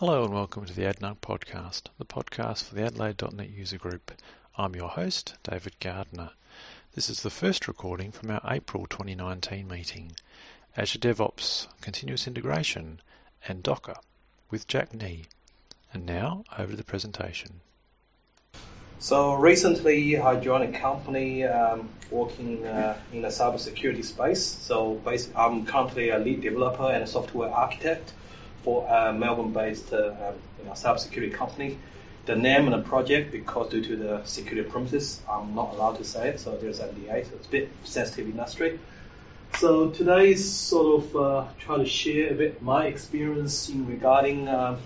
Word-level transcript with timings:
Hello 0.00 0.24
and 0.24 0.32
welcome 0.32 0.64
to 0.64 0.72
the 0.72 0.84
AdNug 0.84 1.18
podcast, 1.18 1.82
the 1.98 2.06
podcast 2.06 2.64
for 2.64 2.74
the 2.74 2.84
Adelaide.net 2.84 3.50
user 3.50 3.76
group. 3.76 4.10
I'm 4.56 4.74
your 4.74 4.88
host, 4.88 5.34
David 5.42 5.74
Gardner. 5.78 6.30
This 6.94 7.10
is 7.10 7.20
the 7.20 7.28
first 7.28 7.68
recording 7.68 8.10
from 8.10 8.30
our 8.30 8.40
April 8.50 8.86
2019 8.86 9.68
meeting, 9.68 10.12
Azure 10.74 11.00
DevOps, 11.00 11.66
Continuous 11.82 12.26
Integration, 12.26 13.02
and 13.46 13.62
Docker 13.62 13.96
with 14.50 14.66
Jack 14.66 14.94
Nee. 14.94 15.26
And 15.92 16.06
now, 16.06 16.44
over 16.58 16.70
to 16.70 16.76
the 16.78 16.82
presentation. 16.82 17.60
So 19.00 19.34
recently, 19.34 20.16
I 20.18 20.40
joined 20.40 20.74
a 20.74 20.78
company 20.78 21.44
um, 21.44 21.90
working 22.10 22.66
uh, 22.66 22.98
in 23.12 23.20
the 23.20 23.28
cybersecurity 23.28 24.06
space. 24.06 24.42
So 24.42 24.94
basically, 24.94 25.36
I'm 25.36 25.66
currently 25.66 26.08
a 26.08 26.18
lead 26.18 26.40
developer 26.40 26.84
and 26.84 27.02
a 27.02 27.06
software 27.06 27.50
architect 27.50 28.14
for 28.62 28.86
a 28.88 29.12
Melbourne-based 29.12 29.92
uh, 29.92 29.96
um, 29.96 30.34
you 30.58 30.64
know, 30.64 30.72
cybersecurity 30.72 31.32
company. 31.32 31.78
The 32.26 32.36
name 32.36 32.70
of 32.70 32.78
the 32.82 32.88
project, 32.88 33.32
because 33.32 33.70
due 33.70 33.82
to 33.82 33.96
the 33.96 34.24
security 34.24 34.68
premises, 34.68 35.20
I'm 35.28 35.54
not 35.54 35.74
allowed 35.74 35.96
to 35.96 36.04
say 36.04 36.28
it, 36.28 36.40
so 36.40 36.56
there's 36.56 36.80
NDA, 36.80 37.28
so 37.28 37.36
it's 37.36 37.46
a 37.46 37.50
bit 37.50 37.70
sensitive 37.84 38.26
industry. 38.26 38.78
So 39.58 39.90
today 39.90 40.32
is 40.32 40.50
sort 40.50 41.02
of 41.02 41.16
uh, 41.16 41.44
try 41.58 41.78
to 41.78 41.86
share 41.86 42.30
a 42.30 42.34
bit 42.34 42.62
my 42.62 42.86
experience 42.86 43.68
in 43.68 43.86
regarding, 43.86 44.48
um, 44.48 44.78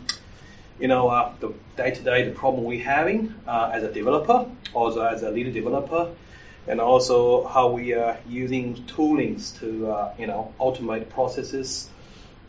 you 0.80 0.88
know, 0.88 1.08
uh, 1.08 1.32
the 1.41 1.52
day-to-day 1.77 2.28
the 2.28 2.34
problem 2.34 2.64
we're 2.64 2.82
having 2.82 3.34
uh, 3.46 3.70
as 3.74 3.82
a 3.82 3.92
developer, 3.92 4.50
also 4.72 5.02
as 5.02 5.22
a 5.22 5.30
lead 5.30 5.52
developer, 5.52 6.10
and 6.66 6.80
also 6.80 7.46
how 7.46 7.68
we 7.72 7.92
are 7.92 8.18
using 8.27 8.74
toolings 8.86 9.58
to, 9.60 9.91
uh, 9.91 10.14
you 10.18 10.27
know, 10.27 10.54
automate 10.58 11.08
processes 11.10 11.91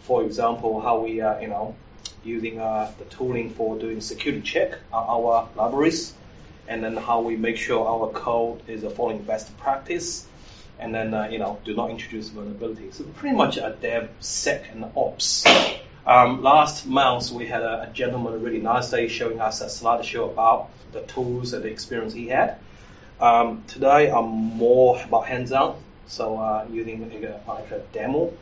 for 0.06 0.24
example, 0.24 0.80
how 0.82 1.00
we 1.00 1.22
are, 1.22 1.42
you 1.42 1.48
know, 1.48 1.76
using 2.24 2.60
uh, 2.60 2.92
the 3.00 3.06
tooling 3.06 3.50
for 3.50 3.78
doing 3.78 4.02
security 4.02 4.42
check 4.42 4.74
on 4.94 5.04
our 5.08 5.50
libraries, 5.56 6.14
and 6.68 6.84
then 6.84 6.96
how 6.96 7.22
we 7.22 7.36
make 7.36 7.58
sure 7.58 7.88
our 7.88 8.12
code 8.12 8.62
is 8.68 8.84
following 8.94 9.22
best 9.24 9.56
practice, 9.58 10.28
and 10.80 10.94
then, 10.94 11.14
uh, 11.14 11.28
you 11.32 11.40
know, 11.40 11.58
do 11.66 11.76
not 11.76 11.90
introduce 11.90 12.30
vulnerability. 12.30 12.92
So 12.92 13.04
pretty 13.04 13.36
much 13.36 13.58
a 13.58 13.76
dev, 13.82 14.10
sec, 14.20 14.70
and 14.72 14.86
ops. 14.96 15.44
Um, 16.06 16.44
last 16.44 16.86
month, 16.86 17.32
we 17.32 17.48
had 17.48 17.64
a, 17.64 17.90
a 17.90 17.94
gentleman 17.94 18.42
really 18.44 18.62
nice 18.62 18.92
day 18.92 19.08
showing 19.08 19.40
us 19.40 19.62
a 19.62 19.66
slideshow 19.66 20.32
about 20.32 20.70
the 20.92 21.02
tools 21.02 21.54
and 21.54 21.64
the 21.64 21.70
experience 21.70 22.14
he 22.14 22.28
had. 22.28 22.58
Um, 23.20 23.64
today, 23.68 24.12
I'm 24.12 24.28
more 24.28 25.02
about 25.04 25.26
hands-on, 25.26 25.82
so 26.06 26.38
uh, 26.38 26.68
using 26.72 27.04
a, 27.04 27.42
like 27.48 27.72
a 27.72 27.80
demo 27.92 28.34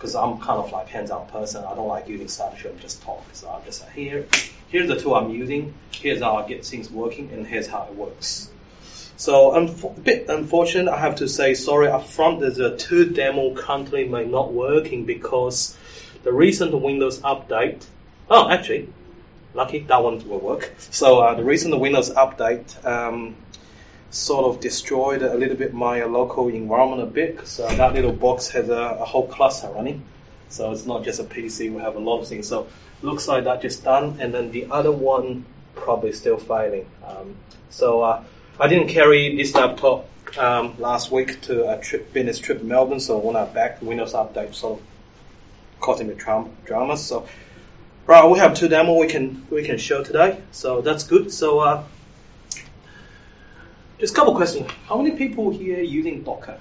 because 0.00 0.14
I'm 0.14 0.38
kind 0.38 0.58
of 0.58 0.72
like 0.72 0.88
hands-on 0.88 1.26
person. 1.26 1.62
I 1.62 1.74
don't 1.74 1.86
like 1.86 2.08
using 2.08 2.46
and 2.70 2.80
just 2.80 3.02
talk. 3.02 3.22
So 3.34 3.50
I'm 3.50 3.62
just 3.66 3.82
like, 3.82 3.92
here, 3.92 4.26
here's 4.68 4.88
the 4.88 4.98
tool 4.98 5.14
I'm 5.14 5.28
using. 5.28 5.74
Here's 5.92 6.22
how 6.22 6.36
I 6.36 6.48
get 6.48 6.64
things 6.64 6.90
working, 6.90 7.30
and 7.30 7.46
here's 7.46 7.66
how 7.66 7.82
it 7.82 7.94
works. 7.94 8.50
So 9.18 9.54
I'm 9.54 9.68
a 9.68 10.00
bit 10.00 10.30
unfortunate. 10.30 10.90
I 10.90 10.98
have 10.98 11.16
to 11.16 11.28
say 11.28 11.52
sorry 11.52 11.88
up 11.88 12.06
front. 12.06 12.40
There's 12.40 12.58
a 12.58 12.74
two 12.78 13.10
demo 13.10 13.54
currently 13.54 14.08
may 14.08 14.24
not 14.24 14.54
working 14.54 15.04
because 15.04 15.76
the 16.22 16.32
recent 16.32 16.72
Windows 16.80 17.20
update. 17.20 17.84
Oh, 18.30 18.48
actually, 18.48 18.88
lucky 19.52 19.80
that 19.80 20.02
one 20.02 20.26
will 20.26 20.40
work. 20.40 20.72
So 20.78 21.18
uh, 21.20 21.34
the 21.34 21.44
recent 21.44 21.78
Windows 21.78 22.08
update. 22.08 22.86
Um, 22.86 23.36
sort 24.10 24.44
of 24.44 24.60
destroyed 24.60 25.22
a 25.22 25.34
little 25.34 25.56
bit 25.56 25.72
my 25.72 26.02
local 26.04 26.48
environment 26.48 27.02
a 27.02 27.06
bit. 27.06 27.46
So 27.46 27.68
that 27.68 27.94
little 27.94 28.12
box 28.12 28.48
has 28.50 28.68
a, 28.68 28.98
a, 29.00 29.04
whole 29.04 29.26
cluster 29.26 29.68
running. 29.68 30.02
So 30.48 30.72
it's 30.72 30.84
not 30.84 31.04
just 31.04 31.20
a 31.20 31.24
PC, 31.24 31.72
we 31.72 31.80
have 31.80 31.94
a 31.94 32.00
lot 32.00 32.20
of 32.20 32.26
things. 32.26 32.48
So 32.48 32.66
looks 33.02 33.28
like 33.28 33.44
that 33.44 33.62
just 33.62 33.84
done. 33.84 34.18
And 34.20 34.34
then 34.34 34.50
the 34.50 34.66
other 34.70 34.90
one 34.90 35.44
probably 35.76 36.12
still 36.12 36.38
failing. 36.38 36.86
Um, 37.06 37.36
so 37.70 38.02
uh, 38.02 38.24
I 38.58 38.66
didn't 38.66 38.88
carry 38.88 39.36
this 39.36 39.54
laptop 39.54 40.08
um, 40.36 40.74
last 40.80 41.12
week 41.12 41.40
to 41.42 41.70
a 41.72 41.80
trip, 41.80 42.12
business 42.12 42.38
trip 42.40 42.62
Melbourne. 42.62 43.00
So 43.00 43.18
when 43.18 43.36
I 43.36 43.44
back, 43.44 43.80
Windows 43.80 44.12
update 44.12 44.54
sort 44.54 44.80
of 44.80 44.86
causing 45.80 46.14
tra- 46.16 46.48
drama. 46.64 46.96
So 46.96 47.28
right, 48.06 48.28
we 48.28 48.40
have 48.40 48.54
two 48.54 48.68
demo 48.68 48.98
we 48.98 49.06
can 49.06 49.46
we 49.50 49.64
can 49.64 49.78
show 49.78 50.02
today. 50.02 50.40
So 50.50 50.80
that's 50.80 51.04
good. 51.04 51.32
So 51.32 51.60
uh, 51.60 51.84
just 54.00 54.14
a 54.14 54.16
couple 54.16 54.34
questions. 54.34 54.70
How 54.86 54.96
many 54.96 55.16
people 55.16 55.50
here 55.50 55.80
using 55.80 56.22
Docker? 56.22 56.58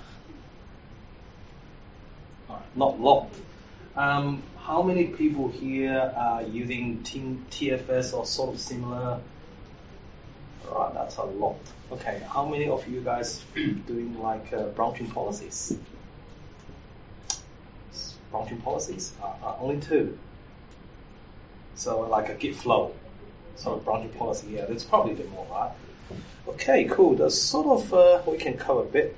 not 2.75 2.93
a 2.93 3.01
lot. 3.01 3.29
Um, 3.95 4.43
how 4.57 4.81
many 4.81 5.05
people 5.07 5.49
here 5.49 6.13
are 6.15 6.43
using 6.43 7.03
team 7.03 7.45
TFS 7.49 8.13
or 8.13 8.25
sort 8.25 8.53
of 8.53 8.59
similar? 8.59 9.19
Right, 10.69 10.93
that's 10.93 11.17
a 11.17 11.23
lot. 11.23 11.57
Okay, 11.91 12.21
how 12.29 12.45
many 12.45 12.69
of 12.69 12.87
you 12.87 13.01
guys 13.01 13.43
doing 13.55 14.19
like 14.21 14.53
uh, 14.53 14.65
branching 14.67 15.09
policies? 15.09 15.77
Branching 18.31 18.61
policies? 18.61 19.13
Uh, 19.21 19.33
uh, 19.43 19.55
only 19.59 19.81
two. 19.81 20.17
So 21.75 22.01
like 22.01 22.29
a 22.29 22.35
Git 22.35 22.55
flow. 22.55 22.93
So 23.55 23.77
branching 23.77 24.11
policy, 24.11 24.47
yeah, 24.51 24.65
that's 24.65 24.83
probably 24.83 25.13
a 25.13 25.15
bit 25.15 25.31
more, 25.31 25.47
right? 25.49 25.71
Okay, 26.47 26.85
cool. 26.85 27.15
That's 27.15 27.37
sort 27.37 27.67
of 27.67 27.93
uh, 27.93 28.21
we 28.25 28.37
can 28.37 28.57
cover 28.57 28.81
a 28.81 28.85
bit. 28.85 29.15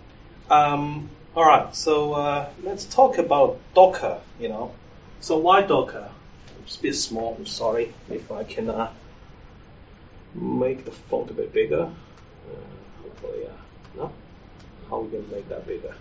Um, 0.50 1.10
all 1.36 1.46
right, 1.46 1.74
so 1.76 2.14
uh, 2.14 2.50
let's 2.64 2.86
talk 2.86 3.18
about 3.18 3.60
Docker. 3.74 4.20
You 4.40 4.50
know, 4.50 4.74
so 5.22 5.38
why 5.38 5.62
Docker? 5.62 6.12
It's 6.64 6.78
a 6.78 6.82
bit 6.82 6.96
small. 6.96 7.36
I'm 7.38 7.46
sorry 7.46 7.94
if 8.10 8.32
I 8.32 8.44
can 8.44 8.70
uh, 8.70 8.92
make 10.36 10.86
the 10.86 10.92
font 10.92 11.32
a 11.32 11.34
bit 11.34 11.54
bigger. 11.54 11.84
Uh, 11.84 13.02
hopefully, 13.02 13.48
uh, 13.48 13.98
no. 13.98 14.12
How 14.90 15.00
we 15.00 15.18
gonna 15.18 15.34
make 15.34 15.48
that 15.50 15.66
bigger? 15.66 15.96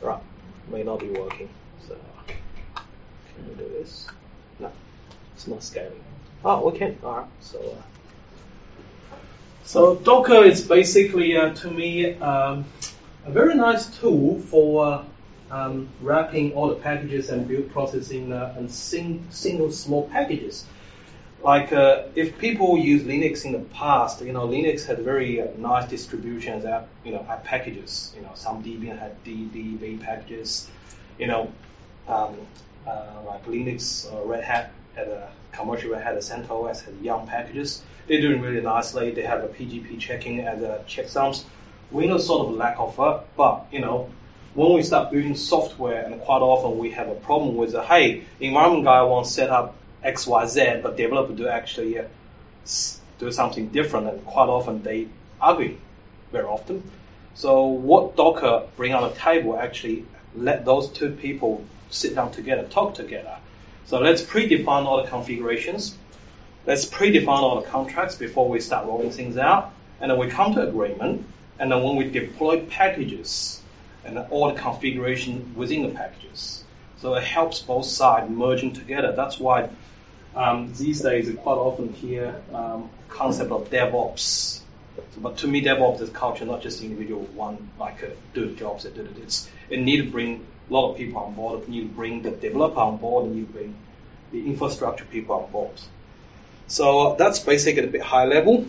Right, 0.00 0.22
may 0.70 0.82
not 0.82 1.00
be 1.00 1.10
working. 1.10 1.48
So 1.86 1.96
can 2.26 3.48
we 3.48 3.54
do 3.54 3.68
this? 3.68 4.08
No, 4.58 4.72
it's 5.34 5.46
not 5.46 5.62
scaling. 5.62 6.02
Oh, 6.44 6.70
we 6.70 6.78
can. 6.78 6.98
All 7.04 7.18
right, 7.18 7.28
so. 7.40 7.60
Uh, 9.64 9.66
so 9.66 9.96
Docker 9.96 10.44
is 10.44 10.62
basically, 10.62 11.36
uh, 11.36 11.54
to 11.54 11.70
me, 11.70 12.14
um, 12.20 12.64
a 13.24 13.30
very 13.30 13.54
nice 13.54 13.86
tool 13.98 14.38
for 14.40 15.04
um, 15.50 15.88
wrapping 16.00 16.52
all 16.52 16.68
the 16.68 16.74
packages 16.74 17.30
and 17.30 17.48
build 17.48 17.72
processing 17.72 18.32
uh, 18.32 18.54
in 18.58 18.68
sing- 18.68 19.26
single 19.30 19.70
small 19.72 20.08
packages. 20.08 20.66
Like 21.42 21.72
uh, 21.72 22.04
if 22.14 22.38
people 22.38 22.78
use 22.78 23.02
Linux 23.02 23.44
in 23.44 23.52
the 23.52 23.58
past, 23.58 24.22
you 24.22 24.32
know, 24.32 24.46
Linux 24.48 24.86
had 24.86 24.98
very 25.00 25.42
uh, 25.42 25.46
nice 25.58 25.88
distributions 25.88 26.62
that 26.64 26.88
you 27.04 27.12
know 27.12 27.22
had 27.22 27.44
packages. 27.44 28.14
You 28.16 28.22
know, 28.22 28.30
some 28.34 28.62
Debian 28.62 28.98
had 28.98 29.22
DEB 29.24 30.00
packages. 30.00 30.70
You 31.18 31.26
know, 31.26 31.52
um, 32.08 32.34
uh, 32.86 33.20
like 33.26 33.44
Linux 33.44 34.08
Red 34.26 34.42
Hat 34.42 34.72
had 34.94 35.08
a 35.08 35.30
commercial 35.52 35.92
Red 35.92 36.02
Hat, 36.02 36.16
CentOS 36.16 36.84
had 36.84 36.94
Yum 37.02 37.26
packages. 37.26 37.82
They're 38.06 38.20
doing 38.20 38.40
really 38.40 38.60
nicely. 38.60 39.10
They 39.12 39.22
have 39.22 39.42
a 39.44 39.48
PGP 39.48 39.98
checking 39.98 40.40
as 40.40 40.62
a 40.62 40.84
checksums. 40.86 41.44
Windows 41.90 42.26
sort 42.26 42.48
of 42.48 42.54
lack 42.54 42.78
of 42.78 42.98
it, 42.98 43.26
but 43.36 43.66
you 43.70 43.80
know, 43.80 44.10
when 44.54 44.72
we 44.72 44.82
start 44.82 45.10
building 45.10 45.36
software, 45.36 46.04
and 46.04 46.20
quite 46.20 46.40
often 46.40 46.78
we 46.78 46.90
have 46.90 47.08
a 47.08 47.14
problem 47.14 47.56
with, 47.56 47.74
uh, 47.74 47.82
hey, 47.82 48.24
environment 48.40 48.84
guy 48.84 49.02
wants 49.02 49.30
to 49.30 49.34
set 49.34 49.50
up 49.50 49.74
X, 50.02 50.26
Y, 50.26 50.46
Z, 50.46 50.80
but 50.82 50.96
developer 50.96 51.32
do 51.32 51.48
actually 51.48 51.98
uh, 51.98 52.04
do 53.18 53.32
something 53.32 53.68
different, 53.68 54.08
and 54.08 54.24
quite 54.24 54.48
often 54.48 54.82
they 54.82 55.08
argue 55.40 55.76
very 56.30 56.44
often. 56.44 56.88
So 57.34 57.66
what 57.66 58.16
Docker 58.16 58.66
bring 58.76 58.94
on 58.94 59.08
the 59.10 59.16
table 59.16 59.58
actually 59.58 60.04
let 60.36 60.64
those 60.64 60.88
two 60.90 61.10
people 61.10 61.64
sit 61.90 62.14
down 62.14 62.32
together, 62.32 62.64
talk 62.64 62.94
together. 62.94 63.36
So 63.86 64.00
let's 64.00 64.22
predefine 64.22 64.86
all 64.86 65.02
the 65.02 65.08
configurations 65.08 65.96
let's 66.66 66.86
predefine 66.86 67.28
all 67.28 67.60
the 67.60 67.66
contracts 67.66 68.14
before 68.14 68.48
we 68.48 68.60
start 68.60 68.86
rolling 68.86 69.10
things 69.10 69.36
out, 69.36 69.72
and 70.00 70.10
then 70.10 70.18
we 70.18 70.28
come 70.28 70.54
to 70.54 70.66
agreement, 70.66 71.26
and 71.58 71.70
then 71.70 71.82
when 71.82 71.96
we 71.96 72.08
deploy 72.10 72.60
packages, 72.60 73.60
and 74.04 74.18
all 74.30 74.52
the 74.52 74.60
configuration 74.60 75.54
within 75.56 75.82
the 75.82 75.88
packages. 75.88 76.62
So 76.98 77.14
it 77.14 77.24
helps 77.24 77.60
both 77.60 77.86
sides 77.86 78.30
merging 78.30 78.72
together. 78.72 79.12
That's 79.12 79.38
why 79.38 79.70
um, 80.34 80.72
these 80.74 81.00
days 81.00 81.26
you 81.26 81.34
quite 81.34 81.54
often 81.54 81.92
hear 81.92 82.42
um, 82.52 82.90
concept 83.08 83.50
of 83.50 83.70
DevOps. 83.70 84.60
So, 85.14 85.20
but 85.20 85.38
to 85.38 85.48
me, 85.48 85.64
DevOps 85.64 86.00
is 86.02 86.10
culture, 86.10 86.44
not 86.44 86.62
just 86.62 86.82
individual 86.82 87.22
one 87.34 87.70
like 87.78 88.02
uh, 88.02 88.08
do 88.34 88.46
the 88.46 88.54
jobs 88.54 88.84
that 88.84 88.94
did 88.94 89.06
it. 89.06 89.22
It's 89.22 89.48
it 89.70 89.80
need 89.80 90.04
to 90.04 90.10
bring 90.10 90.46
lot 90.70 90.90
of 90.90 90.96
people 90.96 91.20
on 91.20 91.34
board. 91.34 91.68
You 91.68 91.86
bring 91.86 92.22
the 92.22 92.30
developer 92.30 92.80
on 92.80 92.96
board, 92.98 93.26
and 93.26 93.36
you 93.36 93.44
bring 93.44 93.74
the 94.32 94.46
infrastructure 94.46 95.04
people 95.04 95.36
on 95.36 95.50
board. 95.50 95.80
So 96.66 97.16
that's 97.18 97.38
basically 97.40 97.84
a 97.84 97.88
bit 97.88 98.02
high 98.02 98.24
level. 98.24 98.66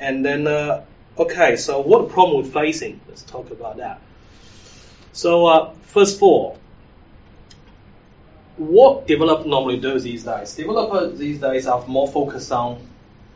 And 0.00 0.24
then, 0.24 0.46
uh, 0.46 0.84
okay, 1.18 1.56
so 1.56 1.80
what 1.80 2.08
problem 2.10 2.42
we're 2.42 2.50
facing? 2.50 3.00
Let's 3.08 3.22
talk 3.22 3.50
about 3.50 3.76
that. 3.76 4.00
So 5.12 5.46
uh, 5.46 5.72
first 5.82 6.16
of 6.16 6.22
all, 6.22 6.58
what 8.56 9.06
developer 9.06 9.48
normally 9.48 9.78
do 9.78 9.98
these 9.98 10.24
days? 10.24 10.54
Developers 10.54 11.18
these 11.18 11.38
days 11.40 11.66
are 11.66 11.84
more 11.86 12.08
focused 12.08 12.52
on 12.52 12.86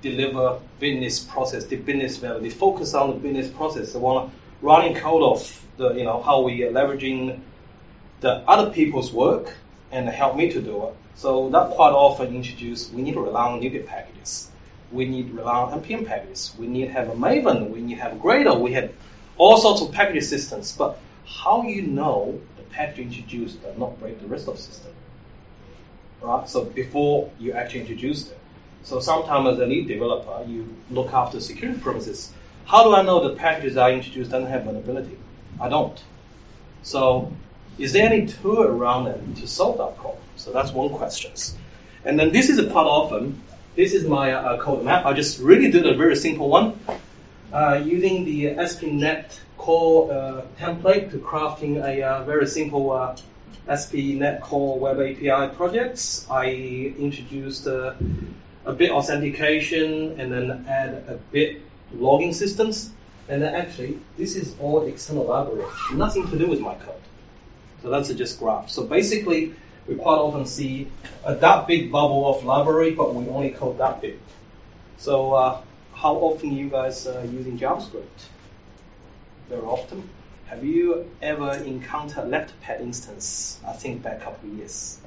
deliver 0.01 0.61
business 0.79 1.19
process, 1.21 1.65
the 1.65 1.77
business 1.77 2.17
value. 2.17 2.41
They 2.41 2.51
focus 2.51 2.95
on 2.95 3.11
the 3.11 3.17
business 3.17 3.49
process. 3.49 3.93
They 3.93 3.99
want 3.99 4.33
running 4.63 4.95
code 4.95 5.23
of 5.23 5.67
the, 5.77 5.95
you 5.95 6.05
know, 6.05 6.23
how 6.23 6.43
we 6.43 6.63
are 6.65 6.71
leveraging 6.71 7.41
the 8.21 8.33
other 8.49 8.71
people's 8.71 9.13
work 9.13 9.55
and 9.91 10.09
help 10.09 10.37
me 10.37 10.51
to 10.51 10.61
do 10.61 10.89
it. 10.89 10.95
So 11.15 11.51
that 11.51 11.71
quite 11.71 11.93
often 11.93 12.35
introduce, 12.35 12.91
we 12.91 13.03
need 13.03 13.15
to 13.15 13.21
rely 13.21 13.49
on 13.49 13.61
NuGet 13.61 13.87
packages. 13.87 14.51
We 14.93 15.07
need 15.07 15.29
to 15.29 15.35
rely 15.35 15.55
on 15.55 15.83
NPM 15.83 16.07
packages. 16.07 16.55
We 16.59 16.67
need 16.67 16.87
to 16.87 16.93
have 16.93 17.09
a 17.09 17.15
Maven. 17.15 17.71
We 17.71 17.81
need 17.81 17.97
to 17.97 18.03
have 18.03 18.19
Gradle. 18.19 18.61
We 18.61 18.73
have 18.75 18.93
all 19.37 19.57
sorts 19.59 19.83
of 19.83 19.93
package 19.93 20.25
systems. 20.25 20.73
But 20.77 20.99
how 21.27 21.63
you 21.63 21.83
know 21.83 22.41
the 22.57 22.63
package 22.63 23.19
introduced 23.19 23.63
does 23.63 23.77
not 23.77 23.99
break 24.01 24.21
the 24.21 24.27
rest 24.27 24.49
of 24.49 24.57
the 24.57 24.63
system? 24.63 24.93
Right? 26.23 26.49
So 26.49 26.65
before 26.65 27.31
you 27.39 27.53
actually 27.53 27.81
introduce 27.81 28.31
it. 28.31 28.39
So 28.85 29.01
sometimes 29.01 29.49
as 29.49 29.59
a 29.59 29.67
lead 29.67 29.89
developer, 29.89 30.49
you 30.49 30.75
look 30.91 31.13
after 31.13 31.41
security 31.41 31.81
premises. 31.81 32.33
How 32.65 32.85
do 32.85 32.95
I 32.95 33.03
know 33.03 33.29
the 33.29 33.35
packages 33.35 33.77
I 33.77 33.93
introduced 33.93 34.31
doesn't 34.31 34.49
have 34.49 34.65
vulnerability? 34.65 35.19
I 35.61 35.69
don't. 35.69 36.03
So 36.83 37.33
is 37.79 37.93
there 37.93 38.07
any 38.07 38.27
tool 38.27 38.61
around 38.61 39.07
it 39.07 39.37
to 39.37 39.47
solve 39.47 39.79
that 39.79 39.97
problem? 39.97 40.23
So 40.37 40.53
that's 40.53 40.73
one 40.73 40.91
question. 40.91 41.33
And 42.05 42.19
then 42.19 42.33
this 42.33 42.49
is 42.49 42.59
a 42.59 42.65
part 42.65 42.87
of 42.87 43.11
them. 43.11 43.43
This 43.77 43.95
is 43.95 44.05
my 44.05 44.33
uh, 44.33 44.59
code 44.59 44.85
map. 44.85 45.07
I 45.07 45.13
just 45.13 45.39
really 45.39 45.71
did 45.71 45.87
a 45.87 45.95
very 45.95 46.17
simple 46.17 46.49
one. 46.49 46.79
Uh, 47.53 47.81
using 47.85 48.25
the 48.25 48.51
ASP.NET 48.51 49.41
core 49.57 50.13
uh, 50.13 50.43
template 50.59 51.13
to 51.13 51.19
crafting 51.19 51.83
a 51.83 52.03
uh, 52.03 52.25
very 52.25 52.47
simple 52.47 52.91
uh, 52.91 53.17
ASP.NET 53.69 54.41
core 54.43 54.79
web 54.79 55.01
API 55.01 55.55
projects. 55.55 56.27
I 56.31 56.47
introduced 56.99 57.67
uh, 57.67 57.95
a 58.65 58.73
bit 58.73 58.91
authentication 58.91 60.21
and 60.21 60.33
then 60.33 60.67
add 60.69 61.05
a 61.09 61.19
bit 61.33 61.63
logging 61.95 62.33
systems. 62.35 62.91
And 63.29 63.43
then 63.43 63.55
actually, 63.55 63.99
this 64.17 64.37
is 64.37 64.55
all 64.59 64.87
external 64.87 65.25
library, 65.25 65.67
nothing 65.93 66.29
to 66.31 66.39
do 66.39 66.47
with 66.47 66.61
my 66.61 66.75
code. 66.75 66.95
So 67.83 67.91
that's 67.91 68.13
just 68.13 68.39
graph. 68.39 68.71
So 68.71 68.85
basically, 68.85 69.55
we 69.87 69.95
quite 69.95 70.19
often 70.19 70.47
see 70.47 70.91
a 71.25 71.35
that 71.35 71.67
big 71.67 71.91
bubble 71.91 72.29
of 72.29 72.45
library, 72.45 72.93
but 72.93 73.15
we 73.15 73.29
only 73.29 73.51
code 73.51 73.79
that 73.79 74.01
big. 74.01 74.19
So 74.99 75.33
uh, 75.33 75.61
how 75.95 76.17
often 76.17 76.53
you 76.53 76.69
guys 76.69 77.07
uh, 77.07 77.27
using 77.31 77.59
JavaScript? 77.59 78.27
Very 79.49 79.63
often. 79.63 80.09
Have 80.47 80.65
you 80.65 81.11
ever 81.23 81.53
encountered 81.53 82.29
left 82.29 82.59
pad 82.63 82.81
instance? 82.81 83.59
I 83.67 83.73
think 83.73 84.03
back 84.03 84.19
a 84.19 84.25
couple 84.25 84.51
of 84.51 84.57
years. 84.57 84.99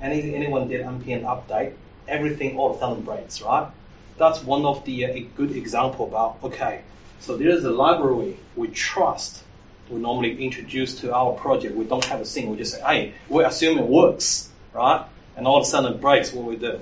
Any, 0.00 0.34
anyone 0.34 0.68
did 0.68 0.84
npm 0.84 1.22
update? 1.22 1.72
Everything 2.06 2.56
all 2.56 2.70
of 2.70 2.76
a 2.76 2.80
sudden 2.80 3.02
breaks, 3.02 3.42
right? 3.42 3.68
That's 4.16 4.42
one 4.42 4.64
of 4.64 4.84
the 4.84 5.06
uh, 5.06 5.08
a 5.08 5.20
good 5.36 5.52
example 5.52 6.06
about 6.06 6.38
okay. 6.44 6.82
So 7.20 7.36
there's 7.36 7.64
a 7.64 7.70
library 7.70 8.36
we 8.56 8.68
trust 8.68 9.42
we 9.90 9.98
normally 9.98 10.44
introduce 10.44 11.00
to 11.00 11.14
our 11.14 11.32
project. 11.32 11.74
We 11.74 11.84
don't 11.84 12.04
have 12.04 12.20
a 12.20 12.24
thing. 12.24 12.50
We 12.50 12.56
just 12.56 12.74
say, 12.74 12.80
hey, 12.80 13.14
we 13.28 13.44
assume 13.44 13.78
it 13.78 13.86
works, 13.86 14.48
right? 14.72 15.06
And 15.36 15.46
all 15.46 15.58
of 15.58 15.62
a 15.62 15.66
sudden 15.66 15.94
it 15.94 16.00
breaks 16.00 16.32
what 16.32 16.44
we 16.44 16.56
do. 16.56 16.80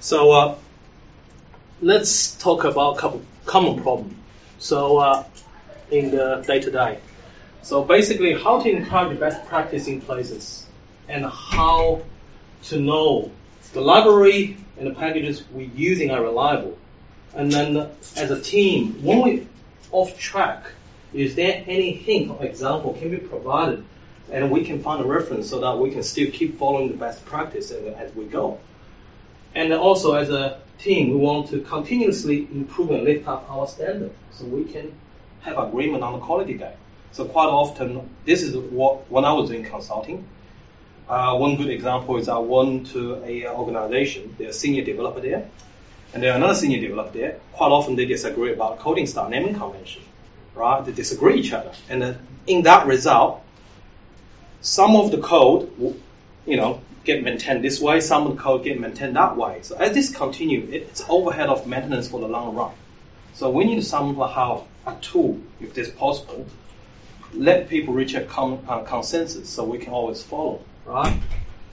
So 0.00 0.30
uh, 0.32 0.54
let's 1.80 2.36
talk 2.36 2.64
about 2.64 2.96
a 2.96 3.00
couple 3.00 3.22
common 3.44 3.82
problem. 3.82 4.16
So 4.58 4.98
uh, 4.98 5.24
in 5.90 6.10
the 6.10 6.44
day 6.46 6.60
to 6.60 6.70
day. 6.70 6.98
So 7.62 7.84
basically, 7.84 8.34
how 8.34 8.60
to 8.60 8.70
encourage 8.70 9.20
best 9.20 9.46
practice 9.46 9.86
in 9.86 10.00
places, 10.00 10.66
and 11.08 11.24
how 11.26 12.02
to 12.64 12.80
know 12.80 13.30
the 13.72 13.80
library 13.80 14.56
and 14.78 14.86
the 14.86 14.94
packages 14.94 15.44
we're 15.52 15.70
using 15.74 16.10
are 16.10 16.22
reliable. 16.22 16.76
And 17.34 17.50
then 17.50 17.76
as 18.16 18.30
a 18.30 18.40
team, 18.40 19.02
when 19.02 19.22
we 19.22 19.46
off 19.90 20.18
track, 20.18 20.64
is 21.14 21.34
there 21.34 21.62
any 21.66 21.92
hint 21.92 22.30
or 22.30 22.44
example 22.44 22.94
can 22.94 23.10
be 23.10 23.18
provided 23.18 23.84
and 24.30 24.50
we 24.50 24.64
can 24.64 24.82
find 24.82 25.04
a 25.04 25.06
reference 25.06 25.50
so 25.50 25.60
that 25.60 25.78
we 25.78 25.90
can 25.90 26.02
still 26.02 26.30
keep 26.30 26.58
following 26.58 26.88
the 26.88 26.96
best 26.96 27.24
practice 27.26 27.70
as 27.70 28.14
we 28.14 28.24
go. 28.24 28.58
And 29.54 29.72
also 29.74 30.14
as 30.14 30.30
a 30.30 30.60
team, 30.78 31.10
we 31.10 31.16
want 31.16 31.50
to 31.50 31.60
continuously 31.60 32.48
improve 32.50 32.90
and 32.92 33.04
lift 33.04 33.28
up 33.28 33.48
our 33.50 33.66
standard 33.66 34.12
so 34.30 34.46
we 34.46 34.64
can 34.64 34.92
have 35.42 35.58
agreement 35.58 36.02
on 36.02 36.14
the 36.14 36.18
quality 36.20 36.54
guide. 36.54 36.76
So 37.12 37.26
quite 37.26 37.48
often, 37.48 38.08
this 38.24 38.42
is 38.42 38.56
what 38.56 39.10
when 39.10 39.26
I 39.26 39.34
was 39.34 39.50
doing 39.50 39.64
consulting. 39.64 40.26
Uh, 41.06 41.36
one 41.36 41.56
good 41.56 41.68
example 41.68 42.16
is 42.16 42.28
I 42.28 42.38
went 42.38 42.86
to 42.92 43.22
a 43.22 43.48
organization, 43.48 44.34
there's 44.38 44.56
a 44.56 44.58
senior 44.58 44.82
developer 44.82 45.20
there, 45.20 45.46
and 46.14 46.22
there's 46.22 46.36
another 46.36 46.54
senior 46.54 46.80
developer 46.80 47.18
there. 47.18 47.40
Quite 47.52 47.68
often 47.68 47.96
they 47.96 48.06
disagree 48.06 48.52
about 48.52 48.78
coding 48.78 49.06
style 49.06 49.28
naming 49.28 49.54
convention 49.54 50.02
right? 50.54 50.84
They 50.84 50.92
disagree 50.92 51.40
each 51.40 51.52
other. 51.52 51.72
And 51.88 52.18
in 52.46 52.62
that 52.62 52.86
result, 52.86 53.42
some 54.60 54.96
of 54.96 55.10
the 55.10 55.18
code, 55.18 55.70
you 56.46 56.56
know, 56.56 56.80
get 57.04 57.22
maintained 57.22 57.64
this 57.64 57.80
way, 57.80 58.00
some 58.00 58.26
of 58.26 58.36
the 58.36 58.42
code 58.42 58.64
get 58.64 58.78
maintained 58.78 59.16
that 59.16 59.36
way. 59.36 59.60
So 59.62 59.76
as 59.76 59.92
this 59.92 60.14
continue, 60.14 60.68
it's 60.70 61.02
overhead 61.08 61.48
of 61.48 61.66
maintenance 61.66 62.08
for 62.08 62.20
the 62.20 62.28
long 62.28 62.54
run. 62.54 62.72
So 63.34 63.50
we 63.50 63.64
need 63.64 63.76
to 63.76 63.82
somehow 63.82 64.64
a 64.86 64.94
tool, 64.96 65.40
if 65.60 65.74
this 65.74 65.90
possible, 65.90 66.46
let 67.34 67.68
people 67.68 67.94
reach 67.94 68.14
a 68.14 68.24
com- 68.24 68.64
uh, 68.68 68.80
consensus 68.80 69.48
so 69.48 69.64
we 69.64 69.78
can 69.78 69.92
always 69.92 70.22
follow, 70.22 70.62
right? 70.84 71.18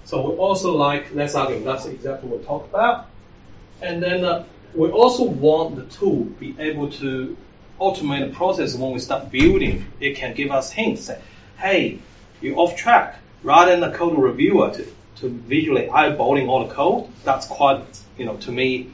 So 0.06 0.30
we 0.30 0.38
also 0.38 0.75
like 0.75 1.14
less 1.14 1.36
arguing. 1.36 1.64
That's 1.64 1.86
exactly 1.86 2.30
what 2.30 2.40
we 2.40 2.46
talked 2.46 2.70
about. 2.70 3.08
And 3.82 4.02
then 4.02 4.25
uh, 4.25 4.46
we 4.74 4.90
also 4.90 5.24
want 5.24 5.75
the 5.75 5.84
tool 5.84 6.24
be 6.24 6.56
able 6.60 6.92
to 6.94 7.38
automate 7.80 8.30
the 8.30 8.36
process 8.36 8.76
when 8.76 8.92
we 8.92 9.00
start 9.00 9.31
building. 9.31 9.86
It 10.00 10.16
can 10.16 10.34
give 10.34 10.52
us 10.52 10.72
hints. 10.72 11.06
Say, 11.06 11.20
hey, 11.58 12.00
you're 12.42 12.58
off 12.58 12.76
track. 12.76 13.20
Rather 13.44 13.72
than 13.72 13.80
the 13.80 13.98
code 13.98 14.18
reviewer 14.18 14.72
to, 14.72 14.88
to 15.18 15.30
visually 15.30 15.88
eyeballing 15.88 16.48
all 16.48 16.68
the 16.68 16.74
code, 16.74 17.10
that's 17.24 17.48
quite, 17.48 17.84
you 18.18 18.26
know, 18.26 18.38
to 18.38 18.52
me, 18.52 18.92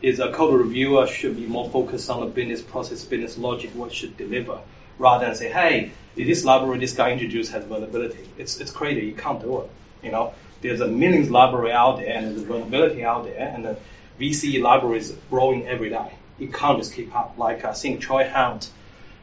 is 0.00 0.20
a 0.20 0.32
code 0.32 0.60
reviewer 0.60 1.06
should 1.06 1.36
be 1.36 1.46
more 1.46 1.68
focused 1.70 2.10
on 2.10 2.20
the 2.20 2.26
business 2.26 2.62
process, 2.62 3.04
business 3.04 3.38
logic, 3.38 3.70
what 3.74 3.92
should 3.92 4.16
deliver, 4.16 4.60
rather 4.98 5.26
than 5.26 5.34
say, 5.34 5.50
hey, 5.50 5.92
this 6.14 6.44
library 6.44 6.78
this 6.78 6.94
guy 6.94 7.10
introduced 7.10 7.52
has 7.52 7.64
vulnerability. 7.64 8.28
It's, 8.38 8.60
it's 8.60 8.70
crazy. 8.70 9.06
You 9.06 9.14
can't 9.14 9.40
do 9.40 9.62
it. 9.62 9.70
You 10.02 10.12
know, 10.12 10.34
there's 10.60 10.80
a 10.80 10.86
millions 10.86 11.30
library 11.30 11.72
out 11.72 11.98
there 11.98 12.14
and 12.14 12.26
there's 12.26 12.42
a 12.42 12.44
vulnerability 12.44 13.04
out 13.04 13.24
there 13.24 13.38
and 13.38 13.64
the 13.64 13.76
VC 14.20 14.62
library 14.62 14.98
is 14.98 15.16
growing 15.30 15.66
every 15.66 15.88
day 15.88 16.12
you 16.38 16.48
can't 16.48 16.78
just 16.78 16.94
keep 16.94 17.14
up. 17.14 17.34
Like 17.38 17.64
I 17.64 17.72
think 17.72 18.00
Troy 18.00 18.28
Hunt 18.28 18.70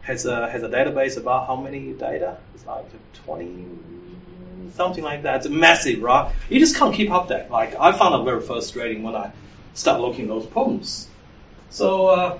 has 0.01 0.25
a 0.25 0.49
has 0.49 0.63
a 0.63 0.69
database 0.69 1.17
about 1.17 1.47
how 1.47 1.55
many 1.55 1.93
data? 1.93 2.37
It's 2.53 2.65
like 2.65 2.85
twenty 3.13 3.65
something 4.73 5.03
like 5.03 5.23
that. 5.23 5.37
It's 5.37 5.49
massive, 5.49 6.01
right? 6.01 6.33
You 6.49 6.59
just 6.59 6.75
can't 6.77 6.95
keep 6.95 7.11
up 7.11 7.27
that. 7.29 7.51
Like 7.51 7.75
I 7.79 7.91
found 7.91 8.15
it 8.15 8.25
very 8.25 8.41
frustrating 8.41 9.03
when 9.03 9.15
I 9.15 9.31
start 9.73 10.01
looking 10.01 10.27
those 10.27 10.45
problems. 10.45 11.07
So 11.69 12.07
uh, 12.07 12.39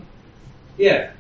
yeah. 0.77 1.11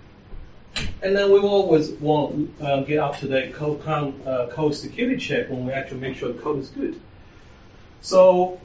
And 1.01 1.15
then 1.15 1.31
we 1.31 1.39
always 1.39 1.89
want 1.91 2.57
to 2.59 2.65
uh, 2.65 2.83
get 2.83 2.99
up 2.99 3.17
to 3.19 3.27
date 3.27 3.53
code, 3.53 3.85
uh, 3.85 4.47
code 4.51 4.73
security 4.73 5.17
check 5.17 5.49
when 5.49 5.65
we 5.65 5.73
actually 5.73 5.99
make 5.99 6.15
sure 6.15 6.31
the 6.31 6.39
code 6.39 6.59
is 6.59 6.69
good. 6.69 6.99
So 7.99 8.59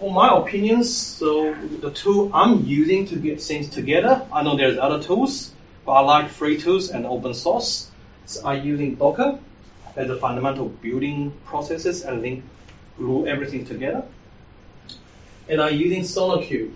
for 0.00 0.10
my 0.10 0.34
opinions, 0.34 0.90
so 0.90 1.54
the 1.54 1.90
tool 1.90 2.30
I'm 2.32 2.64
using 2.64 3.06
to 3.08 3.16
get 3.16 3.42
things 3.42 3.68
together, 3.68 4.26
I 4.32 4.42
know 4.42 4.56
there's 4.56 4.78
other 4.78 5.02
tools, 5.02 5.52
but 5.84 5.92
I 5.92 6.00
like 6.00 6.30
free 6.30 6.58
tools 6.58 6.88
and 6.88 7.04
open 7.04 7.34
source. 7.34 7.90
So 8.24 8.46
I'm 8.46 8.64
using 8.64 8.94
Docker 8.94 9.38
as 9.96 10.08
a 10.08 10.16
fundamental 10.16 10.70
building 10.70 11.34
processes 11.44 12.02
and 12.02 12.22
link 12.22 12.44
glue 12.96 13.26
everything 13.26 13.66
together. 13.66 14.04
And 15.50 15.60
I'm 15.60 15.76
using 15.76 16.00
SonarQube 16.00 16.72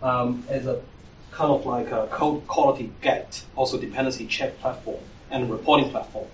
um, 0.00 0.44
as 0.48 0.66
a 0.66 0.80
kind 1.32 1.50
of 1.50 1.66
like 1.66 1.90
a 1.90 2.06
code 2.06 2.46
quality 2.46 2.92
gate, 3.00 3.42
also 3.56 3.80
dependency 3.80 4.26
check 4.28 4.60
platform 4.60 5.00
and 5.28 5.50
reporting 5.50 5.90
platform. 5.90 6.28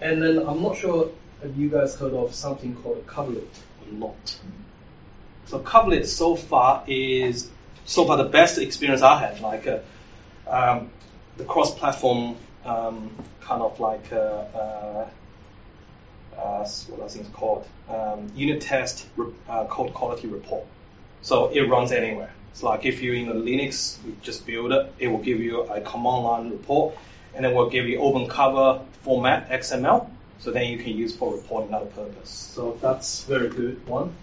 And 0.00 0.22
then 0.22 0.38
I'm 0.38 0.62
not 0.62 0.78
sure 0.78 1.10
if 1.42 1.54
you 1.54 1.68
guys 1.68 1.96
heard 1.96 2.14
of 2.14 2.34
something 2.34 2.74
called 2.76 3.06
Coverlet 3.06 3.48
or 3.82 3.92
not. 3.92 4.38
So 5.48 5.58
Coverlet 5.58 6.06
so 6.06 6.36
far 6.36 6.84
is 6.86 7.50
so 7.86 8.04
far 8.04 8.18
the 8.18 8.24
best 8.24 8.58
experience 8.58 9.00
I 9.00 9.18
had. 9.18 9.40
Like 9.40 9.66
uh, 9.66 9.78
um, 10.46 10.90
the 11.38 11.44
cross-platform 11.44 12.36
um, 12.66 13.10
kind 13.40 13.62
of 13.62 13.80
like 13.80 14.12
uh, 14.12 14.16
uh, 14.16 15.08
uh 16.36 16.68
what 16.88 17.02
I 17.02 17.08
think 17.08 17.32
called 17.32 17.66
um, 17.88 18.30
unit 18.36 18.60
test 18.60 19.06
uh, 19.48 19.64
code 19.64 19.94
quality 19.94 20.28
report. 20.28 20.66
So 21.22 21.48
it 21.48 21.62
runs 21.62 21.92
anywhere. 21.92 22.32
It's 22.50 22.62
like 22.62 22.84
if 22.84 23.00
you're 23.00 23.14
in 23.14 23.28
a 23.28 23.34
Linux, 23.34 23.96
you 24.04 24.16
just 24.20 24.44
build 24.44 24.72
it. 24.72 24.92
It 24.98 25.08
will 25.08 25.24
give 25.30 25.40
you 25.40 25.62
a 25.62 25.80
command 25.80 26.24
line 26.24 26.50
report, 26.50 26.94
and 27.34 27.46
it 27.46 27.54
will 27.54 27.70
give 27.70 27.88
you 27.88 28.00
open 28.00 28.28
cover 28.28 28.82
format 29.02 29.48
XML, 29.48 30.10
So 30.40 30.50
then 30.50 30.66
you 30.66 30.76
can 30.76 30.92
use 30.92 31.16
for 31.16 31.34
reporting 31.34 31.72
other 31.72 31.86
purpose. 31.86 32.28
So 32.28 32.78
that's 32.82 33.24
very 33.24 33.48
good 33.48 33.86
one. 33.86 34.14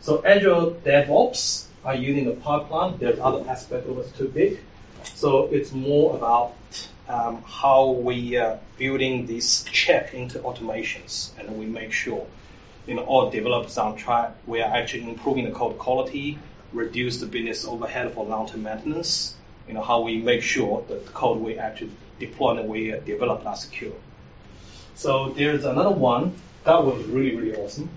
So 0.00 0.24
Azure 0.24 0.76
DevOps 0.84 1.66
are 1.84 1.94
using 1.94 2.24
the 2.24 2.32
pipeline. 2.32 2.96
There's 2.98 3.18
other 3.18 3.48
aspect 3.48 3.86
of 3.86 3.98
it's 3.98 4.12
too 4.12 4.28
big. 4.28 4.60
So 5.04 5.46
it's 5.46 5.72
more 5.72 6.16
about 6.16 6.54
um, 7.08 7.42
how 7.42 7.90
we 7.90 8.36
are 8.36 8.58
building 8.78 9.26
this 9.26 9.64
check 9.64 10.14
into 10.14 10.38
automations 10.38 11.30
and 11.38 11.58
we 11.58 11.66
make 11.66 11.92
sure 11.92 12.26
you 12.86 12.94
know 12.94 13.02
all 13.02 13.30
developers 13.30 13.76
on 13.76 13.96
track. 13.96 14.32
We 14.46 14.62
are 14.62 14.72
actually 14.72 15.08
improving 15.08 15.44
the 15.44 15.50
code 15.50 15.78
quality, 15.78 16.38
reduce 16.72 17.18
the 17.18 17.26
business 17.26 17.66
overhead 17.66 18.12
for 18.14 18.24
long-term 18.24 18.62
maintenance. 18.62 19.34
You 19.68 19.74
know 19.74 19.82
how 19.82 20.00
we 20.00 20.18
make 20.18 20.42
sure 20.42 20.82
that 20.88 21.06
the 21.06 21.12
code 21.12 21.40
we 21.40 21.58
actually 21.58 21.92
deploy 22.18 22.58
and 22.58 22.68
we 22.68 22.90
develop 23.04 23.44
are 23.44 23.56
secure. 23.56 23.92
So 24.94 25.30
there's 25.30 25.64
another 25.64 25.90
one 25.90 26.34
that 26.64 26.82
was 26.82 27.04
really 27.04 27.36
really 27.36 27.56
awesome. 27.56 27.90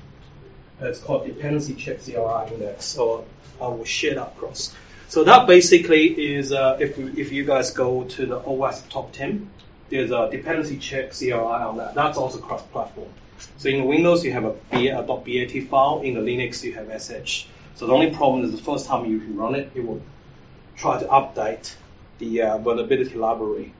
It's 0.82 1.00
called 1.00 1.25
dependency 1.25 1.75
check 1.75 2.01
CLI 2.01 2.53
index. 2.53 2.86
So 2.86 3.25
I 3.62 3.68
will 3.68 3.86
share 3.86 4.15
that 4.15 4.34
across. 4.36 4.75
So 5.08 5.24
that 5.25 5.48
basically 5.48 6.36
is 6.36 6.51
uh, 6.51 6.77
if 6.80 6.98
if 6.98 7.32
you 7.32 7.46
guys 7.46 7.72
go 7.72 8.03
to 8.03 8.25
the 8.25 8.39
OS 8.39 8.82
top 8.88 9.12
10, 9.13 9.50
there's 9.89 10.12
a 10.12 10.30
dependency 10.32 10.77
check 10.77 11.12
CLI 11.12 11.34
on 11.34 11.77
that. 11.77 11.94
That's 11.94 12.18
also 12.18 12.39
cross-platform. 12.39 13.10
So 13.58 13.70
in 13.70 13.86
Windows 13.86 14.24
you 14.25 14.32
have 14.32 14.46
a, 14.46 14.56
B, 14.72 14.88
a 14.88 15.01
.bat 15.03 15.70
file. 15.70 16.01
In 16.01 16.15
the 16.15 16.22
Linux 16.22 16.63
you 16.63 16.74
have 16.74 17.27
sh. 17.27 17.46
So 17.75 17.88
the 17.88 17.94
only 17.94 18.12
problem 18.12 18.44
is 18.44 18.51
the 18.51 18.63
first 18.63 18.88
time 18.88 19.06
you 19.06 19.20
run 19.34 19.56
it, 19.56 19.72
it 19.75 19.86
will 19.86 20.01
try 20.75 21.00
to 21.00 21.06
update 21.06 21.75
the 22.20 22.42
uh, 22.42 22.58
vulnerability 22.58 23.15
library 23.15 23.74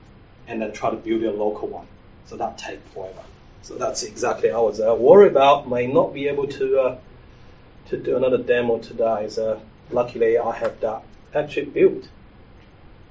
and 0.48 0.62
then 0.62 0.72
try 0.72 0.90
to 0.90 0.98
build 0.98 1.24
a 1.24 1.32
local 1.32 1.68
one. 1.68 1.88
So 2.26 2.38
that 2.38 2.58
takes 2.58 2.82
forever. 2.94 3.24
So 3.64 3.76
that's 3.76 4.04
exactly 4.04 4.50
how 4.50 4.64
I 4.64 4.68
was 4.68 4.82
uh, 4.82 4.94
worried 4.94 5.32
about. 5.32 5.70
May 5.70 5.88
not 5.88 6.14
be 6.14 6.28
able 6.28 6.48
to 6.48 6.80
uh, 6.80 6.98
to 7.88 7.98
do 7.98 8.18
another 8.18 8.38
demo 8.38 8.78
today. 8.80 9.28
So 9.30 9.62
luckily 9.90 10.38
I 10.38 10.52
have 10.56 10.80
that 10.82 11.04
actually 11.34 11.68
built. 11.68 12.08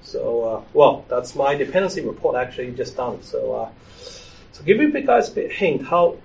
So 0.03 0.43
uh, 0.43 0.61
well, 0.73 1.05
that's 1.09 1.35
my 1.35 1.55
dependency 1.55 2.01
report 2.01 2.35
actually 2.35 2.71
just 2.71 2.95
done. 2.95 3.23
So 3.23 3.55
uh, 3.55 3.69
so 4.51 4.63
give 4.63 4.77
you 4.77 4.91
guys 5.01 5.29
a 5.29 5.31
bit 5.33 5.51
hint 5.51 5.85
how 5.87 6.17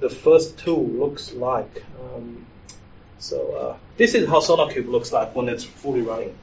the 0.00 0.10
first 0.10 0.58
tool 0.58 0.84
looks 0.86 1.32
like. 1.32 1.82
Um, 1.98 2.44
so 3.18 3.54
uh, 3.54 3.76
this 3.96 4.14
is 4.14 4.28
how 4.28 4.40
SonarQube 4.40 4.88
looks 4.88 5.12
like 5.12 5.34
when 5.34 5.48
it's 5.48 5.64
fully 5.64 6.02
running. 6.02 6.36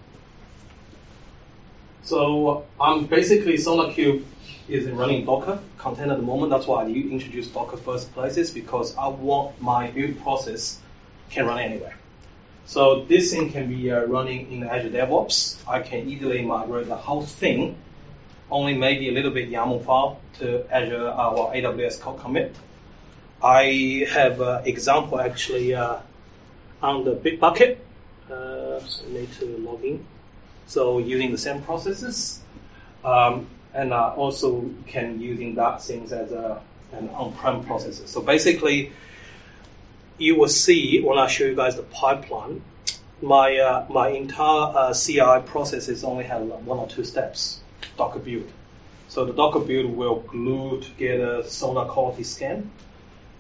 So 2.04 2.66
I'm 2.80 3.06
basically 3.06 3.54
SonarQube 3.54 4.24
is 4.68 4.90
running 4.90 5.26
Docker 5.26 5.60
container 5.78 6.14
at 6.14 6.18
the 6.18 6.26
moment. 6.26 6.52
That's 6.52 6.68
why 6.68 6.84
I 6.84 6.88
introduced 6.88 7.54
Docker 7.54 7.78
first 7.78 8.14
places 8.14 8.52
because 8.52 8.96
I 8.98 9.08
want 9.08 9.62
my 9.62 9.92
build 9.92 10.22
process 10.22 10.80
can 11.30 11.46
run 11.46 11.60
anywhere. 11.60 11.96
So 12.66 13.04
this 13.06 13.32
thing 13.32 13.52
can 13.52 13.68
be 13.68 13.92
uh, 13.92 14.06
running 14.06 14.52
in 14.52 14.64
Azure 14.64 14.92
DevOps. 14.92 15.58
I 15.68 15.82
can 15.82 16.08
easily 16.08 16.44
migrate 16.44 16.88
the 16.88 16.96
whole 16.96 17.24
thing, 17.24 17.76
only 18.52 18.76
maybe 18.76 19.10
a 19.10 19.12
little 19.12 19.32
bit 19.32 19.50
YAML 19.50 19.84
file 19.84 20.20
to 20.40 20.66
Azure 20.72 21.08
uh, 21.08 21.32
or 21.32 21.54
AWS 21.54 22.00
code 22.00 22.20
commit. 22.20 22.56
I 23.42 24.06
have 24.12 24.40
an 24.42 24.66
example 24.66 25.20
actually 25.20 25.74
uh, 25.74 25.98
on 26.82 27.06
the 27.06 27.16
Bitbucket. 27.16 27.78
Uh, 28.30 28.80
so 28.82 29.06
I 29.08 29.14
need 29.14 29.32
to 29.40 29.46
log 29.58 29.84
in. 29.84 30.06
So 30.70 31.00
using 31.00 31.32
the 31.32 31.38
same 31.38 31.62
processes. 31.64 32.40
Um, 33.04 33.48
and 33.74 33.94
uh, 33.94 34.14
also 34.16 34.70
can 34.88 35.20
using 35.20 35.56
that 35.56 35.82
things 35.84 36.12
as 36.12 36.32
a, 36.32 36.62
an 36.92 37.10
on-prem 37.10 37.64
processor. 37.64 38.08
So 38.08 38.22
basically, 38.22 38.92
you 40.18 40.38
will 40.38 40.48
see 40.48 41.02
when 41.02 41.18
I 41.18 41.28
show 41.28 41.46
you 41.46 41.56
guys 41.56 41.76
the 41.76 41.84
pipeline, 41.84 42.62
my 43.22 43.58
uh, 43.58 43.86
my 43.90 44.10
entire 44.10 44.76
uh, 44.76 44.94
CI 44.94 45.42
processes 45.46 46.04
only 46.04 46.24
have 46.26 46.42
one 46.42 46.80
or 46.80 46.88
two 46.88 47.04
steps. 47.04 47.60
Docker 47.98 48.20
build. 48.20 48.50
So 49.08 49.26
the 49.26 49.34
Docker 49.34 49.60
build 49.60 49.92
will 49.96 50.22
glue 50.22 50.82
together 50.82 51.44
Sonar 51.44 51.88
quality 51.88 52.24
scan, 52.24 52.70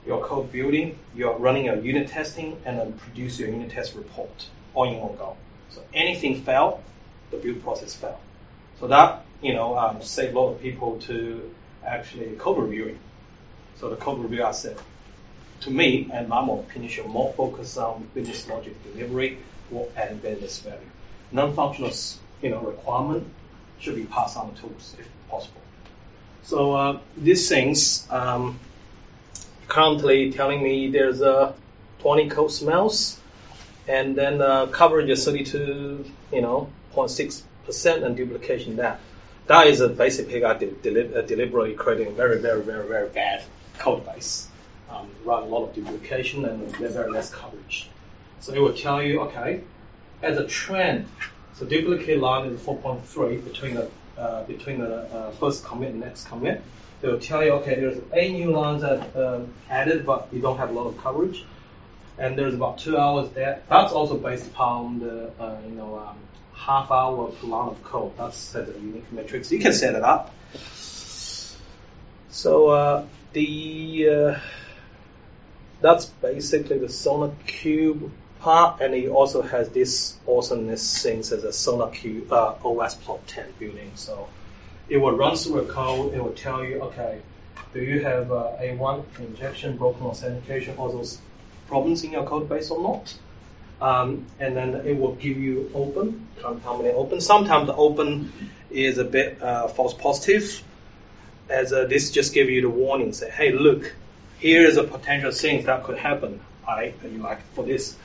your 0.05 0.24
code 0.24 0.51
building, 0.51 0.98
you're 1.15 1.38
running 1.38 1.65
your 1.65 1.75
unit 1.75 2.07
testing, 2.09 2.57
and 2.65 2.79
then 2.79 2.93
produce 2.93 3.39
your 3.39 3.50
unit 3.50 3.71
test 3.71 3.95
report 3.95 4.48
all 4.74 4.91
in 4.91 5.00
one 5.00 5.15
go. 5.15 5.38
So 5.69 5.83
anything 5.93 6.41
fail, 6.41 6.81
the 7.31 7.38
build 7.38 7.63
process 7.63 7.95
fail. 7.95 8.19
So 8.79 8.88
that 8.88 9.25
you 9.41 9.53
know, 9.53 9.77
um, 9.77 10.01
save 10.01 10.36
a 10.36 10.39
lot 10.39 10.51
of 10.51 10.62
people 10.62 11.00
to 11.01 11.53
actually 11.86 12.36
code 12.38 12.57
reviewing. 12.57 13.00
So 13.77 13.89
the 13.89 13.95
code 13.95 14.19
review 14.19 14.45
said, 14.51 14.77
to 15.62 15.71
me, 15.71 16.09
and 16.12 16.27
my 16.27 16.41
opinion, 16.41 16.91
should 16.91 17.05
more 17.05 17.33
focus 17.33 17.77
on 17.77 18.07
business 18.13 18.48
logic 18.48 18.75
delivery 18.83 19.38
adding 19.95 20.17
business 20.17 20.59
value. 20.59 20.79
Non-functional, 21.31 21.91
you 22.41 22.50
know, 22.50 22.59
requirement 22.59 23.27
should 23.79 23.95
be 23.95 24.05
passed 24.05 24.36
on 24.36 24.53
to 24.53 24.62
tools 24.62 24.95
if 25.00 25.07
possible. 25.29 25.62
So 26.43 26.74
uh, 26.74 27.00
these 27.15 27.48
things 27.48 28.07
um, 28.09 28.59
currently 29.67 30.31
telling 30.31 30.62
me 30.63 30.89
there's 30.89 31.21
a 31.21 31.53
20 32.00 32.29
code 32.29 32.51
smells, 32.51 33.19
and 33.88 34.15
then 34.15 34.41
uh, 34.41 34.67
coverage 34.67 35.09
is 35.09 35.24
32, 35.25 36.05
you 36.33 36.41
know, 36.41 36.69
0.6 36.96 37.41
percent, 37.65 38.03
and 38.03 38.15
duplication 38.15 38.77
that 38.77 39.00
that 39.50 39.65
is 39.65 39.81
a 39.81 39.89
basically 39.89 40.46
I 40.46 40.53
de- 40.58 40.72
de- 40.72 41.24
deliberately 41.24 41.74
creating 41.74 42.08
a 42.08 42.12
very, 42.12 42.39
very, 42.39 42.62
very, 42.62 42.88
very 42.88 43.10
bad 43.10 43.43
code 43.79 44.05
base. 44.05 44.48
Um, 44.91 45.10
run 45.25 45.43
a 45.43 45.46
lot 45.48 45.63
of 45.63 45.74
duplication 45.74 46.46
and 46.46 46.75
very 46.75 47.12
less 47.12 47.31
coverage. 47.31 47.89
So 48.41 48.53
it 48.53 48.60
will 48.60 48.74
tell 48.74 49.01
you, 49.01 49.22
okay, 49.22 49.62
as 50.22 50.38
a 50.38 50.48
trend, 50.48 51.08
so 51.55 51.65
duplicate 51.65 52.19
line 52.19 52.48
is 52.50 52.62
4.3 52.62 53.43
between 53.43 53.74
the 53.75 53.89
uh, 54.17 54.43
between 54.43 54.79
the 54.79 54.98
uh, 54.98 55.31
first 55.31 55.63
commit 55.63 55.91
and 55.91 56.01
next 56.01 56.27
commit. 56.27 56.62
It 57.01 57.08
will 57.08 57.19
tell 57.19 57.43
you, 57.43 57.51
okay, 57.53 57.75
there's 57.75 58.00
eight 58.13 58.34
new 58.34 58.51
lines 58.51 58.81
that 58.81 59.15
um, 59.15 59.53
added, 59.69 60.05
but 60.05 60.27
you 60.31 60.41
don't 60.41 60.58
have 60.58 60.69
a 60.69 60.74
lot 60.74 60.88
of 60.88 60.98
coverage, 60.98 61.46
and 62.17 62.38
there's 62.38 62.53
about 62.53 62.77
two 62.77 62.98
hours 62.98 63.29
there. 63.31 63.63
That's 63.69 63.93
also 63.93 64.17
based 64.17 64.48
upon 64.48 65.00
the 65.00 65.31
uh, 65.39 65.58
you 65.65 65.75
know 65.75 65.98
um, 66.00 66.17
half 66.60 66.92
hour 66.92 67.30
of 67.30 67.84
code. 67.84 68.13
That's 68.18 68.56
a 68.56 68.66
unique 68.66 69.12
metrics. 69.12 69.51
You 69.51 69.60
can 69.60 69.74
set 69.74 69.96
it 69.96 70.04
up. 70.04 70.34
So 72.30 72.70
uh, 72.70 73.06
the 73.34 74.10
uh, 74.10 74.39
that's 75.82 76.06
basically 76.06 76.78
the 76.78 76.89
Sonar 76.89 77.32
Cube 77.48 78.12
part, 78.39 78.82
and 78.82 78.94
it 78.94 79.10
also 79.10 79.42
has 79.42 79.70
this 79.70 80.18
awesomeness 80.28 81.04
things 81.04 81.32
as 81.32 81.44
a 81.44 81.50
SonarQube 81.50 82.32
uh, 82.32 82.56
OWASP 82.63 83.06
Top 83.06 83.25
10 83.28 83.54
building. 83.60 83.92
So 83.96 84.28
it 84.88 84.98
will 84.98 85.16
run 85.16 85.36
through 85.36 85.62
a 85.62 85.66
code. 85.66 86.13
It 86.13 86.24
will 86.24 86.34
tell 86.34 86.63
you, 86.63 86.82
okay, 86.82 87.22
do 87.74 87.82
you 87.82 88.04
have 88.04 88.32
uh, 88.32 88.51
A1 88.60 89.04
injection, 89.20 89.78
broken 89.78 90.06
authentication, 90.06 90.78
all 90.78 90.92
those 90.92 91.20
problems 91.68 92.04
in 92.04 92.12
your 92.12 92.25
code 92.25 92.50
base 92.50 92.72
or 92.72 92.82
not? 92.82 93.13
Um, 93.81 94.25
and 94.39 94.55
then 94.57 94.75
it 94.75 94.98
will 94.98 95.15
give 95.15 95.38
you 95.38 95.71
open, 95.74 96.27
many 96.43 96.89
open. 96.89 97.21
Sometimes 97.21 97.67
the 97.67 97.75
open 97.75 98.31
is 98.69 98.98
a 98.98 99.05
bit 99.05 99.41
uh, 99.41 99.67
false 99.69 99.93
positive, 99.93 100.62
as 101.50 101.71
uh, 101.71 101.86
this 101.86 102.12
just 102.12 102.33
give 102.33 102.50
you 102.50 102.62
the 102.62 102.69
warning, 102.69 103.13
say, 103.13 103.29
hey, 103.29 103.51
look, 103.51 103.93
here 104.39 104.65
is 104.65 104.77
a 104.77 104.83
potential 104.83 105.31
thing 105.31 105.65
that 105.65 105.83
could 105.83 105.98
happen. 105.98 106.41
I 106.67 106.93
you 107.03 107.19
like 107.19 107.41
for 107.53 107.63
this. 107.63 107.95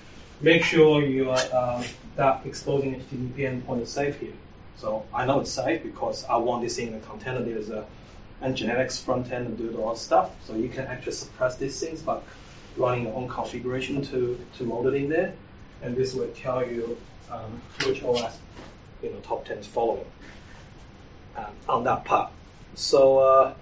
Make 0.41 0.65
sure 0.65 1.03
you 1.03 1.31
are 1.31 1.39
uh, 1.53 1.85
that 2.17 2.47
exposing 2.47 2.95
HTTP 2.95 3.37
endpoint 3.37 3.83
is 3.83 3.91
safe 3.91 4.19
here. 4.19 4.33
So 4.77 5.05
I 5.13 5.27
know 5.27 5.41
it's 5.41 5.51
safe 5.51 5.83
because 5.83 6.25
I 6.25 6.37
want 6.37 6.63
this 6.63 6.79
in 6.79 6.93
the 6.93 7.01
container. 7.01 7.43
There's 7.43 7.71
a 7.71 7.85
Nginx 8.43 9.03
front 9.03 9.31
end 9.31 9.47
and 9.47 9.59
do 9.59 9.81
all 9.81 9.97
stuff. 9.97 10.31
So 10.47 10.55
you 10.55 10.69
can 10.69 10.87
actually 10.87 11.13
suppress 11.13 11.57
these 11.57 11.79
things 11.79 12.03
by 12.03 12.21
running 12.77 13.05
your 13.05 13.15
own 13.15 13.29
configuration 13.29 14.03
to, 14.03 14.39
to 14.59 14.65
load 14.65 14.93
it 14.93 14.95
in 14.95 15.09
there 15.09 15.35
and 15.85 15.95
this 15.95 16.15
will 16.15 16.29
tell 16.29 16.67
you 16.67 16.97
um, 17.31 17.61
which 17.87 18.03
OS 18.03 18.39
you 19.03 19.11
know 19.11 19.19
top 19.21 19.45
10 19.45 19.59
is 19.59 19.67
following 19.67 20.07
um, 21.37 21.53
on 21.69 21.85
that 21.85 22.05
part. 22.05 22.33
So 22.75 23.19
uh, 23.19 23.55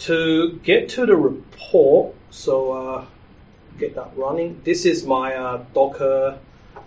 to 0.00 0.60
get 0.62 0.90
to 0.90 1.06
the 1.06 1.16
report, 1.16 2.14
so 2.30 2.72
uh, 2.72 3.04
get 3.78 3.94
that 3.94 4.10
running. 4.16 4.60
This 4.64 4.84
is 4.84 5.04
my 5.04 5.34
uh, 5.34 5.64
Docker 5.74 6.38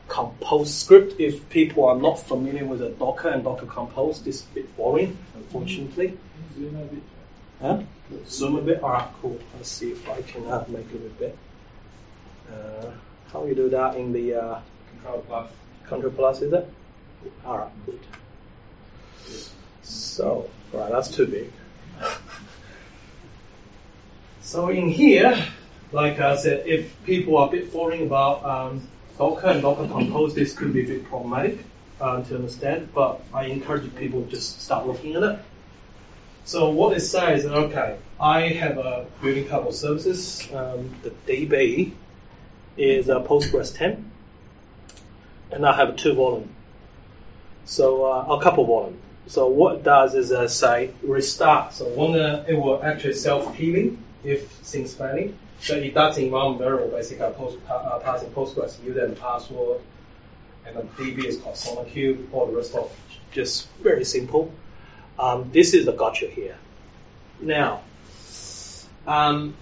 Compose 0.07 0.73
script. 0.73 1.19
If 1.19 1.49
people 1.49 1.85
are 1.85 1.97
not 1.97 2.19
familiar 2.19 2.65
with 2.65 2.79
the 2.79 2.89
Docker 2.89 3.29
and 3.29 3.43
Docker 3.43 3.65
Compose, 3.65 4.21
this 4.21 4.37
is 4.37 4.45
a 4.51 4.55
bit 4.55 4.77
boring, 4.77 5.17
unfortunately. 5.35 6.17
Zoom 6.55 6.75
a 6.75 6.85
bit. 6.85 7.03
Huh? 7.61 7.81
Zoom 8.27 8.55
a 8.55 8.61
bit. 8.61 8.81
Alright, 8.81 9.09
cool. 9.21 9.39
Let's 9.55 9.69
see 9.69 9.91
if 9.91 10.09
I 10.09 10.21
can 10.21 10.47
uh, 10.47 10.65
make 10.67 10.91
it 10.93 11.05
a 11.05 11.19
bit. 11.19 11.37
How 13.31 13.45
you 13.45 13.55
do 13.55 13.69
that 13.69 13.95
in 13.95 14.11
the 14.11 14.35
uh, 14.35 14.59
Control 15.01 15.23
Plus? 15.27 15.51
Control 15.87 16.11
Plus, 16.11 16.41
is 16.41 16.53
it? 16.53 16.73
All 17.45 17.57
right, 17.57 17.85
good. 17.85 17.99
So, 19.83 20.49
right, 20.73 20.91
that's 20.91 21.09
too 21.09 21.27
big. 21.27 21.51
So 24.41 24.69
in 24.69 24.89
here, 24.89 25.37
like 25.91 26.19
I 26.19 26.35
said, 26.35 26.65
if 26.65 27.03
people 27.03 27.37
are 27.37 27.47
a 27.47 27.51
bit 27.51 27.71
worrying 27.71 28.07
about 28.07 28.43
um, 28.43 28.87
Docker 29.19 29.45
and 29.45 29.61
Docker 29.61 29.87
Compose, 29.87 30.33
this 30.33 30.53
could 30.55 30.73
be 30.73 30.85
a 30.85 30.87
bit 30.87 31.05
problematic 31.05 31.59
uh, 32.01 32.23
to 32.23 32.35
understand, 32.35 32.89
but 32.91 33.21
I 33.31 33.45
encourage 33.45 33.93
people 33.95 34.25
just 34.25 34.59
start 34.59 34.87
looking 34.87 35.15
at 35.15 35.21
it. 35.21 35.39
So 36.45 36.71
what 36.71 36.97
it 36.97 37.01
says, 37.01 37.45
okay, 37.45 37.99
I 38.19 38.47
have 38.47 38.79
a 38.79 39.05
building 39.21 39.47
couple 39.47 39.71
services. 39.71 40.47
Um, 40.51 40.95
the 41.03 41.11
DB 41.27 41.91
is 42.79 43.09
a 43.09 43.15
Postgres 43.15 43.75
10, 43.75 44.09
and 45.51 45.65
I 45.65 45.75
have 45.75 45.97
two 45.97 46.13
volume. 46.13 46.49
So 47.65 48.05
uh, 48.05 48.37
a 48.37 48.41
couple 48.41 48.65
volume. 48.65 48.99
So 49.27 49.47
what 49.47 49.75
it 49.75 49.83
does 49.83 50.15
is 50.15 50.31
uh, 50.31 50.47
say 50.47 50.91
restart. 51.03 51.73
So 51.73 51.85
when 51.89 52.19
uh, 52.19 52.45
it 52.47 52.55
will 52.55 52.81
actually 52.81 53.13
self-healing 53.13 54.03
if 54.23 54.49
things 54.49 54.93
failing. 54.93 55.37
So 55.59 55.75
it 55.75 55.93
does 55.93 56.17
environment 56.17 56.61
variable 56.61 56.97
basically 56.97 57.31
post, 57.33 57.57
uh, 57.69 57.99
passing 57.99 58.29
Postgres 58.31 58.83
user 58.83 59.05
and 59.05 59.19
password, 59.19 59.81
and 60.65 60.77
the 60.77 60.81
DB 60.81 61.25
is 61.25 61.37
called 61.37 61.55
SonarQube. 61.55 62.33
All 62.33 62.47
the 62.47 62.55
rest 62.55 62.73
of 62.75 62.91
just 63.31 63.67
very 63.83 64.05
simple. 64.05 64.51
Um, 65.19 65.51
this 65.51 65.73
is 65.73 65.85
the 65.85 65.91
gotcha 65.91 66.27
here. 66.27 66.55
Now, 67.41 67.81
um, 69.05 69.53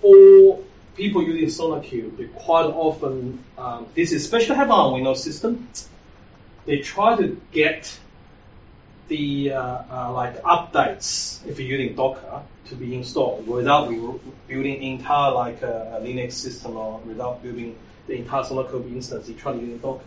for 0.00 0.60
people 1.00 1.22
using 1.22 1.48
SonarQube, 1.48 2.34
quite 2.34 2.66
often, 2.66 3.42
um, 3.56 3.86
this 3.94 4.12
is 4.12 4.22
especially 4.22 4.56
happen 4.56 4.72
on 4.72 4.92
Windows 4.92 5.24
system, 5.24 5.66
they 6.66 6.80
try 6.80 7.16
to 7.16 7.40
get 7.52 7.98
the 9.08 9.52
uh, 9.52 9.82
uh, 9.90 10.12
like 10.12 10.42
updates 10.42 11.44
if 11.46 11.58
you're 11.58 11.78
using 11.78 11.96
Docker 11.96 12.42
to 12.66 12.74
be 12.74 12.94
installed 12.94 13.46
without 13.46 13.88
building 14.46 14.82
entire 14.82 15.32
like 15.32 15.62
a, 15.62 15.98
a, 15.98 16.06
Linux 16.06 16.32
system 16.32 16.76
or 16.76 17.00
without 17.00 17.42
building 17.42 17.76
the 18.06 18.14
entire 18.14 18.44
SonarQube 18.44 18.92
instance. 18.92 19.26
You 19.28 19.34
try 19.34 19.52
to 19.52 19.58
use 19.58 19.80
Docker. 19.80 20.04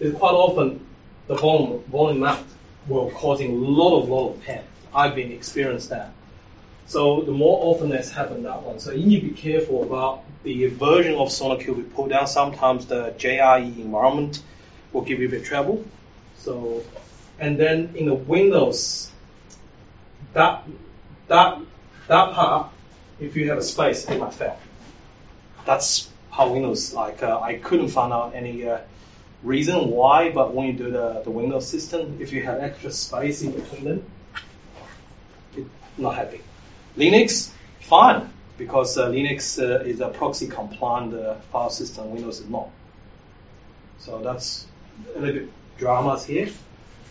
It's 0.00 0.18
quite 0.18 0.32
often 0.32 0.84
the 1.28 1.36
volume 1.36 1.84
volume 1.84 2.28
will 2.88 3.10
causing 3.12 3.52
a 3.52 3.54
lot 3.54 4.02
of 4.02 4.08
lot 4.08 4.30
of 4.30 4.42
pain. 4.42 4.62
I've 4.92 5.14
been 5.14 5.30
experienced 5.30 5.90
that. 5.90 6.12
So 6.86 7.22
the 7.22 7.32
more 7.32 7.58
often 7.62 7.90
that's 7.90 8.10
happened 8.10 8.44
that 8.44 8.62
one. 8.62 8.80
So 8.80 8.90
you 8.90 9.06
need 9.06 9.20
to 9.20 9.28
be 9.28 9.34
careful 9.34 9.84
about 9.84 10.24
the 10.42 10.66
version 10.66 11.14
of 11.14 11.28
SonarQube 11.28 11.76
we 11.76 11.82
put 11.82 12.10
down. 12.10 12.26
Sometimes 12.26 12.86
the 12.86 13.14
JRE 13.18 13.78
environment 13.78 14.42
will 14.92 15.02
give 15.02 15.20
you 15.20 15.28
a 15.28 15.30
bit 15.30 15.44
trouble. 15.44 15.84
So 16.36 16.82
and 17.38 17.58
then 17.58 17.94
in 17.96 18.06
the 18.06 18.14
Windows, 18.14 19.10
that 20.32 20.64
that 21.28 21.58
that 22.08 22.32
part, 22.32 22.70
if 23.20 23.36
you 23.36 23.48
have 23.50 23.58
a 23.58 23.62
space, 23.62 24.08
it 24.08 24.18
might 24.18 24.34
fail. 24.34 24.58
That's 25.64 26.08
how 26.30 26.52
Windows 26.52 26.92
like. 26.92 27.22
Uh, 27.22 27.40
I 27.40 27.54
couldn't 27.54 27.88
find 27.88 28.12
out 28.12 28.34
any 28.34 28.68
uh, 28.68 28.78
reason 29.42 29.90
why, 29.90 30.30
but 30.30 30.54
when 30.54 30.66
you 30.68 30.72
do 30.72 30.90
the, 30.90 31.22
the 31.24 31.30
Windows 31.30 31.68
system, 31.68 32.18
if 32.20 32.32
you 32.32 32.42
have 32.42 32.60
extra 32.60 32.90
space 32.90 33.42
in 33.42 33.52
between 33.52 33.84
them, 33.84 34.04
it's 35.56 35.68
not 35.98 36.16
happy. 36.16 36.40
Linux, 36.96 37.50
fine, 37.80 38.31
because 38.62 38.96
uh, 38.96 39.08
Linux 39.08 39.58
uh, 39.58 39.82
is 39.82 40.00
a 40.00 40.08
POSIX 40.08 40.50
compliant 40.52 41.14
uh, 41.14 41.34
file 41.50 41.70
system, 41.70 42.12
Windows 42.12 42.38
is 42.38 42.48
not. 42.48 42.68
So 43.98 44.20
that's 44.22 44.66
a 45.16 45.18
little 45.18 45.40
bit 45.40 45.52
dramas 45.78 46.24
here. 46.24 46.48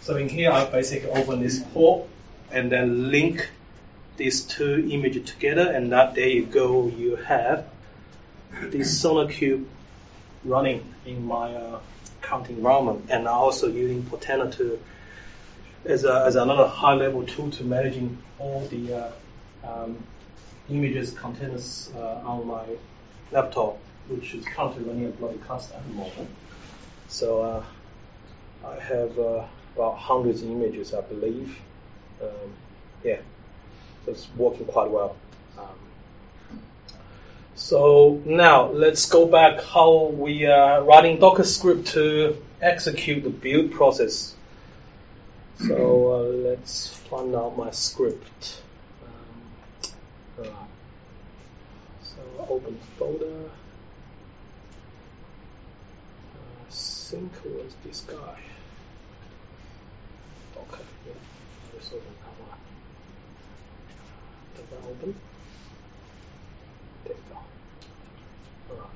So 0.01 0.15
in 0.15 0.29
here, 0.29 0.49
I 0.51 0.65
basically 0.65 1.09
open 1.09 1.41
this 1.41 1.59
port 1.73 2.07
and 2.51 2.71
then 2.71 3.11
link 3.11 3.49
these 4.15 4.43
two 4.43 4.87
images 4.91 5.29
together, 5.29 5.71
and 5.71 5.91
that 5.91 6.15
there 6.15 6.29
you 6.29 6.45
go, 6.45 6.87
you 6.87 7.17
have 7.17 7.67
this 8.61 9.03
SonarQube 9.03 9.65
running 10.45 10.83
in 11.05 11.25
my 11.25 11.53
uh, 11.53 11.79
account 12.21 12.49
environment, 12.49 13.05
and 13.09 13.27
I'm 13.27 13.35
also 13.35 13.67
using 13.67 14.03
Portainer 14.03 14.55
to 14.57 14.79
as, 15.83 16.05
a, 16.05 16.23
as 16.25 16.35
another 16.35 16.67
high-level 16.67 17.23
tool 17.25 17.51
to 17.51 17.63
managing 17.63 18.17
all 18.39 18.61
the 18.69 18.93
uh, 18.93 19.11
um, 19.63 19.97
images 20.69 21.11
containers 21.11 21.91
uh, 21.95 22.21
on 22.25 22.47
my 22.47 22.63
laptop, 23.31 23.77
which 24.07 24.33
is 24.33 24.45
currently 24.45 24.83
running 24.83 25.05
a 25.05 25.09
bloody 25.09 25.37
cluster 25.39 25.75
at 25.75 25.87
the 25.87 25.93
moment. 25.93 26.29
So 27.07 27.41
uh, 27.41 27.63
I 28.65 28.79
have 28.79 29.17
uh, 29.17 29.45
about 29.75 29.97
hundreds 29.97 30.41
of 30.41 30.49
images, 30.49 30.93
I 30.93 31.01
believe. 31.01 31.57
Um, 32.21 32.53
yeah, 33.03 33.19
so 34.05 34.11
it's 34.11 34.27
working 34.37 34.65
quite 34.65 34.89
well. 34.89 35.15
Um, 35.57 36.59
so 37.55 38.21
now 38.25 38.71
let's 38.71 39.07
go 39.07 39.25
back 39.25 39.63
how 39.63 40.05
we 40.05 40.45
are 40.45 40.83
writing 40.83 41.19
Docker 41.19 41.43
script 41.43 41.87
to 41.89 42.37
execute 42.61 43.23
the 43.23 43.29
build 43.29 43.71
process. 43.71 44.35
So 45.67 46.13
uh, 46.13 46.19
let's 46.49 46.87
find 46.87 47.35
out 47.35 47.57
my 47.57 47.71
script. 47.71 48.61
Um, 50.39 50.47
so 52.03 52.40
open 52.51 52.77
folder. 52.97 53.49
Uh, 56.35 56.69
sync 56.69 57.31
was 57.45 57.73
this 57.85 58.01
guy. 58.01 58.39
Okay, 60.57 60.83
yeah, 61.07 61.13
let's 61.73 61.87
open 61.87 62.13
that 62.19 62.35
one. 62.45 62.59
Does 64.55 64.65
that 64.69 64.83
open? 64.89 65.15
There 67.05 67.13
you 67.13 67.23
go. 67.29 67.37
Alright. 68.75 68.95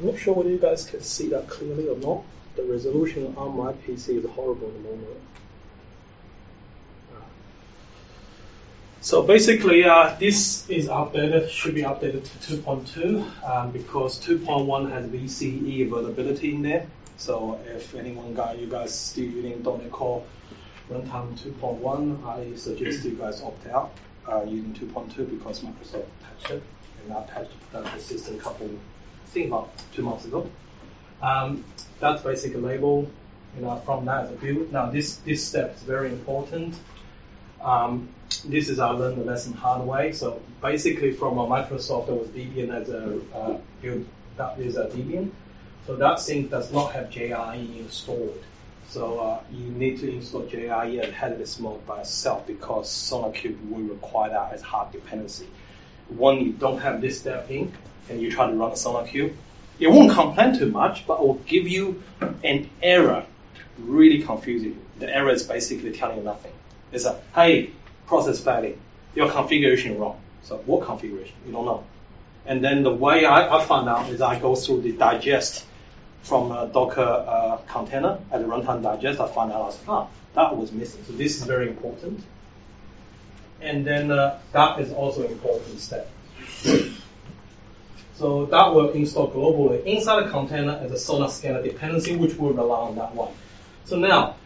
I'm 0.00 0.06
not 0.06 0.18
sure 0.18 0.34
whether 0.34 0.50
you 0.50 0.58
guys 0.58 0.84
can 0.86 1.02
see 1.02 1.28
that 1.28 1.48
clearly 1.48 1.88
or 1.88 1.96
not. 1.96 2.24
The 2.56 2.64
resolution 2.64 3.34
on 3.36 3.56
my 3.56 3.72
PC 3.72 4.18
is 4.18 4.30
horrible 4.30 4.66
at 4.66 4.74
the 4.74 4.80
moment. 4.80 5.20
So 9.02 9.22
basically, 9.22 9.84
uh, 9.84 10.14
this 10.20 10.68
is 10.68 10.86
updated, 10.88 11.48
should 11.48 11.74
be 11.74 11.84
updated 11.84 12.22
to 12.46 12.56
2.2 12.58 13.48
um, 13.48 13.70
because 13.70 14.22
2.1 14.22 14.90
has 14.90 15.06
VCE 15.06 15.86
availability 15.86 16.54
in 16.54 16.60
there. 16.60 16.86
So 17.16 17.58
if 17.66 17.94
anyone 17.94 18.34
got 18.34 18.58
you 18.58 18.66
guys 18.66 18.92
still 18.98 19.24
using 19.24 19.62
.NET 19.62 19.90
Core 19.90 20.22
runtime 20.90 21.34
2.1, 21.38 22.26
I 22.26 22.54
suggest 22.56 23.04
you 23.06 23.12
guys 23.12 23.40
opt 23.40 23.66
out 23.68 23.90
uh, 24.30 24.42
using 24.42 24.74
2.2 24.74 25.30
because 25.30 25.60
Microsoft 25.60 26.04
patched 26.22 26.50
it 26.50 26.62
and 27.00 27.10
that 27.10 27.26
patched 27.28 27.52
production 27.70 28.00
system 28.00 28.36
a 28.36 28.38
couple 28.38 28.68
think 29.28 29.46
about 29.46 29.70
two 29.94 30.02
months 30.02 30.26
ago. 30.26 30.50
Um, 31.22 31.64
that's 32.00 32.22
basically 32.22 32.60
label, 32.60 33.10
you 33.56 33.62
know, 33.62 33.76
from 33.76 34.04
that 34.04 34.24
as 34.24 34.30
a 34.30 34.34
build. 34.34 34.72
Now 34.72 34.90
this, 34.90 35.16
this 35.16 35.46
step 35.46 35.76
is 35.76 35.82
very 35.84 36.10
important. 36.10 36.74
Um, 37.62 38.10
this 38.44 38.68
is 38.68 38.78
I 38.78 38.90
learned 38.90 39.20
the 39.20 39.24
lesson 39.24 39.52
hard 39.52 39.86
way. 39.86 40.12
So 40.12 40.40
basically 40.60 41.12
from 41.12 41.38
a 41.38 41.46
Microsoft, 41.46 42.06
there 42.06 42.14
was 42.14 42.28
Debian 42.28 42.74
as 42.74 42.88
a 42.88 43.20
uh, 43.34 43.58
build, 43.82 44.06
that 44.36 44.58
is 44.58 44.76
a 44.76 44.86
Debian. 44.86 45.30
So 45.86 45.96
that 45.96 46.20
thing 46.20 46.48
does 46.48 46.72
not 46.72 46.92
have 46.92 47.10
JRE 47.10 47.78
installed. 47.78 48.42
So 48.88 49.18
uh, 49.18 49.40
you 49.52 49.70
need 49.70 50.00
to 50.00 50.10
install 50.10 50.42
JRE 50.42 51.02
and 51.02 51.12
headless 51.12 51.58
mode 51.60 51.86
by 51.86 52.00
itself 52.00 52.46
because 52.46 52.88
SonarQube 52.88 53.70
will 53.70 53.82
require 53.82 54.30
that 54.30 54.52
as 54.52 54.62
hard 54.62 54.92
dependency. 54.92 55.48
When 56.08 56.40
you 56.40 56.52
don't 56.52 56.78
have 56.78 57.00
this 57.00 57.20
step 57.20 57.50
in, 57.50 57.72
and 58.10 58.20
you 58.20 58.30
try 58.30 58.50
to 58.50 58.52
run 58.52 58.72
SonarQube, 58.72 59.32
it 59.78 59.88
won't 59.88 60.12
complain 60.12 60.58
too 60.58 60.70
much, 60.70 61.06
but 61.06 61.14
it 61.14 61.20
will 61.20 61.34
give 61.46 61.66
you 61.68 62.02
an 62.42 62.68
error, 62.82 63.24
really 63.78 64.22
confusing. 64.22 64.78
The 64.98 65.14
error 65.14 65.30
is 65.30 65.44
basically 65.44 65.92
telling 65.92 66.18
you 66.18 66.24
nothing. 66.24 66.52
It's 66.92 67.06
a, 67.06 67.20
hey, 67.34 67.70
process 68.10 68.40
failing, 68.40 68.78
your 69.14 69.30
configuration 69.30 69.98
wrong. 69.98 70.20
So 70.42 70.56
what 70.66 70.84
configuration? 70.84 71.36
You 71.46 71.52
don't 71.52 71.64
know. 71.64 71.84
And 72.44 72.62
then 72.62 72.82
the 72.82 72.92
way 72.92 73.24
I, 73.24 73.56
I 73.56 73.64
found 73.64 73.88
out 73.88 74.10
is 74.10 74.20
I 74.20 74.38
go 74.38 74.56
through 74.56 74.82
the 74.82 74.92
digest 74.92 75.64
from 76.22 76.50
a 76.50 76.66
Docker 76.66 77.00
uh, 77.02 77.58
container 77.68 78.18
at 78.32 78.40
the 78.42 78.48
runtime 78.48 78.82
digest. 78.82 79.20
I 79.20 79.28
found 79.28 79.52
out 79.52 79.78
ah, 79.86 80.08
that 80.34 80.56
was 80.56 80.72
missing. 80.72 81.04
So 81.06 81.12
this 81.12 81.36
is 81.38 81.44
very 81.44 81.68
important. 81.68 82.20
And 83.60 83.86
then 83.86 84.10
uh, 84.10 84.40
that 84.52 84.80
is 84.80 84.92
also 84.92 85.24
an 85.24 85.32
important 85.32 85.78
step. 85.78 86.10
So 88.14 88.46
that 88.46 88.74
will 88.74 88.90
install 88.90 89.30
globally 89.30 89.84
inside 89.84 90.26
the 90.26 90.30
container 90.30 90.72
as 90.82 90.90
a 90.90 90.98
Sonar 90.98 91.30
scanner 91.30 91.62
dependency, 91.62 92.16
which 92.16 92.34
will 92.34 92.52
rely 92.52 92.80
on 92.88 92.96
that 92.96 93.14
one. 93.14 93.32
So 93.84 93.96
now, 93.96 94.36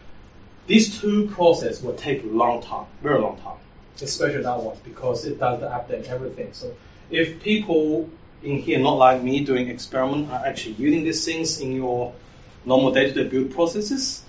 these 0.67 0.99
two 0.99 1.27
processes 1.27 1.83
will 1.83 1.93
take 1.93 2.23
a 2.23 2.27
long 2.27 2.61
time, 2.61 2.85
very 3.01 3.19
long 3.19 3.37
time, 3.37 3.57
especially 4.01 4.43
that 4.43 4.61
one, 4.61 4.77
because 4.83 5.25
it 5.25 5.39
does 5.39 5.59
the 5.59 5.67
update 5.67 6.07
everything. 6.07 6.53
So 6.53 6.73
if 7.09 7.41
people 7.41 8.09
in 8.41 8.59
here, 8.59 8.79
not 8.79 8.97
like 8.97 9.23
me 9.23 9.43
doing 9.43 9.69
experiment, 9.69 10.31
are 10.31 10.45
actually 10.45 10.73
using 10.73 11.03
these 11.03 11.23
things 11.23 11.59
in 11.59 11.73
your 11.73 12.13
normal 12.65 12.91
day-to-day 12.91 13.29
build 13.29 13.51
processes, 13.51 14.23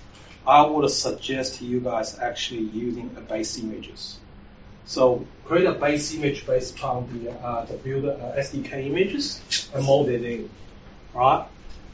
I 0.45 0.65
would 0.65 0.89
suggest 0.89 1.61
you 1.61 1.79
guys 1.79 2.17
actually 2.17 2.63
using 2.63 3.15
a 3.17 3.21
base 3.21 3.57
images. 3.59 4.17
So 4.85 5.25
create 5.43 5.65
a 5.65 5.73
base 5.73 6.13
image 6.13 6.45
based 6.45 6.81
on 6.81 7.09
the 7.11 7.31
uh, 7.31 7.65
the 7.65 7.73
builder 7.73 8.11
uh, 8.11 8.39
SDK 8.39 8.87
images 8.87 9.41
and 9.73 9.85
mold 9.85 10.07
it 10.07 10.23
in, 10.23 10.49
right? 11.13 11.45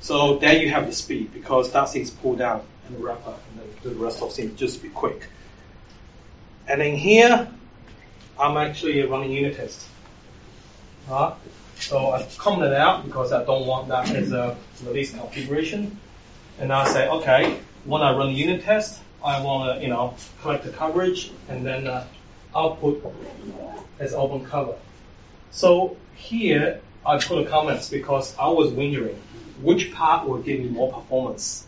So 0.01 0.38
there 0.38 0.62
you 0.62 0.69
have 0.69 0.86
the 0.86 0.93
speed 0.93 1.34
because 1.34 1.71
that 1.71 1.89
thing's 1.89 2.12
pulled 2.12 2.38
down 2.38 2.62
and 2.87 3.03
wrap 3.03 3.25
up, 3.27 3.41
and 3.51 3.73
the 3.81 3.99
rest 3.99 4.21
of 4.21 4.33
things 4.33 4.57
just 4.59 4.81
be 4.81 4.89
quick. 4.89 5.27
And 6.67 6.81
then 6.81 6.95
here, 6.95 7.47
I'm 8.39 8.57
actually 8.57 9.01
running 9.03 9.31
unit 9.31 9.55
test, 9.57 9.85
right? 11.09 11.35
So 11.75 12.11
I 12.11 12.27
commented 12.37 12.77
out 12.77 13.05
because 13.05 13.33
I 13.33 13.43
don't 13.43 13.67
want 13.67 13.89
that 13.89 14.09
as 14.11 14.31
a 14.31 14.57
release 14.85 15.13
configuration. 15.13 15.99
And 16.59 16.71
I 16.71 16.87
say, 16.87 17.09
okay, 17.09 17.59
when 17.83 18.01
I 18.01 18.15
run 18.15 18.31
unit 18.31 18.63
test, 18.63 19.01
I 19.23 19.41
want 19.41 19.77
to, 19.77 19.83
you 19.83 19.89
know, 19.89 20.15
collect 20.41 20.63
the 20.63 20.71
coverage 20.71 21.31
and 21.49 21.65
then 21.65 21.87
uh, 21.87 22.05
output 22.55 23.13
as 23.99 24.13
open 24.13 24.45
cover. 24.45 24.75
So 25.51 25.97
here 26.15 26.81
I 27.05 27.17
put 27.17 27.45
a 27.45 27.49
comments 27.49 27.89
because 27.89 28.37
I 28.37 28.47
was 28.47 28.71
wondering 28.71 29.21
which 29.61 29.93
part 29.93 30.27
will 30.27 30.39
give 30.39 30.59
me 30.59 30.69
more 30.69 30.91
performance. 30.91 31.65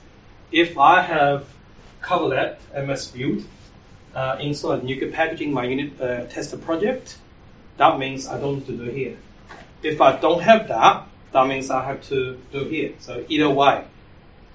If 0.52 0.78
I 0.78 1.02
have 1.02 1.48
coverlet 2.02 2.60
MS 2.76 3.08
build 3.08 3.44
uh, 4.14 4.38
installed 4.40 4.84
NuGet 4.84 5.14
packaging 5.14 5.52
my 5.52 5.66
unit 5.66 6.00
uh, 6.00 6.58
project, 6.58 7.18
that 7.78 8.00
means 8.00 8.28
I 8.28 8.40
don't 8.40 8.56
need 8.56 8.68
to 8.68 8.86
do 8.86 8.92
here. 8.92 9.18
If 9.84 10.02
I 10.02 10.16
don't 10.16 10.42
have 10.42 10.68
that, 10.70 11.08
that 11.32 11.48
means 11.48 11.70
I 11.70 11.84
have 11.84 12.02
to 12.10 12.40
do 12.52 12.64
here. 12.66 12.94
So 13.00 13.26
either 13.28 13.50
way. 13.50 13.84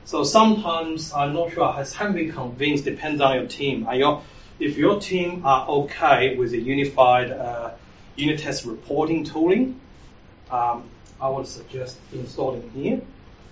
So 0.05 0.25
sometimes 0.25 1.13
I'm 1.13 1.35
not 1.35 1.53
sure. 1.53 1.65
I 1.65 1.85
haven't 1.85 2.15
been 2.15 2.33
convinced. 2.33 2.85
Depends 2.85 3.21
on 3.21 3.37
your 3.37 3.47
team. 3.47 3.87
Are 3.87 3.95
your, 3.95 4.23
if 4.59 4.79
your 4.79 4.99
team 4.99 5.45
are 5.45 5.69
okay 5.69 6.37
with 6.37 6.53
a 6.53 6.59
unified 6.59 7.31
uh, 7.31 7.73
unit 8.17 8.41
test 8.41 8.65
reporting 8.65 9.25
tooling, 9.25 9.81
um, 10.51 10.85
I 11.21 11.29
would 11.29 11.47
suggest 11.47 11.99
installing 12.13 12.71
here 12.71 13.03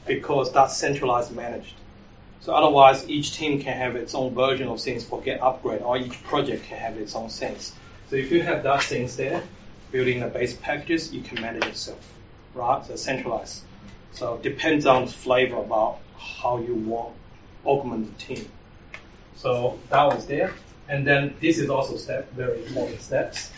because 0.07 0.53
that's 0.53 0.77
centralized 0.77 1.37
managed. 1.37 1.75
So 2.41 2.55
otherwise, 2.55 3.09
each 3.09 3.33
team 3.33 3.61
can 3.61 3.77
have 3.77 3.97
its 3.97 4.15
own 4.15 4.35
version 4.35 4.69
of 4.69 4.81
things 4.81 5.05
for 5.05 5.21
get 5.21 5.43
upgrade, 5.43 5.83
or 5.83 5.99
each 5.99 6.23
project 6.25 6.65
can 6.65 6.79
have 6.79 6.97
its 6.97 7.15
own 7.15 7.29
things. 7.29 7.73
So 8.11 8.17
if 8.17 8.31
you 8.31 8.43
have 8.43 8.63
that 8.63 8.83
things 8.83 9.17
there, 9.17 9.43
building 9.91 10.21
the 10.21 10.29
base 10.29 10.55
packages, 10.55 11.13
you 11.13 11.23
can 11.23 11.41
manage 11.41 11.65
yourself, 11.65 12.01
right? 12.55 12.85
So 12.87 12.97
centralized. 12.97 13.63
So 14.13 14.37
it 14.37 14.43
depends 14.43 14.87
on 14.87 15.07
the 15.07 15.13
flavor 15.13 15.57
about 15.57 15.99
how 16.17 16.59
you 16.59 16.75
want 16.75 17.15
augment 17.65 18.19
the 18.19 18.35
team. 18.35 18.49
So 19.37 19.79
that 19.91 20.05
was 20.05 20.27
there. 20.27 20.53
And 20.89 21.07
then 21.07 21.35
this 21.41 21.59
is 21.59 21.69
also 21.69 21.97
step, 21.97 22.33
very 22.33 22.65
important 22.65 23.01
steps. 23.03 23.53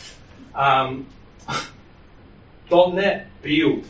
Um, 0.54 1.06
.NET 2.70 3.26
build 3.42 3.84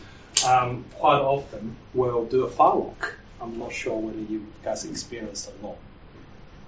um, 0.47 0.85
quite 0.93 1.19
often 1.19 1.75
will 1.93 2.25
do 2.25 2.43
a 2.45 2.49
file 2.49 2.95
lock. 2.99 3.15
I'm 3.41 3.57
not 3.57 3.73
sure 3.73 3.97
whether 3.97 4.19
you 4.19 4.45
guys 4.63 4.85
experienced 4.85 5.49
or 5.49 5.67
not. 5.67 5.75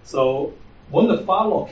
So 0.04 0.54
when 0.90 1.08
the 1.08 1.18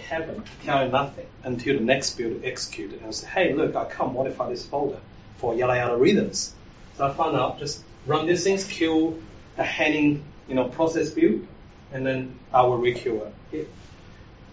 happens, 0.10 0.48
tell 0.64 0.86
you 0.86 0.92
nothing 0.92 1.26
until 1.44 1.78
the 1.78 1.84
next 1.84 2.18
build 2.18 2.44
executed 2.44 3.02
and 3.02 3.14
say, 3.14 3.28
hey, 3.28 3.54
look, 3.54 3.76
I 3.76 3.86
can't 3.86 4.14
modify 4.14 4.50
this 4.50 4.66
folder 4.66 5.00
for 5.38 5.56
yada 5.56 5.76
yada 5.76 5.98
reasons. 5.98 6.54
So 6.98 7.08
I 7.08 7.14
found 7.14 7.36
out 7.36 7.60
just 7.60 7.84
run 8.06 8.28
these 8.28 8.44
things, 8.44 8.64
kill 8.66 9.18
the 9.58 9.64
heading, 9.64 10.24
you 10.48 10.56
know, 10.56 10.66
process 10.66 11.10
build, 11.10 11.46
and 11.92 12.06
then 12.06 12.40
I 12.54 12.64
will 12.64 12.80
requeue 12.80 13.32
it. 13.52 13.70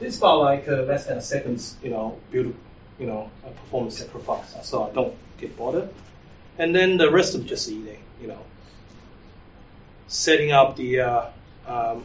It's 0.00 0.18
about 0.18 0.40
like 0.40 0.68
uh, 0.68 0.82
less 0.82 1.06
than 1.06 1.18
a 1.18 1.22
second, 1.22 1.64
you 1.82 1.90
know, 1.90 2.18
build, 2.30 2.54
you 2.98 3.06
know, 3.06 3.30
a 3.44 3.50
performance 3.50 3.98
sacrifice. 3.98 4.56
So 4.62 4.88
I 4.88 4.92
don't 4.92 5.14
get 5.38 5.56
bothered. 5.56 5.88
And 6.58 6.74
then 6.74 6.96
the 6.96 7.10
rest 7.10 7.34
of 7.34 7.46
just 7.46 7.68
eating, 7.68 8.02
you 8.20 8.28
know, 8.28 8.38
setting 10.08 10.50
up 10.50 10.76
the 10.76 11.00
uh, 11.00 11.26
um, 11.66 12.04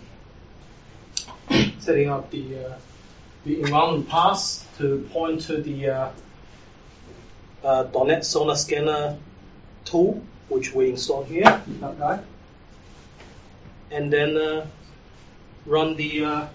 setting 1.79 2.09
up 2.09 2.29
the 2.29 2.65
uh, 2.65 2.77
the 3.45 3.61
environment 3.61 4.07
path 4.07 4.69
to 4.77 5.07
point 5.11 5.41
to 5.41 5.57
the 5.57 5.89
uh, 5.89 6.09
uh, 7.63 8.03
.NET 8.05 8.25
Sonar 8.25 8.55
Scanner 8.55 9.17
tool, 9.85 10.21
which 10.49 10.73
we 10.73 10.89
installed 10.89 11.27
here, 11.27 11.61
that 11.79 11.97
guy, 11.97 12.19
and 13.91 14.11
then 14.11 14.37
uh, 14.37 14.65
run 15.65 15.95
the 15.95 16.25
uh, 16.25 16.47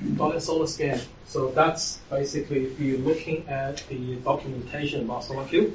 .NET 0.00 0.42
Sonar 0.42 0.66
Scan. 0.66 1.00
So 1.26 1.50
that's 1.50 1.98
basically 2.08 2.66
if 2.66 2.78
you're 2.78 2.98
looking 2.98 3.48
at 3.48 3.82
the 3.88 4.16
documentation 4.16 5.04
about 5.04 5.24
SonarQube, 5.24 5.74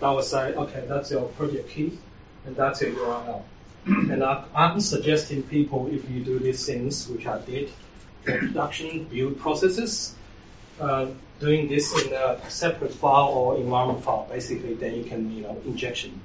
that 0.00 0.08
will 0.08 0.22
say, 0.22 0.54
okay, 0.54 0.84
that's 0.88 1.10
your 1.10 1.28
project 1.28 1.68
key, 1.68 1.98
and 2.46 2.56
that's 2.56 2.80
your 2.80 2.92
URL. 2.92 3.42
and 3.86 4.22
I'm 4.22 4.80
suggesting 4.80 5.42
people 5.42 5.88
if 5.88 6.08
you 6.10 6.20
do 6.20 6.38
these 6.38 6.64
things, 6.66 7.08
which 7.08 7.26
I 7.26 7.38
did, 7.40 7.70
production 8.24 9.04
build 9.04 9.38
processes, 9.38 10.14
uh, 10.80 11.06
doing 11.40 11.68
this 11.68 12.04
in 12.04 12.12
a 12.12 12.50
separate 12.50 12.92
file 12.94 13.28
or 13.28 13.56
environment 13.56 14.04
file, 14.04 14.26
basically, 14.30 14.74
then 14.74 14.94
you 14.94 15.04
can, 15.04 15.34
you 15.34 15.42
know, 15.42 15.60
injection. 15.64 16.20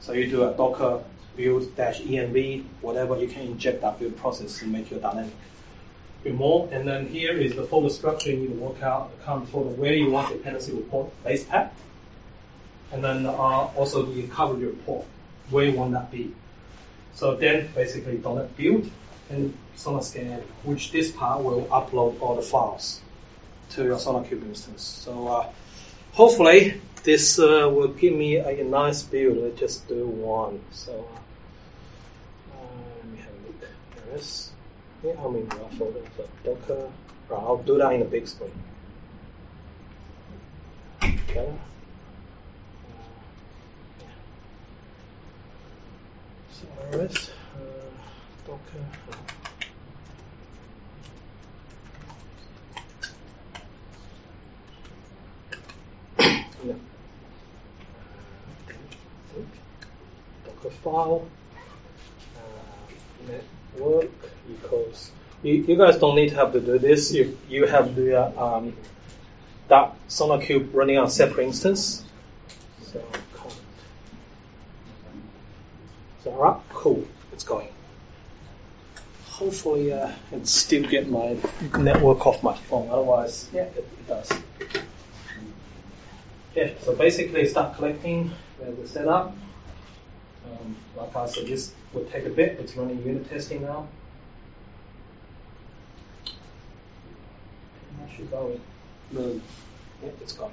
So 0.00 0.12
you 0.12 0.28
do 0.28 0.48
a 0.48 0.54
Docker 0.54 1.02
build 1.36 1.74
dash 1.76 2.00
env, 2.00 2.64
whatever, 2.80 3.18
you 3.18 3.28
can 3.28 3.42
inject 3.42 3.82
that 3.82 3.98
build 3.98 4.16
process 4.16 4.58
to 4.58 4.66
make 4.66 4.90
your 4.90 5.00
dynamic 5.00 5.32
more. 6.32 6.68
And 6.72 6.88
then 6.88 7.06
here 7.06 7.36
is 7.36 7.54
the 7.54 7.62
folder 7.62 7.90
structure. 7.90 8.30
You 8.30 8.38
need 8.38 8.48
to 8.48 8.54
work 8.54 8.82
out 8.82 9.16
the 9.16 9.24
current 9.24 9.48
folder 9.48 9.70
where 9.70 9.92
you 9.92 10.10
want 10.10 10.28
the 10.28 10.36
dependency 10.36 10.72
report 10.72 11.10
base 11.24 11.44
pack. 11.44 11.72
And 12.92 13.02
then 13.02 13.26
uh, 13.26 13.30
also 13.32 14.02
the 14.04 14.26
coverage 14.28 14.62
report, 14.62 15.04
where 15.50 15.64
you 15.64 15.76
want 15.76 15.92
that 15.92 16.10
be. 16.10 16.32
So 17.16 17.34
then 17.34 17.70
basically 17.74 18.18
.NET 18.18 18.56
build 18.56 18.90
and 19.30 19.56
SonarScan, 19.76 20.42
which 20.64 20.92
this 20.92 21.10
part 21.10 21.42
will 21.42 21.64
upload 21.64 22.20
all 22.20 22.36
the 22.36 22.42
files 22.42 23.00
to 23.70 23.84
your 23.84 23.96
SonarQube 23.96 24.44
instance. 24.44 24.82
So 24.82 25.26
uh, 25.28 25.48
hopefully 26.12 26.80
this 27.04 27.38
uh, 27.38 27.70
will 27.72 27.88
give 27.88 28.12
me 28.12 28.36
a, 28.36 28.62
nice 28.64 29.02
build. 29.02 29.38
Let's 29.38 29.58
just 29.58 29.88
do 29.88 30.06
one. 30.06 30.60
So 30.72 31.08
uh, 32.52 32.58
let 32.98 33.06
me 33.06 33.18
have 33.18 33.28
a 33.28 33.46
look. 33.46 33.60
There 33.96 34.16
is. 34.16 34.50
Yeah, 35.02 35.12
I'm 35.18 35.36
in 35.36 35.48
raw 35.48 35.68
folder. 35.78 36.00
So 36.16 36.28
Docker. 36.44 36.90
I'll 37.30 37.56
do 37.56 37.78
that 37.78 37.92
in 37.94 38.00
the 38.00 38.06
big 38.06 38.28
screen. 38.28 38.52
Okay. 41.02 41.52
Is 46.92 47.30
uh, 47.54 47.60
Docker. 48.46 48.60
yeah. 56.64 56.72
Docker 60.44 60.70
file, 60.70 61.28
uh, 62.36 63.28
network 63.28 64.10
equals. 64.50 65.10
You, 65.42 65.54
you 65.54 65.76
guys 65.76 65.98
don't 65.98 66.16
need 66.16 66.30
to 66.30 66.36
have 66.36 66.52
to 66.54 66.60
do 66.60 66.78
this. 66.78 67.12
You 67.12 67.36
you 67.48 67.66
have 67.66 67.94
the 67.94 68.18
uh, 68.18 68.56
um, 68.56 68.72
that 69.68 69.94
SonarQube 70.08 70.72
running 70.72 70.96
on 70.98 71.10
separate 71.10 71.44
instance. 71.44 72.02
So, 72.82 73.04
alright, 76.26 76.60
cool. 76.70 77.06
It's 77.32 77.44
going. 77.44 77.68
Hopefully, 79.26 79.92
uh, 79.92 80.10
it 80.32 80.48
still 80.48 80.88
get 80.88 81.08
my 81.08 81.36
network 81.78 82.26
off 82.26 82.42
my 82.42 82.56
phone. 82.56 82.88
Otherwise, 82.90 83.50
yeah, 83.52 83.62
it, 83.62 83.76
it 83.76 84.08
does. 84.08 84.32
Yeah, 86.54 86.70
so 86.80 86.94
basically 86.94 87.46
start 87.46 87.76
collecting 87.76 88.32
the 88.58 88.88
setup. 88.88 89.36
Um, 90.46 90.76
like 90.96 91.14
I 91.14 91.26
said, 91.26 91.46
this 91.46 91.74
will 91.92 92.04
take 92.06 92.24
a 92.24 92.30
bit. 92.30 92.58
It's 92.60 92.76
running 92.76 93.02
unit 93.04 93.28
testing 93.28 93.62
now. 93.62 93.88
Should 98.16 98.30
go 98.30 98.58
in. 99.12 99.42
Yeah, 100.02 100.10
it's 100.22 100.32
going. 100.32 100.52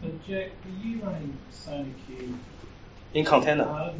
So 0.00 0.10
Jack, 0.28 0.50
are 0.64 0.86
you 0.86 1.00
running 1.00 1.36
SonarQube 1.52 2.38
In 3.14 3.24
container. 3.24 3.92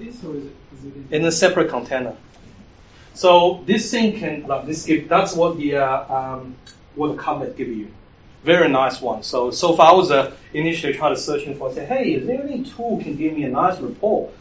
in 1.11 1.25
a 1.25 1.33
separate 1.33 1.71
container. 1.71 2.17
So 3.15 3.63
this 3.67 3.91
thing 3.91 4.19
can, 4.19 4.47
like 4.47 4.67
this 4.67 4.87
give, 4.87 5.09
that's 5.09 5.35
what 5.35 5.59
the, 5.59 5.77
uh, 5.77 6.15
um, 6.15 6.57
what 6.95 7.17
the 7.17 7.55
give 7.57 7.69
you. 7.69 7.93
Very 8.43 8.69
nice 8.69 9.01
one. 9.01 9.23
So, 9.23 9.51
so 9.51 9.77
far 9.77 9.93
I 9.93 9.95
was 9.95 10.11
uh, 10.11 10.33
initially 10.53 10.95
trying 10.95 11.15
to 11.15 11.21
searching 11.21 11.57
for, 11.57 11.73
say, 11.73 11.85
hey, 11.85 12.15
is 12.15 12.27
there 12.27 12.43
any 12.43 12.65
tool 12.65 13.01
can 13.01 13.17
give 13.17 13.35
me 13.35 13.45
a 13.45 13.49
nice 13.49 13.79
report? 13.79 14.33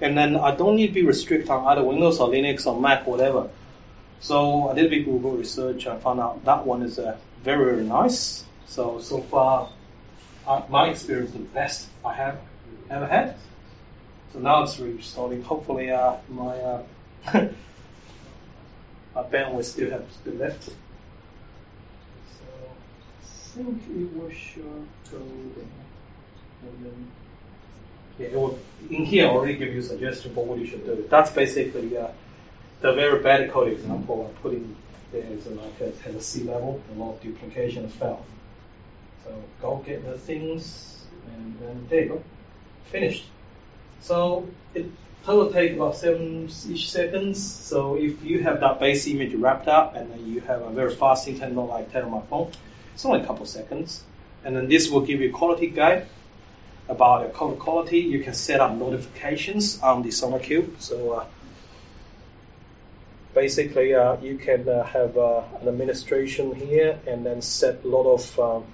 And 0.00 0.16
then 0.16 0.36
I 0.36 0.54
don't 0.54 0.76
need 0.76 0.88
to 0.88 0.92
be 0.94 1.02
restricted 1.02 1.50
on 1.50 1.66
either 1.66 1.84
Windows 1.84 2.20
or 2.20 2.28
Linux 2.28 2.66
or 2.66 2.80
Mac, 2.80 3.06
whatever. 3.06 3.50
So 4.20 4.68
I 4.68 4.74
did 4.74 4.86
a 4.86 4.88
bit 4.88 5.04
Google 5.04 5.32
research 5.32 5.86
and 5.86 6.00
found 6.00 6.20
out 6.20 6.44
that 6.44 6.64
one 6.64 6.82
is 6.82 6.98
uh, 6.98 7.16
very, 7.42 7.72
very 7.72 7.84
nice. 7.84 8.44
So, 8.66 9.00
so 9.00 9.20
far, 9.20 9.68
uh, 10.46 10.62
my 10.68 10.88
experience, 10.90 11.30
is 11.30 11.36
the 11.36 11.42
best 11.42 11.88
I 12.04 12.14
have 12.14 12.38
ever 12.88 13.06
had. 13.06 13.34
So 14.32 14.38
now 14.38 14.62
it's 14.62 14.78
restarting. 14.78 15.42
Hopefully, 15.42 15.90
uh, 15.90 16.16
my 16.28 16.56
uh, 16.56 16.82
my 19.14 19.22
bandwidth 19.22 19.64
still 19.64 19.90
has 19.90 20.02
still 20.20 20.34
left. 20.34 20.64
So 20.64 20.72
I 23.20 23.24
think 23.24 23.82
it 23.88 24.16
will 24.16 24.30
show 24.30 24.84
go 25.10 25.18
there. 25.56 25.64
Yeah, 28.18 28.26
it 28.26 28.34
will, 28.34 28.58
in 28.90 29.04
here 29.04 29.26
I 29.26 29.30
already 29.30 29.56
give 29.56 29.72
you 29.72 29.80
a 29.80 29.82
suggestion 29.82 30.34
for 30.34 30.44
what 30.44 30.58
you 30.58 30.66
should 30.66 30.84
do. 30.84 31.06
That's 31.08 31.30
basically 31.30 31.96
uh, 31.96 32.08
the 32.80 32.92
very 32.92 33.22
bad 33.22 33.50
code 33.50 33.72
example 33.72 34.30
I 34.30 34.40
put 34.42 34.52
in 34.52 34.76
there 35.12 35.24
is 35.24 35.46
like 35.46 35.80
it 35.80 35.98
has 36.04 36.14
a 36.14 36.20
C 36.20 36.44
level, 36.44 36.80
a 36.94 36.98
lot 36.98 37.14
of 37.14 37.22
duplication 37.22 37.88
failed. 37.88 38.24
So 39.24 39.42
go 39.60 39.82
get 39.84 40.04
the 40.04 40.16
things 40.16 41.04
and 41.34 41.58
then 41.60 41.86
there 41.88 42.02
you 42.02 42.08
go. 42.10 42.22
Finished. 42.90 43.26
So 44.00 44.48
it 44.74 44.86
total 45.24 45.52
take 45.52 45.72
about 45.72 45.96
seven 45.96 46.48
each 46.68 46.90
seconds. 46.90 47.42
So 47.42 47.96
if 47.96 48.22
you 48.24 48.42
have 48.42 48.60
that 48.60 48.80
base 48.80 49.06
image 49.06 49.34
wrapped 49.34 49.68
up 49.68 49.96
and 49.96 50.10
then 50.10 50.26
you 50.26 50.40
have 50.40 50.62
a 50.62 50.70
very 50.70 50.94
fast 50.94 51.28
internet, 51.28 51.54
not 51.54 51.68
like 51.68 51.92
that 51.92 52.04
on 52.04 52.10
my 52.10 52.22
phone, 52.22 52.50
it's 52.94 53.04
only 53.04 53.20
a 53.20 53.26
couple 53.26 53.46
seconds. 53.46 54.02
And 54.44 54.56
then 54.56 54.68
this 54.68 54.90
will 54.90 55.02
give 55.02 55.20
you 55.20 55.28
a 55.28 55.32
quality 55.32 55.68
guide 55.68 56.06
about 56.88 57.26
the 57.26 57.32
code 57.32 57.58
quality. 57.58 57.98
You 57.98 58.20
can 58.20 58.34
set 58.34 58.60
up 58.60 58.74
notifications 58.74 59.80
on 59.80 60.02
the 60.02 60.08
SonarQube. 60.08 60.80
So 60.80 61.12
uh, 61.12 61.26
basically, 63.34 63.94
uh, 63.94 64.16
you 64.20 64.38
can 64.38 64.68
uh, 64.68 64.82
have 64.84 65.16
uh, 65.16 65.42
an 65.60 65.68
administration 65.68 66.54
here 66.54 66.98
and 67.06 67.24
then 67.24 67.42
set 67.42 67.84
a 67.84 67.88
lot 67.88 68.06
of. 68.06 68.40
Um, 68.40 68.64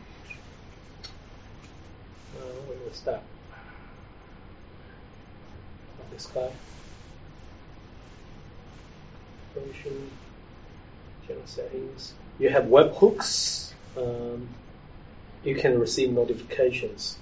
uh, 2.39 3.03
that? 3.05 3.23
Guy. 6.25 6.51
Version, 9.55 10.11
general 11.27 11.47
settings. 11.47 12.15
You 12.39 12.49
have 12.49 12.65
webhooks. 12.65 13.73
Um, 13.97 14.49
you 15.45 15.55
can 15.55 15.79
receive 15.79 16.11
notifications. 16.11 17.19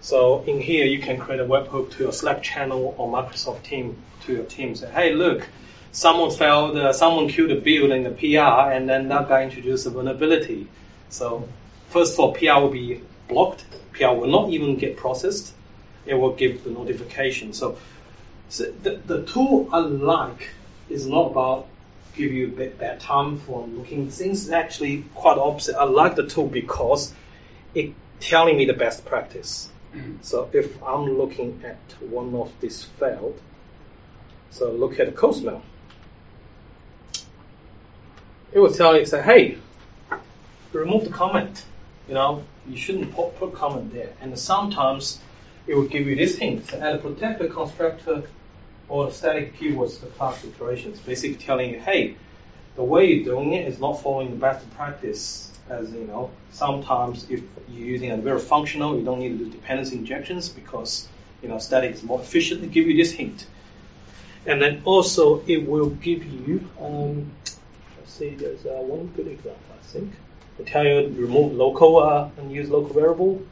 So 0.00 0.44
in 0.46 0.60
here, 0.60 0.84
you 0.84 1.00
can 1.00 1.18
create 1.18 1.40
a 1.40 1.44
webhook 1.44 1.90
to 1.92 2.04
your 2.04 2.12
Slack 2.12 2.42
channel 2.42 2.94
or 2.96 3.08
Microsoft 3.08 3.64
team 3.64 3.96
to 4.22 4.32
your 4.32 4.44
team. 4.44 4.76
Say, 4.76 4.88
hey, 4.90 5.12
look, 5.12 5.48
someone 5.90 6.30
failed, 6.30 6.76
uh, 6.76 6.92
someone 6.92 7.28
killed 7.28 7.50
a 7.50 7.60
build 7.60 7.90
in 7.90 8.04
the 8.04 8.10
PR, 8.10 8.70
and 8.70 8.88
then 8.88 9.08
that 9.08 9.28
guy 9.28 9.42
introduced 9.42 9.86
a 9.86 9.90
vulnerability. 9.90 10.68
So 11.08 11.48
first 11.88 12.14
of 12.14 12.20
all, 12.20 12.34
PR 12.34 12.60
will 12.60 12.70
be 12.70 13.00
blocked. 13.28 13.64
PR 13.92 14.08
will 14.08 14.28
not 14.28 14.50
even 14.50 14.76
get 14.76 14.96
processed. 14.96 15.52
It 16.04 16.14
will 16.14 16.34
give 16.34 16.62
the 16.62 16.70
notification. 16.70 17.52
So, 17.52 17.78
so 18.48 18.64
the, 18.64 18.96
the 18.96 19.22
tool 19.24 19.68
I 19.72 19.78
like 19.78 20.50
is 20.88 21.06
not 21.06 21.30
about 21.32 21.68
give 22.14 22.32
you 22.32 22.46
a 22.46 22.50
bit 22.50 22.78
bad 22.78 23.00
time 23.00 23.38
for 23.38 23.66
looking 23.66 24.10
things. 24.10 24.44
It's 24.44 24.52
actually 24.52 25.04
quite 25.14 25.36
opposite. 25.38 25.76
I 25.76 25.84
like 25.84 26.16
the 26.16 26.26
tool 26.26 26.46
because 26.46 27.12
it 27.74 27.92
telling 28.20 28.56
me 28.56 28.64
the 28.64 28.72
best 28.72 29.04
practice. 29.04 29.70
Mm-hmm. 29.94 30.16
So 30.22 30.48
if 30.52 30.82
I'm 30.82 31.18
looking 31.18 31.62
at 31.64 31.78
one 32.00 32.34
of 32.34 32.52
these 32.60 32.84
failed, 32.84 33.38
so 34.50 34.72
look 34.72 34.98
at 34.98 35.16
smell. 35.18 35.62
It 38.52 38.58
will 38.58 38.72
tell 38.72 38.98
you, 38.98 39.04
say, 39.04 39.22
hey, 39.22 39.58
remove 40.72 41.04
the 41.04 41.10
comment. 41.10 41.64
You 42.08 42.14
know, 42.14 42.44
you 42.66 42.76
shouldn't 42.76 43.12
put, 43.12 43.36
put 43.38 43.54
comment 43.54 43.92
there. 43.92 44.12
And 44.20 44.38
sometimes 44.38 45.20
it 45.66 45.74
will 45.74 45.88
give 45.88 46.06
you 46.06 46.14
this 46.14 46.38
hint. 46.38 46.68
So 46.68 46.78
add 46.78 46.94
a 46.94 46.98
protector 46.98 47.48
constructor 47.48 48.22
or 48.88 49.10
static 49.10 49.58
keywords 49.58 50.00
to 50.00 50.06
class 50.06 50.42
declarations, 50.42 50.98
basically 51.00 51.36
telling 51.36 51.70
you, 51.70 51.80
hey, 51.80 52.16
the 52.76 52.84
way 52.84 53.12
you're 53.12 53.24
doing 53.24 53.52
it 53.52 53.66
is 53.66 53.80
not 53.80 54.02
following 54.02 54.30
the 54.30 54.36
best 54.36 54.68
practice 54.74 55.46
as 55.68 55.90
you 55.92 56.04
know, 56.04 56.30
sometimes 56.52 57.26
if 57.28 57.42
you're 57.68 57.86
using 57.86 58.10
a 58.10 58.16
very 58.16 58.38
functional, 58.38 58.96
you 58.96 59.04
don't 59.04 59.18
need 59.18 59.38
to 59.38 59.44
do 59.44 59.50
dependency 59.50 59.96
injections 59.96 60.48
because 60.48 61.08
you 61.42 61.48
know 61.48 61.58
static 61.58 61.94
is 61.94 62.02
more 62.02 62.20
efficient 62.20 62.60
to 62.62 62.66
give 62.66 62.86
you 62.86 62.96
this 62.96 63.12
hint. 63.12 63.46
And 64.46 64.62
then 64.62 64.82
also 64.84 65.42
it 65.46 65.66
will 65.66 65.90
give 65.90 66.24
you, 66.24 66.68
um, 66.80 67.32
let's 67.98 68.12
see, 68.12 68.30
there's 68.30 68.64
uh, 68.64 68.70
one 68.70 69.08
good 69.08 69.26
example 69.26 69.60
I 69.72 69.84
think. 69.86 70.12
It 70.58 70.66
tell 70.66 70.84
you 70.84 71.02
to 71.02 71.08
remove 71.08 71.54
local 71.54 71.98
uh, 71.98 72.30
and 72.38 72.50
use 72.52 72.70
local 72.70 72.94
variable. 72.94 73.42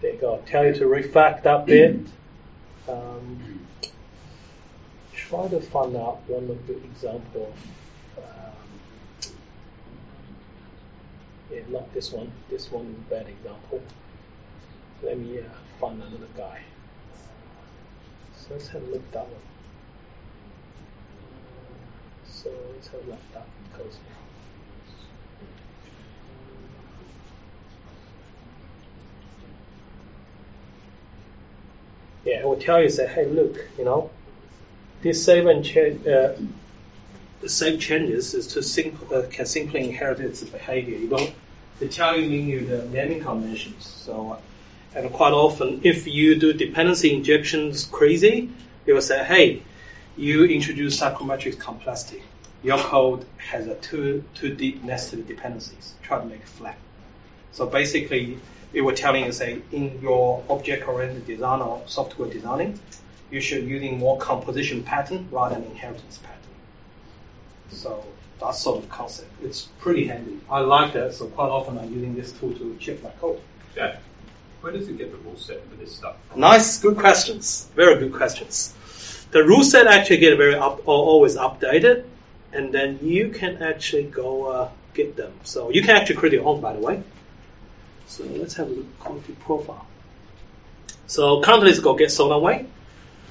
There 0.00 0.12
you 0.12 0.20
go. 0.20 0.42
Tell 0.46 0.64
you 0.64 0.74
to 0.74 0.84
refact 0.84 1.42
that 1.42 1.66
bit. 1.66 2.00
Um, 2.88 3.57
try 5.28 5.46
to 5.48 5.60
find 5.60 5.96
out 5.96 6.20
one 6.28 6.46
good 6.66 6.82
example 6.84 7.52
yeah, 11.50 11.60
not 11.68 11.92
this 11.94 12.12
one. 12.12 12.30
This 12.50 12.70
one 12.70 12.86
is 12.86 13.10
bad 13.10 13.26
example. 13.28 13.82
Let 15.02 15.18
me 15.18 15.38
uh, 15.38 15.42
find 15.80 16.02
another 16.02 16.28
guy. 16.36 16.60
So 18.36 18.48
let's 18.52 18.68
have 18.68 18.82
a 18.82 18.86
look 18.86 19.02
at 19.02 19.12
that 19.12 19.24
one. 19.24 19.40
So 22.26 22.50
let's 22.74 22.88
have 22.88 23.00
a 23.06 23.10
look 23.10 23.18
at 23.34 23.34
that. 23.34 23.46
Yeah, 32.24 32.40
it 32.40 32.44
will 32.44 32.56
tell 32.56 32.82
you, 32.82 32.90
say, 32.90 33.06
hey, 33.06 33.26
look, 33.26 33.56
you 33.78 33.84
know, 33.84 34.10
this 35.02 35.24
save 35.24 35.46
and 35.46 35.64
uh, 35.66 36.32
the 37.40 37.48
save 37.48 37.80
changes 37.80 38.34
is 38.34 38.46
to 38.48 39.14
uh, 39.14 39.26
can 39.30 39.46
simply 39.46 39.84
inherit 39.84 40.20
its 40.20 40.42
behavior. 40.42 40.98
You 40.98 41.08
don't 41.08 41.32
they 41.78 41.88
tell 41.88 42.18
you 42.18 42.66
the 42.66 42.84
naming 42.86 43.22
conventions. 43.22 43.86
So, 43.86 44.38
and 44.94 45.12
quite 45.12 45.32
often, 45.32 45.82
if 45.84 46.06
you 46.08 46.36
do 46.36 46.52
dependency 46.52 47.14
injections 47.14 47.84
crazy, 47.84 48.50
it 48.84 48.92
will 48.92 49.00
say, 49.00 49.22
hey, 49.22 49.62
you 50.16 50.44
introduce 50.44 51.00
cyclomatic 51.00 51.60
complexity. 51.60 52.22
Your 52.64 52.78
code 52.78 53.24
has 53.36 53.68
a 53.68 53.76
too 53.76 54.24
too 54.34 54.52
deep 54.54 54.82
nested 54.82 55.28
dependencies. 55.28 55.94
Try 56.02 56.18
to 56.18 56.24
make 56.26 56.40
it 56.40 56.48
flat. 56.48 56.76
So 57.52 57.66
basically, 57.66 58.38
it 58.72 58.80
will 58.80 58.94
telling 58.94 59.24
you 59.24 59.32
say 59.32 59.62
in 59.70 60.00
your 60.02 60.42
object-oriented 60.50 61.26
design 61.26 61.60
or 61.60 61.82
software 61.86 62.28
designing, 62.28 62.80
you 63.30 63.40
should 63.40 63.64
using 63.64 63.98
more 63.98 64.18
composition 64.18 64.82
pattern 64.82 65.28
rather 65.30 65.56
than 65.56 65.64
inheritance 65.64 66.18
pattern. 66.18 66.38
So 67.70 68.04
that 68.40 68.54
sort 68.54 68.82
of 68.82 68.88
concept. 68.88 69.30
It's 69.42 69.68
pretty 69.78 70.06
handy. 70.06 70.40
I 70.50 70.60
like 70.60 70.92
that, 70.94 71.14
so 71.14 71.26
quite 71.26 71.48
often 71.48 71.78
I'm 71.78 71.92
using 71.92 72.14
this 72.14 72.32
tool 72.32 72.54
to 72.54 72.76
check 72.78 73.02
my 73.02 73.10
code. 73.20 73.40
Yeah. 73.76 73.98
Where 74.60 74.72
does 74.72 74.88
it 74.88 74.98
get 74.98 75.12
the 75.12 75.18
rule 75.18 75.36
set 75.36 75.64
for 75.68 75.76
this 75.76 75.94
stuff 75.94 76.16
from? 76.30 76.40
Nice, 76.40 76.80
good 76.80 76.96
questions. 76.96 77.68
Very 77.74 77.98
good 77.98 78.12
questions. 78.12 78.74
The 79.30 79.44
rule 79.44 79.62
set 79.62 79.86
actually 79.86 80.18
get 80.18 80.36
very 80.36 80.54
up, 80.54 80.86
always 80.88 81.36
updated, 81.36 82.04
and 82.52 82.72
then 82.72 82.98
you 83.02 83.28
can 83.28 83.62
actually 83.62 84.04
go 84.04 84.46
uh, 84.46 84.70
get 84.94 85.16
them. 85.16 85.32
So 85.44 85.70
you 85.70 85.82
can 85.82 85.96
actually 85.96 86.16
create 86.16 86.32
your 86.32 86.46
own, 86.46 86.60
by 86.60 86.72
the 86.72 86.80
way. 86.80 87.02
So 88.06 88.24
let's 88.24 88.54
have 88.54 88.68
a 88.68 88.70
look 88.70 88.86
at 89.00 89.06
config 89.06 89.38
profile. 89.40 89.86
So 91.06 91.40
currently 91.42 91.70
it's 91.70 91.80
go 91.80 91.94
get 91.94 92.08
SonarWay. 92.08 92.66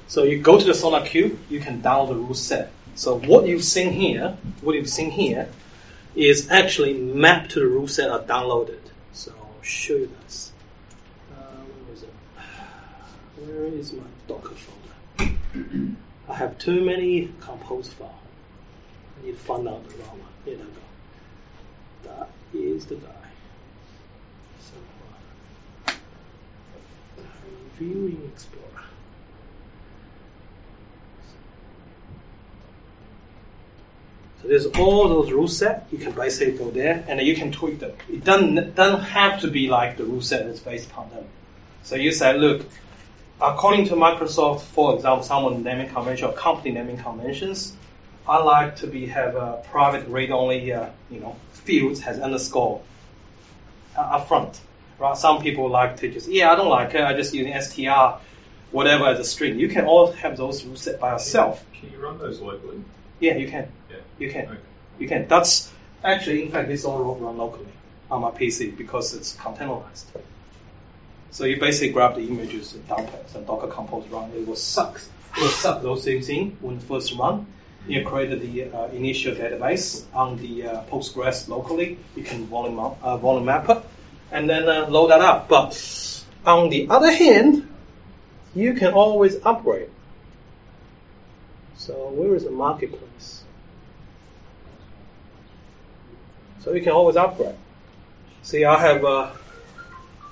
So 0.07 0.23
you 0.23 0.39
go 0.41 0.57
to 0.57 0.65
the 0.65 0.71
SonarQube, 0.71 1.37
you 1.49 1.59
can 1.59 1.81
download 1.81 2.09
the 2.09 2.15
rule 2.15 2.33
set. 2.33 2.71
So 2.95 3.19
what 3.19 3.45
you've 3.45 3.63
seen 3.63 3.91
here, 3.91 4.37
what 4.61 4.75
you've 4.75 4.89
seen 4.89 5.11
here, 5.11 5.49
is 6.15 6.49
actually 6.49 6.93
mapped 6.93 7.51
to 7.51 7.59
the 7.59 7.67
rule 7.67 7.87
set 7.87 8.09
I 8.09 8.19
downloaded. 8.19 8.79
So 9.13 9.33
I'll 9.37 9.61
show 9.61 9.95
you 9.95 10.11
this. 10.23 10.51
Uh, 11.31 11.41
where 11.43 11.93
is 11.93 12.03
it? 12.03 12.13
Where 13.37 13.65
is 13.65 13.93
my 13.93 14.03
Docker 14.27 14.55
folder? 14.55 15.91
I 16.29 16.33
have 16.33 16.57
too 16.57 16.83
many 16.83 17.33
compose 17.41 17.89
files. 17.89 18.11
I 19.21 19.25
need 19.25 19.33
to 19.33 19.37
find 19.37 19.67
out 19.67 19.87
the 19.87 19.95
wrong 19.97 20.19
one. 20.19 20.29
Here 20.45 20.57
we 20.57 20.63
go. 20.63 20.69
That 22.03 22.29
is 22.53 22.85
the 22.85 22.95
guy. 22.95 23.09
So, 24.59 24.73
uh, 25.87 25.91
reviewing 27.79 28.29
Explorer. 28.33 28.76
So 34.41 34.47
there's 34.47 34.65
all 34.65 35.09
those 35.09 35.31
rule 35.31 35.47
set. 35.47 35.87
You 35.91 35.97
can 35.97 36.11
basically 36.11 36.57
go 36.57 36.69
there 36.69 37.03
and 37.07 37.19
you 37.21 37.35
can 37.35 37.51
tweak 37.51 37.79
them. 37.79 37.93
It 38.09 38.23
doesn't, 38.23 38.75
doesn't 38.75 39.01
have 39.01 39.41
to 39.41 39.47
be 39.47 39.67
like 39.67 39.97
the 39.97 40.03
rule 40.03 40.21
set 40.21 40.45
that's 40.45 40.59
based 40.59 40.89
upon 40.89 41.09
them. 41.09 41.25
So 41.83 41.95
you 41.95 42.11
say, 42.11 42.37
look, 42.37 42.65
according 43.41 43.85
to 43.85 43.95
Microsoft, 43.95 44.61
for 44.61 44.95
example, 44.95 45.23
someone 45.23 45.63
naming 45.63 45.89
convention 45.89 46.27
or 46.27 46.33
company 46.33 46.71
naming 46.71 46.97
conventions, 46.97 47.75
I 48.27 48.43
like 48.43 48.77
to 48.77 48.87
be 48.87 49.07
have 49.07 49.35
a 49.35 49.63
private 49.71 50.07
read-only, 50.07 50.73
uh, 50.73 50.89
you 51.09 51.19
know, 51.19 51.35
fields 51.53 52.01
has 52.01 52.19
underscore 52.19 52.81
uh, 53.97 54.01
up 54.01 54.27
front. 54.27 54.59
Right? 54.99 55.17
Some 55.17 55.41
people 55.41 55.69
like 55.69 55.97
to 55.97 56.11
just, 56.11 56.27
yeah, 56.27 56.51
I 56.51 56.55
don't 56.55 56.69
like 56.69 56.93
it. 56.93 57.01
I 57.01 57.13
just 57.13 57.33
use 57.33 57.69
str, 57.69 58.19
whatever 58.71 59.05
as 59.05 59.19
a 59.19 59.23
string. 59.23 59.59
You 59.59 59.69
can 59.69 59.85
all 59.85 60.11
have 60.11 60.37
those 60.37 60.65
rules 60.65 60.81
set 60.81 60.99
by 60.99 61.13
yourself. 61.13 61.63
Can 61.79 61.91
you 61.91 61.99
run 61.99 62.17
those 62.17 62.39
locally? 62.39 62.83
Yeah, 63.19 63.35
you 63.37 63.47
can. 63.47 63.71
You 64.19 64.31
can. 64.31 64.45
Okay. 64.45 64.57
You 64.99 65.07
can. 65.07 65.27
That's 65.27 65.71
actually, 66.03 66.43
in 66.43 66.51
fact, 66.51 66.67
this 66.67 66.85
all 66.85 67.15
run 67.15 67.37
locally 67.37 67.67
on 68.09 68.21
my 68.21 68.31
PC 68.31 68.75
because 68.77 69.13
it's 69.13 69.35
containerized. 69.35 70.05
So 71.31 71.45
you 71.45 71.59
basically 71.59 71.89
grab 71.89 72.15
the 72.15 72.27
images 72.27 72.73
and 72.73 72.87
dump 72.87 73.13
it, 73.13 73.35
and 73.35 73.45
Docker 73.45 73.67
Compose 73.67 74.07
run. 74.07 74.31
It 74.31 74.47
will 74.47 74.55
suck. 74.55 74.99
It 75.35 75.41
will 75.41 75.49
suck 75.49 75.81
those 75.81 76.03
things 76.03 76.29
in 76.29 76.57
when 76.61 76.79
first 76.79 77.13
run. 77.13 77.45
You 77.87 78.03
create 78.05 78.37
the 78.41 78.63
uh, 78.65 78.87
initial 78.87 79.33
database 79.35 80.03
on 80.13 80.37
the 80.37 80.67
uh, 80.67 80.83
Postgres 80.83 81.47
locally. 81.47 81.97
You 82.15 82.23
can 82.23 82.45
volume 82.47 82.75
map, 82.75 82.97
uh, 83.01 83.17
volume 83.17 83.45
map 83.45 83.69
it, 83.69 83.77
and 84.31 84.49
then 84.49 84.67
uh, 84.67 84.87
load 84.89 85.11
that 85.11 85.21
up. 85.21 85.47
But 85.47 86.25
on 86.45 86.69
the 86.69 86.89
other 86.89 87.11
hand, 87.11 87.69
you 88.55 88.73
can 88.73 88.93
always 88.93 89.37
upgrade. 89.45 89.89
So 91.75 92.09
where 92.09 92.35
is 92.35 92.43
the 92.43 92.51
marketplace? 92.51 93.43
So 96.67 96.73
you 96.73 96.81
can 96.81 96.91
always 96.91 97.15
upgrade. 97.15 97.55
See, 98.43 98.65
I 98.65 98.77
have 98.77 99.05
a 99.05 99.31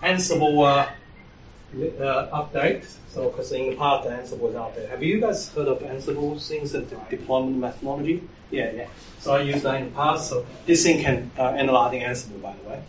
Ansible 0.04 0.66
uh, 0.66 2.04
uh, 2.04 2.44
update. 2.44 2.86
So, 3.08 3.30
because 3.30 3.54
in 3.54 3.70
the 3.70 3.78
past, 3.78 4.10
Ansible 4.10 4.52
was. 4.52 4.90
Have 4.90 5.02
you 5.02 5.22
guys 5.22 5.48
heard 5.54 5.70
of 5.70 5.80
Ansible 5.80 6.46
things 6.46 6.76
and 6.76 6.90
the 6.90 6.98
deployment 7.10 7.56
methodology? 7.56 8.22
Yeah, 8.52 8.70
yeah. 8.72 8.88
So 9.20 9.34
I 9.34 9.44
used 9.44 9.64
that 9.64 9.76
in 9.76 9.86
the 9.86 9.92
past. 9.92 10.30
So 10.30 10.46
this 10.66 10.84
thing 10.84 11.02
can 11.02 11.32
uh, 11.40 11.44
analyze 11.52 11.94
in 11.94 12.02
Ansible, 12.02 12.42
by 12.42 12.54
the 12.62 12.70
way. 12.70 12.84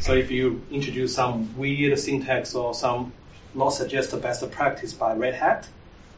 So 0.00 0.12
if 0.12 0.30
you 0.30 0.60
introduce 0.70 1.14
some 1.14 1.56
weird 1.56 1.98
syntax 1.98 2.54
or 2.54 2.74
some 2.74 3.14
not 3.54 3.70
suggested 3.70 4.20
best 4.20 4.50
practice 4.50 4.92
by 4.92 5.14
Red 5.14 5.32
Hat, 5.32 5.66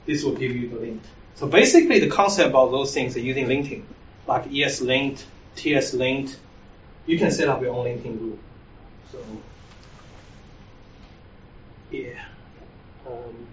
this 0.06 0.24
will 0.24 0.34
give 0.34 0.56
you 0.56 0.70
the 0.70 0.80
link. 0.80 1.02
So 1.36 1.46
basically, 1.46 2.00
the 2.00 2.10
concept 2.10 2.52
of 2.52 2.72
those 2.72 2.92
things 2.92 3.16
are 3.16 3.20
using 3.20 3.46
linting, 3.46 3.84
like 4.26 4.50
ESLint, 4.50 5.22
TSLint. 5.56 6.36
You 7.06 7.18
can 7.18 7.30
set 7.30 7.48
up 7.48 7.62
your 7.62 7.74
own 7.74 7.86
linting 7.86 8.18
group. 8.18 8.38
So 9.10 9.18
yeah. 11.90 12.24
Um, 13.06 13.46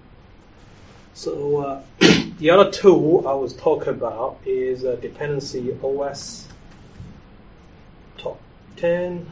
so 1.13 1.57
uh, 1.57 1.83
the 2.37 2.51
other 2.51 2.71
tool 2.71 3.27
I 3.27 3.33
was 3.33 3.53
talking 3.53 3.89
about 3.89 4.39
is 4.45 4.85
uh, 4.85 4.95
dependency 5.01 5.63
OWASP 5.63 6.45
Top 8.17 8.39
10 8.77 9.31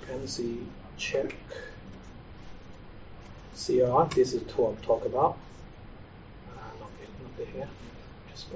dependency 0.00 0.58
check 0.96 1.34
CR. 3.54 4.14
This 4.14 4.32
is 4.32 4.42
the 4.42 4.52
tool 4.52 4.76
I'm 4.76 4.84
talking 4.84 5.12
about. 5.12 5.36
Uh, 6.50 6.78
not, 6.78 6.90
not 7.38 7.48
here. 7.48 7.68
Just. 8.30 8.46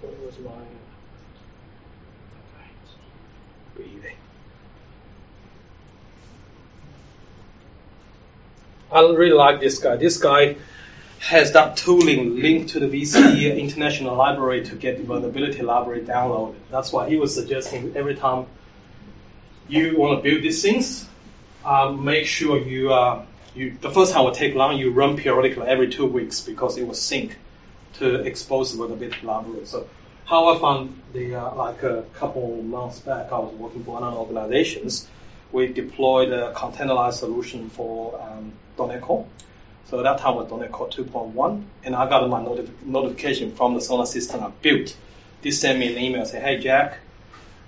So 0.00 0.08
it 0.08 0.18
was 0.24 0.38
my 0.40 0.50
okay. 0.50 0.66
breathing. 3.74 4.16
I 8.92 9.00
really 9.00 9.32
like 9.32 9.60
this 9.60 9.78
guy. 9.78 9.96
This 9.96 10.18
guy 10.18 10.56
has 11.18 11.52
that 11.52 11.76
tooling 11.76 12.40
linked 12.40 12.70
to 12.70 12.80
the 12.80 12.86
VC 12.86 13.56
International 13.58 14.14
Library 14.14 14.64
to 14.66 14.74
get 14.74 14.98
the 14.98 15.04
vulnerability 15.04 15.62
library 15.62 16.02
downloaded. 16.02 16.56
That's 16.70 16.92
why 16.92 17.08
he 17.08 17.16
was 17.16 17.34
suggesting 17.34 17.96
every 17.96 18.14
time 18.14 18.46
you 19.66 19.96
want 19.96 20.22
to 20.22 20.30
build 20.30 20.42
these 20.42 20.62
things, 20.62 21.08
um, 21.64 22.04
make 22.04 22.26
sure 22.26 22.58
you, 22.58 22.92
uh, 22.92 23.24
you, 23.54 23.76
the 23.80 23.90
first 23.90 24.12
time 24.12 24.24
will 24.24 24.32
take 24.32 24.54
long, 24.54 24.76
you 24.76 24.92
run 24.92 25.16
periodically 25.16 25.66
every 25.66 25.88
two 25.88 26.06
weeks 26.06 26.42
because 26.42 26.76
it 26.76 26.86
will 26.86 26.94
sync 26.94 27.36
to 27.98 28.22
expose 28.22 28.72
the 28.72 28.78
vulnerability 28.78 29.26
library. 29.26 29.66
So 29.66 29.86
how 30.24 30.48
I 30.48 30.58
found 30.58 31.00
the, 31.12 31.36
uh, 31.36 31.54
like 31.54 31.82
a 31.82 32.04
couple 32.14 32.62
months 32.62 33.00
back, 33.00 33.32
I 33.32 33.38
was 33.38 33.54
working 33.54 33.84
for 33.84 33.98
another 33.98 34.16
organizations. 34.16 35.08
We 35.52 35.68
deployed 35.68 36.30
a 36.32 36.52
containerized 36.52 37.14
solution 37.14 37.70
for 37.70 38.20
um, 38.20 38.52
Core. 39.00 39.26
So 39.88 40.02
that 40.02 40.18
time 40.18 40.34
was 40.34 40.48
Core 40.48 40.88
2.1, 40.88 41.64
and 41.84 41.94
I 41.94 42.08
got 42.08 42.28
my 42.28 42.40
notif- 42.40 42.84
notification 42.84 43.54
from 43.54 43.74
the 43.74 43.80
Sonar 43.80 44.06
system 44.06 44.42
I 44.42 44.50
built. 44.60 44.96
They 45.42 45.52
sent 45.52 45.78
me 45.78 45.92
an 45.92 46.02
email 46.02 46.24
say, 46.26 46.40
"Hey 46.40 46.58
Jack, 46.58 46.98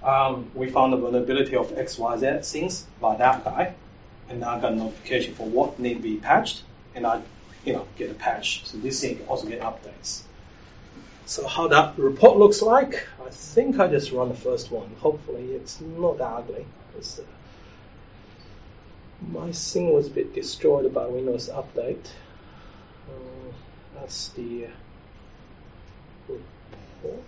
um, 0.02 0.50
we 0.54 0.68
found 0.68 0.92
the 0.92 0.96
vulnerability 0.96 1.56
of 1.56 1.70
XYZ 1.70 2.44
things 2.44 2.84
by 3.00 3.16
that 3.16 3.44
guy, 3.44 3.74
and 4.28 4.44
I 4.44 4.60
got 4.60 4.72
a 4.72 4.76
notification 4.76 5.34
for 5.34 5.46
what 5.46 5.78
need 5.78 5.94
to 5.94 6.00
be 6.00 6.16
patched, 6.16 6.62
and 6.94 7.06
I, 7.06 7.20
you 7.68 7.74
know, 7.74 7.86
get 7.96 8.10
a 8.10 8.14
patch. 8.14 8.64
So 8.64 8.78
this 8.78 9.02
thing 9.02 9.20
also 9.28 9.46
get 9.46 9.60
updates. 9.60 10.22
So 11.26 11.46
how 11.46 11.68
that 11.68 11.98
report 11.98 12.38
looks 12.38 12.62
like, 12.62 13.06
I 13.24 13.28
think 13.28 13.78
I 13.78 13.88
just 13.88 14.10
run 14.10 14.30
the 14.30 14.34
first 14.34 14.70
one. 14.70 14.90
Hopefully 15.00 15.52
it's 15.52 15.78
not 15.82 16.16
that 16.18 16.32
ugly. 16.32 16.64
Uh, 16.98 17.22
my 19.30 19.52
thing 19.52 19.92
was 19.92 20.06
a 20.06 20.10
bit 20.10 20.34
destroyed 20.34 20.94
by 20.94 21.06
Windows 21.06 21.50
Update. 21.50 22.06
Uh, 23.06 23.52
that's 23.94 24.28
the 24.28 24.68
report. 26.26 27.22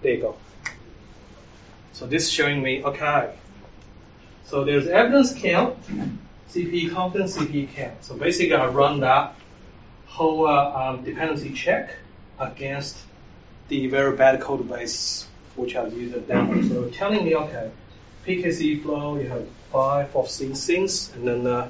There 0.00 0.12
you 0.14 0.20
go. 0.22 0.36
So 1.92 2.06
this 2.06 2.22
is 2.24 2.30
showing 2.30 2.62
me, 2.62 2.82
okay. 2.82 3.34
So 4.46 4.64
there's 4.64 4.86
evidence 4.86 5.34
count, 5.34 5.76
CPE 6.50 6.92
confidence, 6.92 7.36
CPE 7.36 7.74
count. 7.74 8.04
So 8.04 8.16
basically 8.16 8.54
I 8.54 8.68
run 8.68 9.00
that 9.00 9.34
whole 10.06 10.46
uh, 10.46 10.90
um, 10.90 11.04
dependency 11.04 11.52
check 11.52 11.94
against 12.38 12.96
the 13.68 13.86
very 13.88 14.16
bad 14.16 14.40
code 14.40 14.68
base 14.68 15.26
which 15.58 15.76
I've 15.76 15.92
used 15.92 16.14
it 16.14 16.28
down. 16.28 16.68
So 16.68 16.88
telling 16.88 17.24
me, 17.24 17.34
okay, 17.34 17.70
PKC 18.24 18.82
flow, 18.82 19.18
you 19.18 19.28
have 19.28 19.46
five 19.72 20.14
of 20.14 20.36
these 20.38 20.64
things, 20.66 21.12
and 21.14 21.26
then 21.26 21.46
uh, 21.46 21.68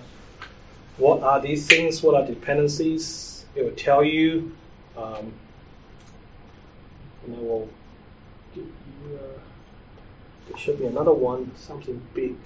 what 0.98 1.22
are 1.22 1.40
these 1.40 1.66
things? 1.66 2.02
What 2.02 2.14
are 2.14 2.26
dependencies? 2.26 3.44
It 3.54 3.64
will 3.64 3.72
tell 3.72 4.04
you, 4.04 4.54
um, 4.96 5.32
and 7.24 7.34
it 7.34 7.42
will 7.42 7.68
give 8.54 8.64
you, 8.64 9.16
uh, 9.16 9.40
there 10.48 10.58
should 10.58 10.78
be 10.78 10.86
another 10.86 11.12
one, 11.12 11.52
something 11.56 12.00
big. 12.14 12.36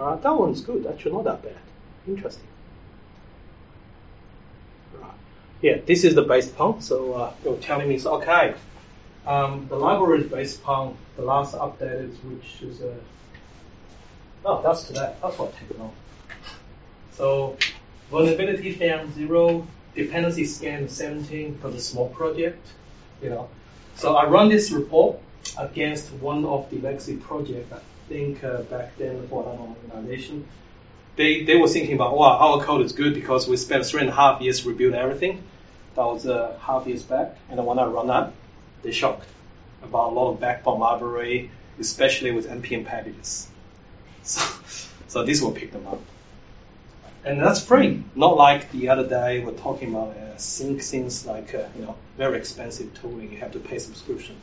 Uh, 0.00 0.16
that 0.16 0.34
one's 0.34 0.62
good, 0.62 0.86
actually 0.86 1.12
not 1.12 1.24
that 1.24 1.42
bad. 1.42 1.56
Interesting. 2.08 2.46
Right. 4.94 5.10
Yeah, 5.60 5.76
this 5.84 6.04
is 6.04 6.14
the 6.14 6.22
base 6.22 6.48
pump, 6.48 6.82
so 6.82 7.12
uh, 7.12 7.34
it 7.44 7.48
will 7.48 7.58
tell 7.58 7.84
me, 7.86 7.98
so, 7.98 8.14
okay, 8.14 8.54
um, 9.26 9.66
the 9.68 9.76
library 9.76 10.22
is 10.22 10.30
based 10.30 10.60
upon 10.60 10.96
the 11.16 11.22
last 11.22 11.54
updated, 11.54 12.14
which 12.24 12.62
is 12.62 12.80
a. 12.80 12.96
Oh, 14.42 14.62
that's 14.62 14.84
today. 14.84 15.14
That's 15.20 15.38
what 15.38 15.54
take 15.54 15.78
long. 15.78 15.92
So, 17.12 17.58
vulnerability 18.10 18.72
found 18.72 19.12
zero, 19.14 19.66
dependency 19.94 20.46
scan 20.46 20.88
17 20.88 21.58
for 21.58 21.68
the 21.68 21.78
small 21.78 22.08
project. 22.08 22.66
You 23.22 23.28
know, 23.28 23.50
so 23.96 24.16
I 24.16 24.26
run 24.26 24.48
this 24.48 24.70
report 24.70 25.18
against 25.58 26.10
one 26.14 26.46
of 26.46 26.70
the 26.70 26.78
legacy 26.78 27.16
project. 27.16 27.70
I 28.10 28.12
think 28.12 28.42
uh, 28.42 28.62
back 28.62 28.98
then 28.98 29.28
for 29.28 29.48
an 29.48 29.60
organization, 29.92 30.44
they 31.14 31.44
they 31.44 31.56
were 31.56 31.68
thinking 31.68 31.94
about, 31.94 32.16
wow, 32.18 32.38
our 32.38 32.60
code 32.60 32.84
is 32.84 32.92
good 32.92 33.14
because 33.14 33.46
we 33.46 33.56
spent 33.56 33.86
three 33.86 34.00
and 34.00 34.10
a 34.10 34.12
half 34.12 34.40
years 34.40 34.66
rebuilding 34.66 34.98
everything. 34.98 35.44
That 35.94 36.06
was 36.06 36.26
uh, 36.26 36.58
half 36.60 36.88
years 36.88 37.04
back, 37.04 37.36
and 37.48 37.64
when 37.64 37.78
I 37.78 37.84
run 37.84 38.08
that, 38.08 38.32
they're 38.82 38.92
shocked 38.92 39.28
about 39.84 40.10
a 40.10 40.14
lot 40.14 40.32
of 40.32 40.40
backbone 40.40 40.80
library, 40.80 41.52
especially 41.78 42.32
with 42.32 42.48
npm 42.48 42.84
packages. 42.84 43.46
So, 44.22 44.42
so 45.08 45.24
this 45.24 45.40
will 45.40 45.52
pick 45.52 45.72
them 45.72 45.86
up. 45.86 46.00
And 47.24 47.40
that's 47.40 47.64
free, 47.64 48.04
not 48.14 48.36
like 48.36 48.70
the 48.70 48.90
other 48.90 49.08
day 49.08 49.42
we're 49.42 49.52
talking 49.52 49.94
about 49.94 50.16
uh, 50.16 50.36
sync 50.36 50.82
things 50.82 51.26
like 51.26 51.54
uh, 51.54 51.64
you 51.76 51.82
know 51.84 51.94
very 52.18 52.38
expensive 52.38 52.92
tooling. 53.00 53.32
You 53.32 53.38
have 53.38 53.52
to 53.52 53.60
pay 53.60 53.78
subscription. 53.78 54.36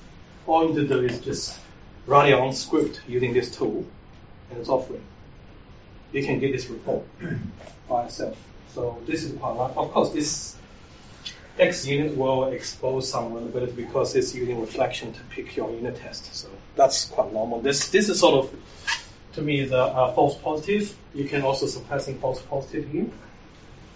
All 0.47 0.73
you 0.73 0.87
do 0.87 1.01
is 1.01 1.19
just 1.19 1.59
run 2.07 2.27
your 2.27 2.39
own 2.39 2.53
script 2.53 3.01
using 3.07 3.33
this 3.33 3.55
tool, 3.55 3.85
and 4.49 4.67
all. 4.67 4.87
You 6.11 6.23
can 6.23 6.39
get 6.39 6.53
this 6.53 6.67
report 6.67 7.05
by 7.89 8.05
yourself. 8.05 8.37
So 8.73 9.01
this 9.05 9.23
is 9.23 9.37
quite 9.37 9.51
like, 9.51 9.75
of 9.75 9.91
course 9.91 10.11
this 10.11 10.55
X 11.59 11.85
unit 11.85 12.15
will 12.15 12.45
expose 12.45 13.09
some 13.09 13.29
vulnerability 13.33 13.73
because 13.73 14.15
it's 14.15 14.33
using 14.33 14.59
reflection 14.61 15.13
to 15.13 15.19
pick 15.29 15.55
your 15.55 15.71
unit 15.71 15.97
test. 15.97 16.33
So 16.33 16.49
that's 16.75 17.05
quite 17.05 17.33
normal. 17.33 17.61
This 17.61 17.89
this 17.89 18.09
is 18.09 18.19
sort 18.19 18.45
of 18.45 18.55
to 19.33 19.41
me 19.41 19.65
the 19.65 19.81
uh, 19.81 20.13
false 20.13 20.37
positive. 20.37 20.95
You 21.13 21.25
can 21.25 21.41
also 21.41 21.65
suppress 21.65 22.05
suppressing 22.05 22.19
false 22.19 22.41
positive 22.41 22.89
here. 22.89 23.09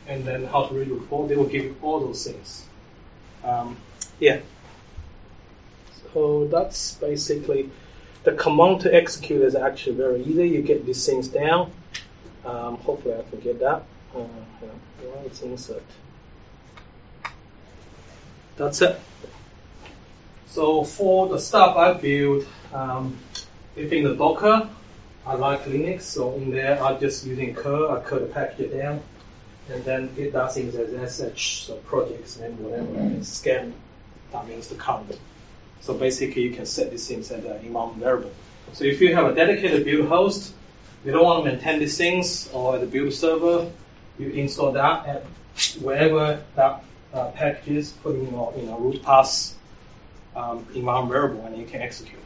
and 0.08 0.26
then 0.26 0.46
how 0.46 0.66
to 0.66 0.74
read 0.74 0.90
the 0.90 0.96
report. 0.96 1.30
They 1.30 1.36
will 1.36 1.46
give 1.46 1.64
you 1.64 1.76
all 1.82 2.00
those 2.00 2.26
things. 2.26 2.66
Um, 3.44 3.78
yeah. 4.20 4.42
So 6.14 6.48
that's 6.48 6.96
basically 6.96 7.70
the 8.24 8.34
command 8.34 8.82
to 8.82 8.94
execute 8.94 9.42
is 9.42 9.56
actually 9.56 9.96
very 9.96 10.24
easy. 10.24 10.50
You 10.50 10.62
get 10.62 10.86
these 10.86 11.06
things 11.06 11.28
down. 11.28 11.72
Um, 12.46 12.78
hopefully 12.78 13.16
I 13.16 13.30
can 13.30 13.40
get 13.40 13.60
that. 13.60 13.84
Uh, 14.16 14.26
yeah, 14.62 15.22
it's 15.26 15.42
insert. 15.42 15.84
That's 18.58 18.82
it. 18.82 19.00
So 20.48 20.84
for 20.84 21.30
the 21.30 21.40
stuff 21.40 21.78
I 21.78 21.94
build, 21.94 22.46
um, 22.74 23.18
if 23.76 23.92
in 23.92 24.04
the 24.04 24.16
Docker, 24.16 24.70
I 25.26 25.36
like 25.36 25.64
Linux, 25.66 26.02
so 26.02 26.34
in 26.34 26.52
there 26.52 26.84
I'm 26.84 27.00
just 27.00 27.26
using 27.26 27.56
curl, 27.56 27.92
I 27.92 28.02
curl 28.02 28.20
the 28.20 28.26
package 28.26 28.72
down, 28.72 29.02
and 29.70 29.84
then 29.86 30.10
it 30.18 30.34
does 30.34 30.56
things 30.56 30.76
as 30.76 31.38
sh, 31.38 31.64
so 31.64 31.76
projects 31.78 32.38
and 32.38 32.60
whatever, 32.60 32.96
and 33.00 33.26
scan, 33.26 33.74
that 34.32 34.48
means 34.48 34.68
the 34.68 34.76
count. 34.76 35.18
So 35.82 35.94
basically 35.94 36.44
you 36.44 36.52
can 36.52 36.66
set 36.66 36.92
these 36.92 37.08
things 37.08 37.32
as 37.32 37.44
an 37.44 37.66
environment 37.66 38.00
variable. 38.00 38.32
So 38.74 38.86
if 38.86 39.02
you 39.02 39.14
have 39.16 39.26
a 39.26 39.36
dedicated 39.36 39.84
build 39.84 40.08
host, 40.08 40.54
you 41.04 41.12
don't 41.12 41.26
want 41.26 41.44
to 41.44 41.52
maintain 41.52 41.80
these 41.80 41.98
things, 41.98 42.50
or 42.54 42.78
the 42.78 42.86
build 42.86 43.14
server, 43.14 43.70
you 44.20 44.30
install 44.30 44.72
that 44.74 45.08
at 45.08 45.24
wherever 45.82 46.42
that 46.56 46.84
uh, 47.14 47.32
package 47.32 47.68
is, 47.70 47.92
put 47.92 48.16
in 48.16 48.32
your 48.32 48.54
you 48.56 48.64
know, 48.64 48.78
root 48.78 49.02
path 49.04 49.56
um, 50.36 50.66
environment 50.76 51.12
variable, 51.12 51.46
and 51.46 51.58
you 51.58 51.66
can 51.66 51.82
execute. 51.82 52.22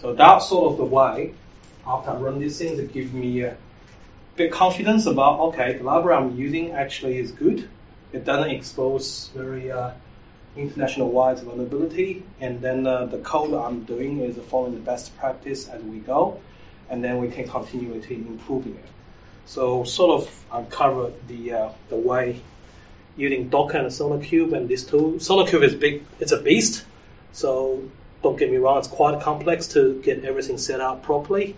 So 0.00 0.14
that's 0.14 0.48
sort 0.48 0.72
of 0.72 0.78
the 0.78 0.84
way, 0.84 1.34
after 1.86 2.10
I 2.10 2.16
run 2.16 2.38
these 2.38 2.56
things, 2.58 2.78
it 2.78 2.92
gives 2.92 3.12
me 3.12 3.42
a 3.42 3.56
bit 4.36 4.52
confidence 4.52 5.06
about, 5.06 5.40
okay, 5.48 5.76
the 5.76 5.84
library 5.84 6.16
I'm 6.16 6.36
using 6.38 6.72
actually 6.72 7.18
is 7.18 7.32
good. 7.32 7.68
It 8.12 8.24
doesn't 8.24 8.50
expose 8.50 9.30
very 9.34 9.70
uh, 9.70 9.90
international 10.56 11.10
wide 11.10 11.38
vulnerability, 11.38 12.22
and 12.40 12.60
then 12.60 12.86
uh, 12.86 13.06
the 13.06 13.18
code 13.18 13.54
I'm 13.54 13.84
doing 13.84 14.20
is 14.20 14.36
following 14.48 14.74
the 14.74 14.80
best 14.80 15.16
practice 15.18 15.68
as 15.68 15.82
we 15.82 15.98
go, 15.98 16.40
and 16.88 17.02
then 17.04 17.18
we 17.18 17.28
can 17.28 17.48
continue 17.48 18.00
to 18.00 18.14
improving 18.14 18.74
it. 18.74 18.88
So 19.46 19.84
sort 19.84 20.20
of 20.20 20.44
I've 20.52 20.70
covered 20.70 21.14
the 21.28 21.52
uh, 21.52 21.68
the 21.88 21.96
way 21.96 22.40
using 23.16 23.48
Docker 23.48 23.78
and 23.78 23.88
SonarQube 23.88 24.52
and 24.52 24.68
this 24.68 24.84
tool. 24.84 25.12
SonarQube 25.14 25.62
is 25.62 25.74
big, 25.74 26.04
it's 26.20 26.32
a 26.32 26.40
beast, 26.40 26.84
so 27.32 27.82
don't 28.22 28.38
get 28.38 28.50
me 28.50 28.56
wrong, 28.56 28.78
it's 28.78 28.88
quite 28.88 29.20
complex 29.20 29.68
to 29.68 30.00
get 30.02 30.24
everything 30.24 30.58
set 30.58 30.80
up 30.80 31.02
properly, 31.02 31.56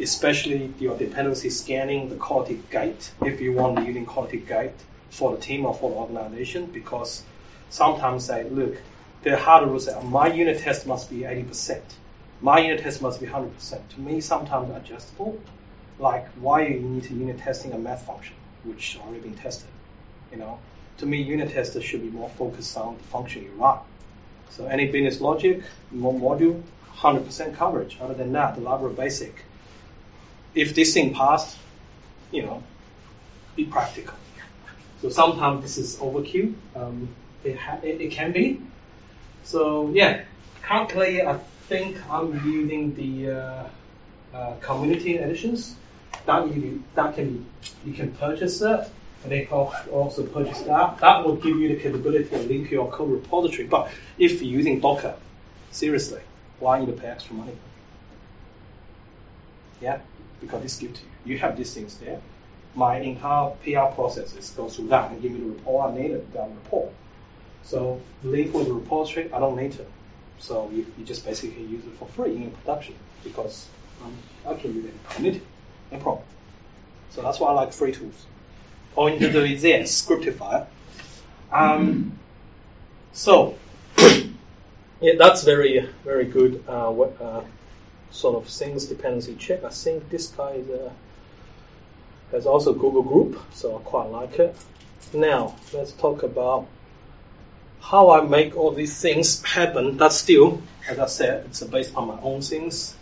especially 0.00 0.72
your 0.78 0.96
dependency 0.96 1.50
scanning, 1.50 2.08
the 2.08 2.16
quality 2.16 2.60
gate, 2.70 3.10
if 3.22 3.40
you 3.40 3.52
want 3.52 3.86
using 3.86 4.06
quality 4.06 4.38
gate 4.38 4.72
for 5.10 5.34
the 5.34 5.40
team 5.40 5.64
or 5.66 5.74
for 5.74 5.90
the 5.90 5.96
organization, 5.96 6.66
because 6.66 7.22
sometimes 7.70 8.26
say, 8.26 8.48
look, 8.48 8.76
the 9.22 9.36
hard 9.36 9.68
rules 9.68 9.86
say 9.86 10.02
my 10.02 10.32
unit 10.32 10.60
test 10.60 10.86
must 10.86 11.10
be 11.10 11.20
80%. 11.20 11.80
My 12.40 12.60
unit 12.60 12.80
test 12.82 13.02
must 13.02 13.20
be 13.20 13.26
100%. 13.26 13.88
To 13.88 14.00
me, 14.00 14.20
sometimes 14.20 14.70
adjustable. 14.70 15.40
Like 15.98 16.28
why 16.34 16.66
you 16.66 16.80
need 16.80 17.04
to 17.04 17.14
unit 17.14 17.38
testing 17.38 17.72
a 17.72 17.78
math 17.78 18.06
function, 18.06 18.36
which 18.64 18.98
already 19.00 19.20
been 19.20 19.34
tested. 19.34 19.70
You 20.30 20.38
know, 20.38 20.58
to 20.98 21.06
me, 21.06 21.22
unit 21.22 21.50
tester 21.50 21.80
should 21.80 22.02
be 22.02 22.10
more 22.10 22.28
focused 22.28 22.76
on 22.76 22.98
the 22.98 23.04
function 23.04 23.44
you 23.44 23.52
run. 23.52 23.78
So 24.50 24.66
any 24.66 24.86
business 24.86 25.20
logic, 25.20 25.62
more 25.90 26.14
module, 26.14 26.62
100% 26.96 27.56
coverage. 27.56 27.98
Other 28.00 28.14
than 28.14 28.32
that, 28.32 28.54
the 28.54 28.60
library 28.60 28.94
basic. 28.94 29.34
If 30.54 30.74
this 30.74 30.94
thing 30.94 31.14
passed, 31.14 31.56
you 32.30 32.42
know, 32.42 32.62
be 33.54 33.64
practical. 33.64 34.14
So 35.02 35.08
sometimes 35.10 35.62
this 35.62 35.78
is 35.78 35.96
overkill. 35.96 36.54
Um, 36.74 37.08
it, 37.46 37.56
ha- 37.56 37.80
it, 37.82 38.00
it 38.00 38.10
can 38.12 38.32
be. 38.32 38.60
So 39.44 39.90
yeah, 39.90 40.24
currently 40.62 41.22
I 41.22 41.38
think 41.68 41.98
I'm 42.10 42.32
using 42.44 42.94
the 42.94 43.30
uh, 43.30 43.66
uh, 44.34 44.54
community 44.60 45.18
editions. 45.18 45.76
That 46.26 46.52
you 46.52 46.82
that 46.96 47.14
can 47.14 47.46
you 47.84 47.92
can 47.92 48.12
purchase 48.12 48.60
it, 48.60 48.90
and 49.22 49.32
they 49.32 49.44
can 49.44 49.58
also 49.58 50.26
purchase 50.26 50.62
that. 50.62 50.98
That 50.98 51.24
will 51.24 51.36
give 51.36 51.56
you 51.56 51.68
the 51.68 51.76
capability 51.76 52.28
to 52.30 52.38
link 52.38 52.70
your 52.70 52.90
code 52.90 53.10
repository. 53.10 53.68
But 53.68 53.90
if 54.18 54.42
you're 54.42 54.52
using 54.52 54.80
Docker, 54.80 55.14
seriously, 55.70 56.20
why 56.58 56.80
need 56.80 56.86
to 56.86 56.92
pay 56.92 57.06
extra 57.08 57.34
money? 57.36 57.52
Yeah, 59.80 60.00
because 60.40 60.64
it's 60.64 60.78
good 60.80 60.94
to 60.94 61.02
you. 61.02 61.34
You 61.34 61.38
have 61.38 61.56
these 61.56 61.72
things 61.72 61.96
there. 61.98 62.20
My 62.74 62.98
entire 62.98 63.50
PR 63.62 63.94
processes 63.94 64.50
go 64.50 64.68
through 64.68 64.88
that 64.88 65.10
and 65.10 65.22
give 65.22 65.32
me 65.32 65.40
the 65.40 65.46
report 65.46 65.92
I 65.92 65.96
need 65.96 66.12
that 66.32 66.48
report. 66.50 66.92
So 67.66 68.00
link 68.22 68.54
with 68.54 68.68
the 68.68 68.74
repository, 68.74 69.32
I 69.32 69.40
don't 69.40 69.56
need 69.56 69.72
to. 69.72 69.84
So 70.38 70.70
you, 70.72 70.86
you 70.96 71.04
just 71.04 71.24
basically 71.24 71.64
use 71.64 71.84
it 71.84 71.94
for 71.98 72.06
free 72.06 72.36
in 72.36 72.52
production 72.52 72.94
because 73.24 73.66
um, 74.04 74.14
I 74.46 74.54
can 74.54 74.72
use 74.72 74.84
it 74.84 74.90
in 74.90 74.98
community, 75.10 75.44
no 75.90 75.98
problem. 75.98 76.24
So 77.10 77.22
that's 77.22 77.40
why 77.40 77.48
I 77.48 77.52
like 77.54 77.72
free 77.72 77.92
tools. 77.92 78.26
Need 78.96 79.18
to 79.18 79.32
do 79.32 79.44
is 79.44 79.62
this, 79.62 80.02
scriptify. 80.02 80.66
Um, 81.52 82.18
so 83.12 83.56
yeah, 83.98 85.14
that's 85.18 85.42
very 85.42 85.88
very 86.04 86.24
good 86.24 86.62
uh, 86.68 86.92
uh, 86.92 87.44
sort 88.10 88.36
of 88.36 88.48
things 88.48 88.86
dependency 88.86 89.34
check. 89.34 89.64
I 89.64 89.70
think 89.70 90.08
this 90.08 90.28
guy 90.28 90.52
is, 90.52 90.68
uh, 90.70 90.90
has 92.30 92.46
also 92.46 92.72
Google 92.72 93.02
Group, 93.02 93.40
so 93.52 93.76
I 93.76 93.80
quite 93.80 94.10
like 94.10 94.38
it. 94.38 94.56
Now 95.12 95.56
let's 95.74 95.92
talk 95.92 96.22
about 96.22 96.68
how 97.90 98.10
I 98.10 98.22
make 98.22 98.56
all 98.56 98.72
these 98.72 99.00
things 99.00 99.42
happen, 99.44 99.96
that's 99.96 100.16
still, 100.16 100.60
as 100.88 100.98
I 100.98 101.06
said, 101.06 101.44
it's 101.46 101.62
based 101.62 101.94
on 101.94 102.08
my 102.08 102.18
own 102.20 102.40
things. 102.40 102.96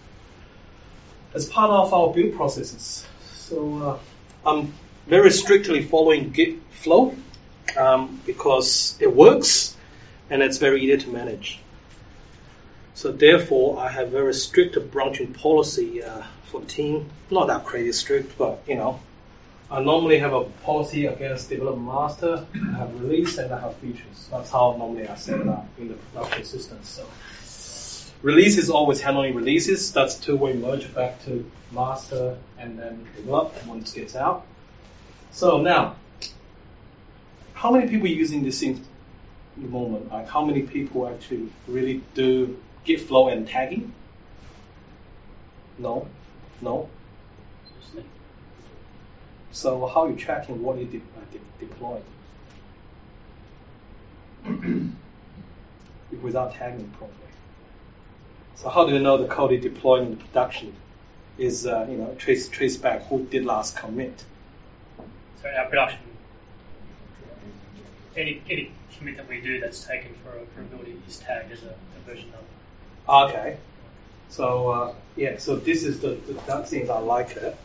As 1.33 1.47
part 1.47 1.71
of 1.71 1.95
our 1.95 2.13
build 2.13 2.35
processes. 2.35 3.07
So 3.37 3.99
uh, 4.45 4.49
I'm 4.49 4.75
very 5.07 5.31
strictly 5.31 5.83
following 5.83 6.31
Git 6.31 6.59
flow 6.83 7.15
um, 7.79 8.21
because 8.27 8.97
it 9.01 9.13
works 9.15 9.75
and 10.29 10.43
it's 10.43 10.59
very 10.59 10.83
easy 10.83 11.05
to 11.05 11.09
manage. 11.11 11.61
So 12.93 13.11
therefore, 13.11 13.79
I 13.79 13.89
have 13.89 14.11
very 14.11 14.35
strict 14.35 14.79
branching 14.91 15.33
policy 15.33 16.03
uh, 16.03 16.23
for 16.45 16.61
the 16.61 16.67
team. 16.67 17.09
Not 17.31 17.49
that 17.49 17.65
crazy 17.65 17.93
strict, 17.93 18.37
but 18.37 18.63
you 18.69 18.77
know, 18.77 19.01
I 19.75 19.83
normally 19.83 20.21
have 20.21 20.33
a 20.33 20.45
policy 20.45 21.07
against 21.07 21.49
development 21.49 21.89
master, 21.89 22.47
I 22.55 22.79
have 22.79 23.01
release, 23.01 23.39
and 23.39 23.53
I 23.53 23.59
have 23.59 23.75
features. 23.79 24.29
That's 24.31 24.49
how 24.49 24.77
normally 24.79 25.09
I 25.09 25.17
set 25.17 25.41
it 25.41 25.49
up 25.49 25.67
in 25.79 25.89
the 25.89 25.95
production 25.95 26.45
system. 26.45 26.79
So 26.85 27.05
release 28.23 28.57
is 28.57 28.71
always 28.71 29.01
handling 29.01 29.35
releases. 29.35 29.93
That's 29.93 30.15
two-way 30.15 30.53
merge 30.53 30.95
back 30.95 31.25
to 31.25 31.51
master 31.73 32.39
and 32.57 32.79
then 32.79 33.05
develop 33.17 33.53
once 33.67 33.97
it 33.97 34.03
gets 34.03 34.15
out. 34.15 34.47
So 35.33 35.61
now, 35.61 35.97
how 37.55 37.73
many 37.73 37.89
people 37.89 38.07
are 38.07 38.21
using 38.23 38.45
this 38.45 38.63
in 38.63 38.81
the 39.57 39.67
moment? 39.67 40.09
Like 40.13 40.29
how 40.29 40.45
many 40.45 40.63
people 40.63 41.09
actually 41.09 41.49
really 41.67 42.01
do 42.15 42.57
Git 42.85 43.01
flow 43.01 43.27
and 43.27 43.49
tagging? 43.49 43.93
No, 45.79 46.07
no. 46.61 46.89
So 49.55 49.87
how 49.87 50.05
are 50.05 50.11
you 50.11 50.17
tracking 50.17 50.61
what 50.63 50.79
you 50.79 50.85
de- 50.85 50.99
uh, 50.99 51.21
de- 51.31 51.65
deployed 51.65 52.03
without 56.23 56.55
tagging 56.55 56.89
properly? 56.99 57.15
So 58.57 58.69
how 58.69 58.85
do 58.85 58.93
you 58.93 58.99
know 58.99 59.17
the 59.17 59.29
code 59.29 59.53
you 59.53 59.59
deployed 59.61 60.09
in 60.09 60.17
production 60.17 60.75
is 61.39 61.69
uh, 61.69 61.87
you 61.89 61.97
know 61.97 62.17
trace 62.19 62.49
trace 62.49 62.77
back 62.77 63.07
who 63.07 63.23
did 63.27 63.45
last 63.45 63.77
commit? 63.77 64.25
So 65.41 65.49
our 65.49 65.67
production, 65.67 66.01
any 68.17 68.43
any 68.51 68.73
commit 68.99 69.19
that 69.19 69.29
we 69.29 69.41
do 69.41 69.61
that's 69.61 69.85
taken 69.85 70.15
for 70.25 70.31
a, 70.31 70.47
for 70.47 70.63
a 70.63 70.89
is 71.07 71.21
tagged 71.21 71.53
as 71.53 71.63
a, 71.63 71.69
a 71.69 72.01
version 72.11 72.29
number. 72.33 73.31
Okay. 73.31 73.57
So 74.31 74.69
uh, 74.71 74.95
yeah, 75.15 75.39
so 75.39 75.55
this 75.55 75.85
is 75.85 76.01
the, 76.01 76.17
the 76.27 76.33
that 76.49 76.69
things 76.69 76.91
I 76.91 76.99
like 76.99 77.37
it. 77.37 77.57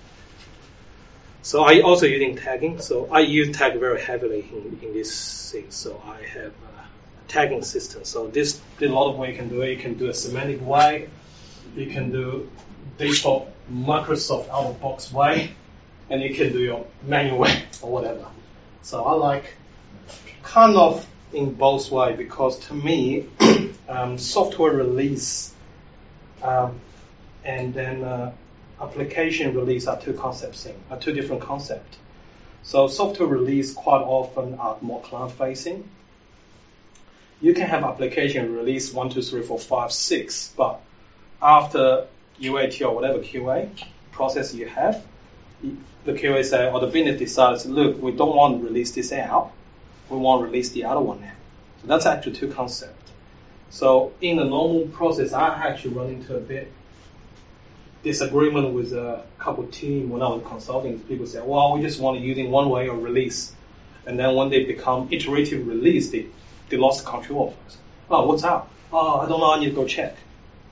So 1.42 1.64
I 1.64 1.82
also 1.82 2.06
using 2.06 2.36
tagging. 2.36 2.82
So 2.82 3.08
I 3.12 3.22
use 3.22 3.56
tag 3.56 3.80
very 3.80 4.02
heavily 4.02 4.48
in, 4.52 4.80
in 4.82 4.94
this 4.94 5.52
thing. 5.52 5.66
So 5.70 6.02
I 6.06 6.22
have 6.28 6.52
a 6.52 7.28
tagging 7.28 7.64
system. 7.64 8.04
So 8.04 8.28
this 8.28 8.60
a 8.82 8.88
lot 8.88 9.12
of 9.12 9.18
way 9.18 9.32
you 9.32 9.38
can 9.38 9.50
do 9.50 9.62
it. 9.62 9.72
You 9.72 9.78
can 9.78 9.96
do 9.96 10.10
a 10.10 10.14
semantic 10.14 10.66
way. 10.66 11.10
You 11.76 11.88
can 11.88 12.12
do 12.12 12.50
default 12.98 13.52
Microsoft 13.72 14.50
out 14.50 14.66
of 14.66 14.82
box 14.82 15.14
way, 15.14 15.52
and 16.10 16.22
you 16.22 16.34
can 16.34 16.52
do 16.52 16.60
your 16.60 16.86
manual 17.04 17.40
way 17.40 17.64
or 17.82 17.92
whatever. 17.92 18.26
So 18.82 19.04
I 19.04 19.14
like 19.14 19.54
kind 20.44 20.76
of 20.76 21.06
in 21.32 21.54
both 21.54 21.92
way 21.92 22.16
because 22.16 22.60
to 22.68 22.74
me, 22.74 23.28
um, 23.90 24.18
software 24.18 24.74
release 24.74 25.54
um, 26.42 26.80
and 27.44 27.74
then 27.74 28.04
uh, 28.04 28.32
application 28.82 29.56
release 29.56 29.88
are 29.88 30.00
two 30.00 30.14
concepts 30.14 30.68
are 30.90 30.98
two 30.98 31.14
different 31.14 31.42
concepts. 31.42 31.98
So 32.64 32.88
software 32.88 33.28
release 33.28 33.74
quite 33.74 34.02
often 34.02 34.56
are 34.56 34.78
more 34.82 35.02
client 35.02 35.32
facing. 35.34 35.90
You 37.42 37.54
can 37.54 37.68
have 37.68 37.84
application 37.84 38.56
release 38.56 38.94
one, 38.94 39.10
two, 39.10 39.22
three, 39.22 39.44
four, 39.44 39.60
five, 39.60 39.92
six, 39.92 40.54
but 40.56 40.82
after 41.42 42.08
UAT 42.42 42.86
or 42.86 42.94
whatever 42.94 43.20
QA 43.20 43.70
process 44.12 44.54
you 44.54 44.68
have, 44.68 45.04
the 45.62 46.14
QA 46.14 46.44
say 46.44 46.70
or 46.70 46.80
the 46.80 46.88
business 46.88 47.20
decides, 47.20 47.66
look, 47.66 48.02
we 48.02 48.12
don't 48.12 48.36
want 48.36 48.60
to 48.60 48.68
release 48.68 48.92
this 48.92 49.12
out, 49.12 49.52
we 50.10 50.18
want 50.18 50.42
to 50.42 50.46
release 50.46 50.72
the 50.72 50.86
other 50.86 51.02
one 51.02 51.22
now. 51.22 51.34
So 51.82 51.88
that's 51.88 52.06
actually 52.06 52.34
two 52.34 52.52
concepts. 52.52 53.12
So 53.70 54.14
in 54.20 54.38
the 54.38 54.46
normal 54.46 54.88
process, 54.88 55.32
I 55.32 55.48
actually 55.48 55.94
run 55.94 56.10
into 56.10 56.36
a 56.36 56.40
bit 56.40 56.72
disagreement 58.04 58.74
with 58.74 58.94
a 58.94 59.24
couple 59.38 59.66
team 59.68 60.10
when 60.10 60.22
I 60.22 60.30
was 60.30 60.44
consulting. 60.48 61.00
People 61.00 61.26
say, 61.26 61.42
well, 61.42 61.74
we 61.74 61.82
just 61.82 62.00
want 62.00 62.20
to 62.20 62.24
using 62.24 62.52
one 62.52 62.70
way 62.70 62.88
of 62.88 63.02
release. 63.02 63.54
And 64.06 64.18
then 64.18 64.36
when 64.36 64.50
they 64.50 64.64
become 64.64 65.10
iterative 65.12 65.68
release, 65.68 66.10
they, 66.10 66.28
they 66.70 66.78
lost 66.78 67.06
control 67.06 67.50
of. 67.50 67.78
Oh, 68.10 68.28
what's 68.28 68.44
up? 68.44 68.72
Oh, 68.92 69.20
I 69.20 69.28
don't 69.28 69.40
know. 69.40 69.54
I 69.54 69.60
need 69.60 69.70
to 69.70 69.76
go 69.76 69.86
check. 69.86 70.16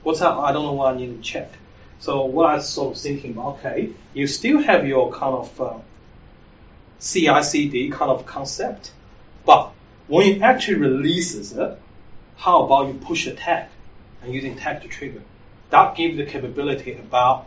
What's 0.02 0.20
up? 0.20 0.38
I 0.38 0.52
don't 0.52 0.64
know 0.64 0.82
I 0.82 0.96
need 0.96 1.16
to 1.16 1.22
check. 1.22 1.52
So 2.00 2.24
what 2.24 2.46
I 2.46 2.54
was 2.56 2.68
sort 2.68 2.96
of 2.96 3.02
thinking, 3.02 3.38
okay, 3.38 3.90
you 4.14 4.26
still 4.26 4.62
have 4.62 4.86
your 4.86 5.12
kind 5.12 5.34
of 5.34 5.60
uh, 5.60 5.78
CI/CD 7.00 7.90
kind 7.90 8.10
of 8.10 8.24
concept, 8.24 8.92
but 9.44 9.72
when 10.06 10.26
you 10.26 10.42
actually 10.42 10.78
releases 10.78 11.52
it, 11.52 11.78
how 12.36 12.62
about 12.62 12.88
you 12.88 12.94
push 12.94 13.26
a 13.26 13.34
tag 13.34 13.68
and 14.22 14.32
using 14.32 14.56
tag 14.56 14.82
to 14.82 14.88
trigger? 14.88 15.22
That 15.70 15.96
gives 15.96 16.16
the 16.16 16.24
capability 16.24 16.94
about, 16.94 17.46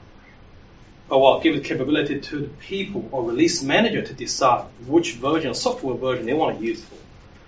or 1.10 1.22
well, 1.22 1.40
give 1.40 1.56
the 1.56 1.62
capability 1.62 2.22
to 2.22 2.40
the 2.40 2.48
people 2.48 3.10
or 3.12 3.24
release 3.24 3.64
manager 3.64 4.02
to 4.02 4.14
decide 4.14 4.66
which 4.86 5.14
version, 5.16 5.54
software 5.56 5.96
version 5.96 6.26
they 6.26 6.34
want 6.34 6.60
to 6.60 6.66
use 6.66 6.84
for. 6.84 6.96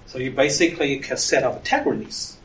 So 0.07 0.17
you 0.17 0.32
basically 0.32 0.97
can 0.99 1.17
set 1.17 1.43
up 1.43 1.57
a 1.57 1.59
tag 1.59 1.86
release. 1.86 2.38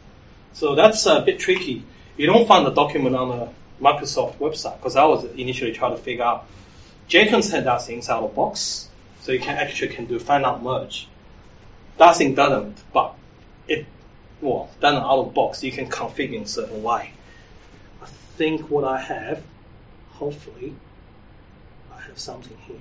So 0.53 0.75
that's 0.75 1.07
a 1.07 1.23
bit 1.23 1.39
tricky. 1.39 1.85
You 2.17 2.27
don't 2.27 2.47
find 2.47 2.67
the 2.67 2.71
document 2.71 3.17
on 3.17 3.29
the 3.39 3.49
Microsoft 3.81 4.37
website 4.37 4.77
because 4.77 4.97
I 4.97 5.07
was 5.07 5.25
initially 5.25 5.73
trying 5.73 5.97
to 5.97 6.03
figure 6.03 6.25
out. 6.25 6.47
Jenkins 7.09 7.51
had 7.51 7.65
that 7.65 7.83
thing 7.83 8.03
out 8.09 8.23
of 8.23 8.35
box, 8.35 8.89
so 9.23 9.33
you 9.33 9.39
can 9.39 9.57
actually 9.57 9.95
can 9.95 10.05
do 10.05 10.19
find 10.19 10.45
out 10.45 10.63
merge. 10.63 11.09
That 11.97 12.17
thing 12.17 12.35
doesn't, 12.35 12.77
but 12.93 13.15
it 13.67 13.87
well 14.43 14.69
done 14.81 14.97
out 14.97 15.19
of 15.19 15.35
box. 15.35 15.65
You 15.65 15.73
can 15.73 15.89
configure 15.89 16.35
in 16.35 16.47
certain 16.47 16.83
way 16.83 17.13
think 18.39 18.71
what 18.71 18.85
I 18.85 18.99
have, 19.01 19.43
hopefully, 20.11 20.73
I 21.93 22.01
have 22.03 22.21
something 22.21 22.57
here, 22.69 22.77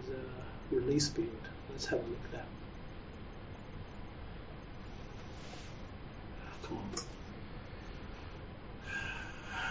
is 0.00 0.08
a 0.08 0.76
release 0.76 1.08
build. 1.08 1.28
Let's 1.70 1.86
have 1.86 1.98
a 1.98 2.02
look 2.02 2.18
at 2.26 2.32
that. 2.38 2.46
Come 6.62 6.78
on. 6.78 6.90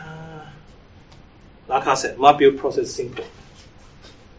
Uh, 0.05 0.49
like 1.69 1.87
I 1.87 1.93
said, 1.93 2.17
my 2.17 2.33
build 2.33 2.57
process 2.57 2.87
is 2.87 2.93
simple. 2.93 3.23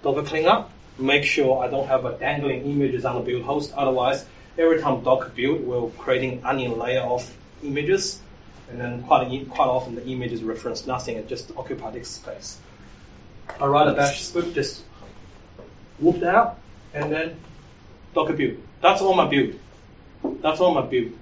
Docker 0.03 0.25
cleanup, 0.25 0.71
make 0.99 1.25
sure 1.25 1.65
I 1.65 1.69
don't 1.69 1.87
have 1.87 2.05
a 2.05 2.19
dangling 2.19 2.67
images 2.67 3.07
on 3.07 3.15
the 3.15 3.23
build 3.23 3.45
host. 3.45 3.73
Otherwise, 3.73 4.27
every 4.59 4.83
time 4.83 5.03
Docker 5.03 5.31
build, 5.31 5.63
we're 5.65 5.89
creating 5.93 6.45
onion 6.45 6.79
layer 6.79 7.01
of 7.01 7.35
images 7.63 8.21
and 8.73 8.81
then 8.81 9.03
quite, 9.03 9.29
quite 9.51 9.69
often 9.69 9.95
the 9.95 10.07
images 10.07 10.43
reference 10.43 10.87
nothing, 10.87 11.17
it 11.17 11.29
just 11.29 11.53
occupy 11.59 11.91
disk 11.93 12.23
space. 12.23 12.59
I 13.61 13.67
write 13.67 13.87
a 13.87 13.93
bash 13.93 14.23
script, 14.23 14.55
just 14.55 14.83
whoop 15.99 16.23
out, 16.23 16.59
and 16.95 17.13
then 17.13 17.37
Docker 18.15 18.33
build. 18.33 18.57
That's 18.81 19.03
all 19.03 19.15
my 19.15 19.29
build. 19.29 19.59
That's 20.41 20.59
all 20.61 20.73
my 20.73 20.87
build. 20.87 21.13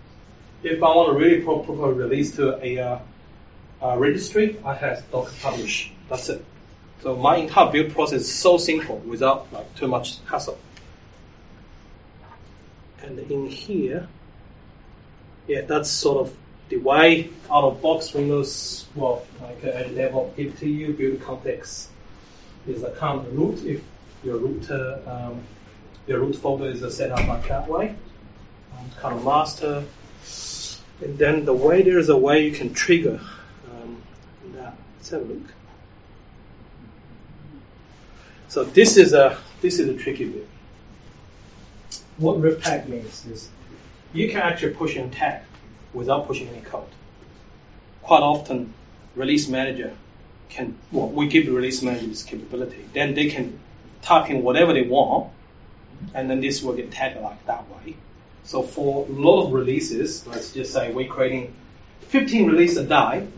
If 0.63 0.81
I 0.81 0.95
want 0.95 1.13
to 1.13 1.19
really 1.19 1.43
properly 1.43 1.95
release 1.95 2.37
to 2.37 2.65
a, 2.65 2.79
uh, 2.79 2.99
a 3.83 3.99
registry, 3.99 4.57
I 4.65 4.75
have 4.75 5.11
Docker 5.11 5.33
publish. 5.43 5.93
That's 6.09 6.29
it. 6.29 6.45
So 7.03 7.17
my 7.17 7.37
entire 7.37 7.73
build 7.73 7.93
process 7.93 8.21
is 8.21 8.33
so 8.33 8.59
simple 8.59 8.99
without 8.99 9.53
like 9.53 9.75
too 9.75 9.89
much 9.89 10.19
hassle. 10.27 10.59
And 13.03 13.19
in 13.19 13.47
here, 13.47 14.07
yeah, 15.49 15.63
that's 15.63 15.91
sort 15.91 16.29
of 16.29 16.37
the 16.71 16.77
way 16.77 17.29
out 17.51 17.65
of 17.65 17.83
box 17.83 18.15
Windows, 18.15 18.87
well, 18.95 19.27
like 19.43 19.63
at 19.65 19.93
level 19.95 20.33
give 20.37 20.59
to 20.61 20.69
you, 20.69 20.95
build 20.95 21.21
context 21.21 21.91
is 22.67 22.83
a 22.85 22.91
common 22.93 23.37
root 23.37 23.65
if 23.65 23.83
your 24.23 24.37
root, 24.37 24.71
um, 24.71 25.43
your 26.07 26.21
root 26.21 26.37
folder 26.37 26.67
is 26.67 26.97
set 26.97 27.11
up 27.11 27.27
like 27.27 27.49
that 27.49 27.69
way. 27.69 27.95
Um, 28.79 28.91
kind 28.99 29.17
of 29.17 29.25
master. 29.25 29.85
And 31.03 31.19
then 31.19 31.45
the 31.45 31.53
way 31.53 31.83
there's 31.83 32.09
a 32.09 32.17
way 32.17 32.47
you 32.47 32.53
can 32.53 32.73
trigger 32.73 33.21
um, 33.71 34.03
that. 34.55 34.77
Let's 34.97 35.11
have 35.11 35.23
a 35.23 35.25
look. 35.25 35.55
So 38.49 38.65
this 38.65 38.97
is 38.97 39.13
a 39.13 39.39
this 39.61 39.79
is 39.79 39.89
a 39.89 39.95
tricky 39.95 40.27
bit. 40.27 40.49
What 42.19 42.41
repack 42.41 42.89
means 42.89 43.27
is 43.27 43.49
you 44.13 44.29
can 44.29 44.41
actually 44.41 44.75
push 44.75 44.97
in 44.97 45.11
tag 45.11 45.43
without 45.93 46.27
pushing 46.27 46.49
any 46.49 46.61
code. 46.61 46.89
Quite 48.03 48.23
often, 48.23 48.75
release 49.15 49.49
manager 49.49 49.93
can, 50.49 50.77
well, 50.91 51.09
we 51.09 51.29
give 51.29 51.47
release 51.49 51.83
manager 51.83 52.07
this 52.07 52.23
capability. 52.23 52.85
Then 52.93 53.15
they 53.15 53.29
can 53.29 53.59
type 54.03 54.31
in 54.31 54.43
whatever 54.43 54.73
they 54.73 54.83
want, 54.83 55.33
and 56.15 56.31
then 56.31 56.41
this 56.41 56.63
will 56.63 56.75
get 56.75 56.91
tagged 56.91 57.21
like 57.21 57.45
that 57.47 57.65
way. 57.71 57.97
So 58.45 58.63
for 58.63 59.07
a 59.07 59.11
lot 59.11 59.47
of 59.47 59.53
releases, 59.53 60.27
let's 60.27 60.53
just 60.53 60.73
say 60.73 60.93
we're 60.93 61.09
creating 61.09 61.55
15 62.09 62.47
releases 62.47 62.79
a 62.79 62.85
day, 62.85 63.29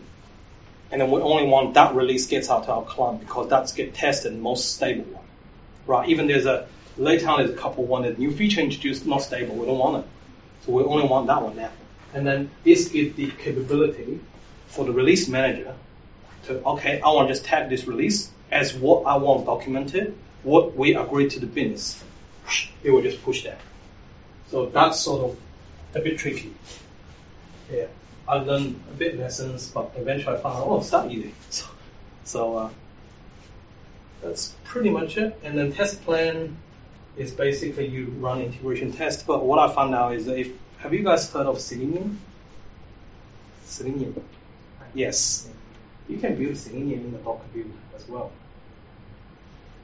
and 0.91 1.01
then 1.01 1.11
we 1.11 1.21
only 1.21 1.45
want 1.45 1.73
that 1.73 1.95
release 1.95 2.27
gets 2.27 2.49
out 2.49 2.65
to 2.65 2.71
our 2.71 2.83
client 2.83 3.19
because 3.19 3.49
that's 3.49 3.73
get 3.73 3.93
tested 3.93 4.37
most 4.37 4.73
stable 4.75 5.05
one, 5.05 5.23
right? 5.87 6.09
Even 6.09 6.27
there's 6.27 6.45
a 6.45 6.67
later 6.97 7.27
on 7.27 7.39
there's 7.39 7.51
a 7.51 7.55
couple 7.55 7.83
one 7.85 8.03
that 8.03 8.19
new 8.19 8.31
feature 8.31 8.61
introduced 8.61 9.05
not 9.05 9.21
stable, 9.21 9.55
we 9.55 9.65
don't 9.65 9.77
want 9.77 10.05
it, 10.05 10.09
so 10.65 10.71
we 10.71 10.83
only 10.83 11.07
want 11.07 11.27
that 11.27 11.41
one 11.41 11.55
now. 11.55 11.71
And 12.13 12.25
then 12.25 12.51
this 12.63 12.89
gives 12.89 13.15
the 13.15 13.31
capability 13.31 14.19
for 14.67 14.85
the 14.85 14.91
release 14.91 15.27
manager 15.27 15.75
to, 16.45 16.63
okay, 16.63 17.01
I 17.01 17.07
want 17.09 17.27
to 17.27 17.33
just 17.33 17.45
tag 17.45 17.69
this 17.69 17.87
release 17.87 18.29
as 18.51 18.73
what 18.73 19.05
I 19.05 19.17
want 19.17 19.45
documented, 19.45 20.15
what 20.43 20.75
we 20.75 20.95
agreed 20.95 21.31
to 21.31 21.39
the 21.39 21.45
business. 21.45 22.03
It 22.83 22.91
will 22.91 23.01
just 23.01 23.23
push 23.23 23.43
that. 23.43 23.59
So 24.49 24.67
that's 24.67 24.99
sort 24.99 25.31
of 25.31 25.37
a 25.95 25.99
bit 25.99 26.17
tricky. 26.19 26.53
Yeah. 27.71 27.87
I 28.27 28.35
learned 28.35 28.81
a 28.89 28.93
bit 28.93 29.17
lessons, 29.19 29.67
but 29.67 29.91
eventually 29.95 30.37
I 30.37 30.39
found 30.39 30.57
out, 30.57 30.67
oh, 30.67 30.77
it's 30.79 30.89
that 30.91 31.11
easy. 31.11 31.33
So, 31.49 31.65
so 32.25 32.57
uh, 32.57 32.69
that's 34.21 34.55
pretty 34.63 34.89
much 34.89 35.17
it. 35.17 35.37
And 35.43 35.57
then 35.57 35.73
test 35.73 36.03
plan 36.05 36.55
is 37.17 37.31
basically 37.31 37.87
you 37.87 38.05
run 38.19 38.41
integration 38.41 38.93
test. 38.93 39.27
But 39.27 39.43
what 39.43 39.59
I 39.59 39.73
found 39.73 39.93
out 39.93 40.13
is 40.15 40.25
that 40.25 40.37
if 40.37 40.51
have 40.83 40.93
you 40.93 41.01
guys 41.01 41.31
heard 41.31 41.47
of 41.47 41.61
Selenium? 41.61 42.19
Selenium. 43.63 44.21
Yes. 44.93 45.47
You 46.09 46.17
can 46.17 46.35
build 46.35 46.57
Selenium 46.57 47.05
in 47.05 47.11
the 47.13 47.19
Docker 47.19 47.47
build 47.53 47.71
as 47.95 48.05
well. 48.09 48.33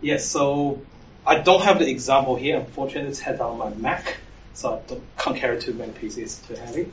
Yes, 0.02 0.26
so 0.26 0.82
I 1.26 1.39
don't 1.39 1.64
have 1.64 1.80
the 1.80 1.89
example 1.89 2.36
here. 2.36 2.58
Unfortunately, 2.58 3.10
it's 3.10 3.20
had 3.20 3.39
on 3.39 3.58
my 3.58 3.70
Mac, 3.70 4.18
so 4.54 4.84
I 4.89 5.22
can't 5.22 5.38
carry 5.38 5.62
too 5.62 5.74
many 5.74 5.93
pieces 5.93 6.39
too 6.45 6.56
heavy. 6.56 6.91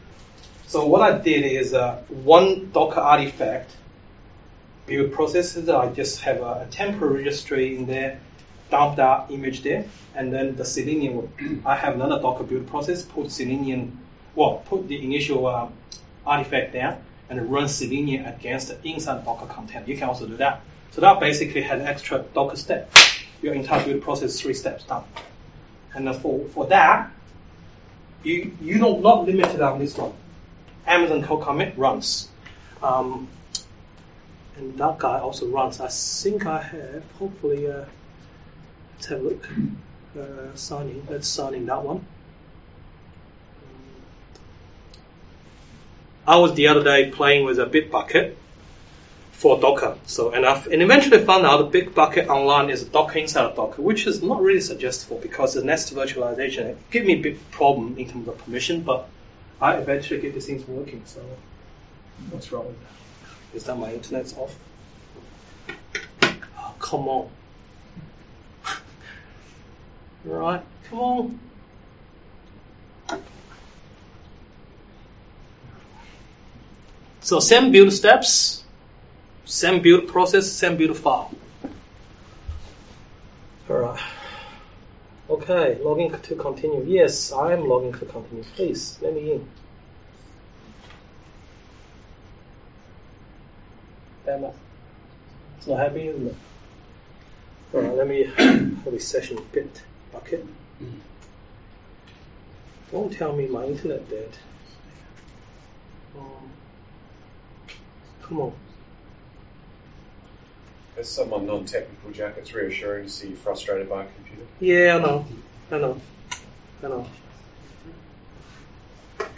So 0.68 0.86
what 0.86 1.02
I 1.02 1.18
did 1.18 1.44
is 1.44 1.74
uh, 1.74 1.96
one 2.08 2.70
Docker 2.70 3.00
artifact 3.00 3.72
build 4.86 5.12
processes. 5.14 5.68
I 5.68 5.92
just 5.92 6.20
have 6.20 6.42
a, 6.42 6.66
a 6.66 6.68
temporary 6.70 7.24
registry 7.24 7.76
in 7.76 7.86
there 7.86 8.20
dump 8.70 8.96
that 8.96 9.30
image 9.30 9.62
there, 9.62 9.84
and 10.14 10.32
then 10.32 10.56
the 10.56 10.64
Selenium, 10.64 11.62
I 11.64 11.76
have 11.76 11.94
another 11.94 12.20
Docker 12.20 12.44
build 12.44 12.66
process, 12.66 13.02
put 13.02 13.30
Selenium, 13.30 13.98
well, 14.34 14.62
put 14.66 14.88
the 14.88 15.02
initial 15.02 15.46
uh, 15.46 15.68
artifact 16.26 16.72
there, 16.72 16.98
and 17.28 17.50
run 17.50 17.68
Selenium 17.68 18.26
against 18.26 18.68
the 18.68 18.88
inside 18.88 19.24
Docker 19.24 19.46
container. 19.46 19.84
You 19.86 19.96
can 19.96 20.08
also 20.08 20.26
do 20.26 20.36
that. 20.38 20.60
So 20.92 21.00
that 21.00 21.20
basically 21.20 21.62
has 21.62 21.82
extra 21.82 22.24
Docker 22.34 22.56
step. 22.56 22.92
Your 23.42 23.54
entire 23.54 23.84
build 23.84 24.02
process 24.02 24.40
three 24.40 24.54
steps 24.54 24.84
done. 24.84 25.04
And 25.94 26.14
for, 26.16 26.46
for 26.48 26.66
that, 26.66 27.10
you, 28.22 28.56
you 28.60 28.78
don't 28.78 29.02
not 29.02 29.26
limited 29.26 29.60
on 29.60 29.78
this 29.78 29.96
one. 29.96 30.12
Amazon 30.86 31.22
code 31.22 31.42
commit 31.42 31.76
runs. 31.76 32.28
Um, 32.82 33.28
and 34.56 34.76
that 34.78 34.98
guy 34.98 35.20
also 35.20 35.46
runs. 35.48 35.80
I 35.80 35.88
think 35.88 36.46
I 36.46 36.62
have, 36.62 37.04
hopefully, 37.18 37.70
uh, 37.70 37.84
Let's 38.96 39.06
have 39.06 39.20
a 39.20 39.22
look. 39.22 39.48
Uh, 40.18 40.54
signing. 40.54 41.06
Let's 41.10 41.28
sign 41.28 41.66
that 41.66 41.82
one. 41.84 42.06
I 46.26 46.38
was 46.38 46.54
the 46.54 46.68
other 46.68 46.82
day 46.82 47.10
playing 47.10 47.44
with 47.44 47.60
a 47.60 47.66
Bitbucket 47.66 48.34
for 49.32 49.60
Docker. 49.60 49.96
So, 50.06 50.30
and 50.30 50.44
I've 50.44 50.66
and 50.66 50.82
eventually 50.82 51.24
found 51.24 51.44
out 51.44 51.70
Bitbucket 51.70 52.28
online 52.28 52.70
is 52.70 52.82
a 52.82 52.86
Docker 52.86 53.18
inside 53.18 53.44
of 53.44 53.56
Docker, 53.56 53.82
which 53.82 54.06
is 54.06 54.22
not 54.22 54.40
really 54.42 54.60
suggestible 54.60 55.18
because 55.18 55.54
the 55.54 55.62
nest 55.62 55.94
virtualization 55.94 56.64
it 56.64 56.78
give 56.90 57.04
me 57.04 57.12
a 57.12 57.20
big 57.20 57.50
problem 57.50 57.96
in 57.98 58.08
terms 58.08 58.26
of 58.26 58.38
permission, 58.38 58.80
but 58.80 59.08
I 59.60 59.74
eventually 59.74 60.20
get 60.20 60.34
these 60.34 60.46
things 60.46 60.66
working. 60.66 61.02
So, 61.04 61.20
what's 62.30 62.50
wrong 62.50 62.66
with 62.66 62.80
that? 62.80 63.56
Is 63.56 63.64
that 63.64 63.76
my 63.76 63.92
internet's 63.92 64.34
off? 64.36 64.56
Oh, 66.58 66.74
come 66.80 67.06
on. 67.06 67.28
Right, 70.26 70.62
come 70.88 70.98
on. 70.98 71.40
So 77.20 77.40
same 77.40 77.72
build 77.72 77.92
steps, 77.92 78.62
same 79.44 79.82
build 79.82 80.08
process, 80.08 80.50
same 80.50 80.76
build 80.76 80.96
file. 80.96 81.32
Alright. 83.68 84.00
Okay, 85.28 85.78
logging 85.82 86.12
to 86.12 86.34
continue. 86.36 86.84
Yes, 86.86 87.32
I 87.32 87.52
am 87.52 87.68
logging 87.68 87.92
to 87.94 88.04
continue. 88.04 88.44
Please, 88.54 88.98
let 89.02 89.12
me 89.12 89.32
in. 89.32 89.48
Emma. 94.28 94.52
It's 95.58 95.66
not 95.66 95.80
it? 95.96 96.34
Alright, 97.74 97.96
let 97.96 98.06
me 98.06 98.24
have 98.24 98.84
this 98.84 99.08
session 99.08 99.38
bit 99.52 99.82
bucket. 100.16 100.46
Don't 102.92 103.12
tell 103.12 103.34
me 103.34 103.46
my 103.46 103.64
internet 103.64 104.08
dead. 104.08 104.30
Um, 106.16 106.50
come 108.22 108.40
on. 108.40 108.52
As 110.98 111.08
someone 111.08 111.46
non-technical, 111.46 112.10
Jack, 112.12 112.36
it's 112.38 112.54
reassuring 112.54 113.04
to 113.04 113.10
see 113.10 113.28
you 113.28 113.36
frustrated 113.36 113.88
by 113.90 114.04
a 114.04 114.06
computer. 114.06 114.42
Yeah, 114.60 114.96
I 114.96 115.00
know. 115.00 115.26
I 115.70 115.78
know. 115.78 116.00
I 116.82 116.88
know. 116.88 117.06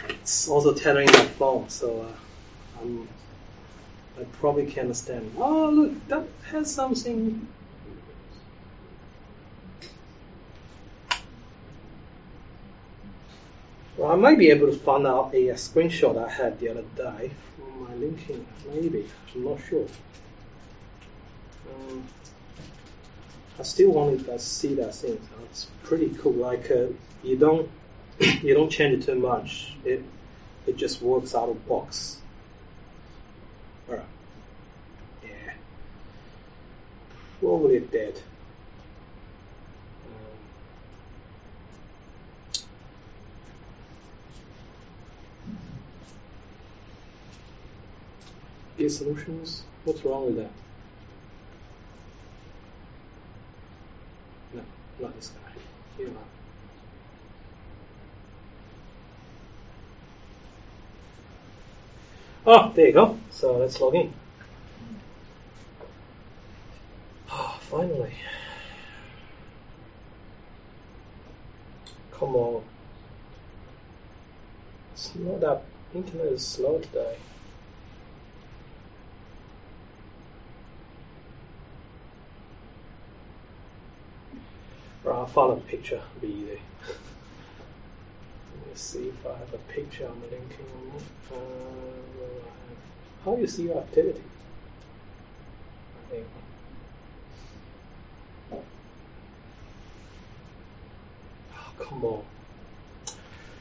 It's 0.09 0.47
also 0.47 0.73
tethering 0.73 1.07
my 1.07 1.25
phone, 1.25 1.69
so 1.69 2.01
uh, 2.01 2.81
I'm, 2.81 3.09
I 4.17 4.23
probably 4.39 4.67
can 4.67 4.83
understand. 4.83 5.33
Oh, 5.37 5.69
look, 5.69 6.07
that 6.07 6.23
has 6.51 6.73
something. 6.73 7.47
I 14.09 14.15
might 14.15 14.39
be 14.39 14.49
able 14.49 14.67
to 14.67 14.77
find 14.77 15.05
out 15.05 15.33
a, 15.35 15.49
a 15.49 15.53
screenshot 15.53 16.17
I 16.17 16.29
had 16.29 16.59
the 16.59 16.69
other 16.69 16.83
day 16.95 17.31
from 17.55 17.83
my 17.83 17.91
LinkedIn. 17.91 18.43
Maybe. 18.73 19.07
I'm 19.35 19.43
not 19.45 19.59
sure. 19.69 19.85
Um, 21.69 22.03
I 23.59 23.63
still 23.63 23.91
wanted 23.91 24.25
to 24.25 24.39
see 24.39 24.73
that 24.75 24.95
thing. 24.95 25.19
It's 25.45 25.67
pretty 25.83 26.09
cool. 26.09 26.33
Like 26.33 26.71
uh, 26.71 26.87
you 27.23 27.37
don't 27.37 27.69
you 28.19 28.53
don't 28.55 28.69
change 28.69 29.03
it 29.03 29.05
too 29.05 29.15
much. 29.15 29.75
It 29.85 30.03
it 30.65 30.77
just 30.77 31.01
works 31.01 31.35
out 31.35 31.49
of 31.49 31.67
box. 31.67 32.17
Alright. 33.89 34.05
Yeah. 35.23 35.53
Probably 37.39 37.79
dead. 37.79 38.21
Um, 40.05 40.37
Git 48.79 48.91
solutions. 48.93 49.63
What's 49.83 50.05
wrong 50.05 50.27
with 50.27 50.37
that? 50.37 50.51
No, 54.53 54.61
not 55.01 55.13
this 55.17 55.27
guy. 55.27 55.51
Here 55.97 56.07
you 56.07 56.13
are. 56.13 56.23
Oh, 62.45 62.71
there 62.73 62.87
you 62.87 62.93
go. 62.93 63.19
So 63.31 63.57
let's 63.57 63.81
log 63.81 63.95
in. 63.95 64.13
Oh, 67.29 67.59
finally. 67.59 68.13
Come 72.13 72.35
on. 72.37 72.63
It's 74.93 75.13
not 75.15 75.41
that 75.41 75.63
internet 75.93 76.27
is 76.27 76.47
slow 76.47 76.79
today. 76.79 77.17
I'll 85.11 85.25
find 85.25 85.53
a 85.53 85.61
picture. 85.61 86.01
Be 86.21 86.27
easy. 86.27 86.61
Let 88.51 88.67
me 88.67 88.73
see 88.75 89.07
if 89.07 89.25
I 89.25 89.37
have 89.37 89.53
a 89.53 89.57
picture 89.73 90.07
I'm 90.07 90.21
linking 90.21 90.65
on. 91.31 91.37
Uh, 91.37 91.39
how 93.25 93.37
you 93.37 93.47
see 93.47 93.63
your 93.63 93.77
activity? 93.77 94.21
I 95.97 96.11
think. 96.11 96.27
Oh, 98.51 98.63
come 101.79 102.05
on. 102.05 102.23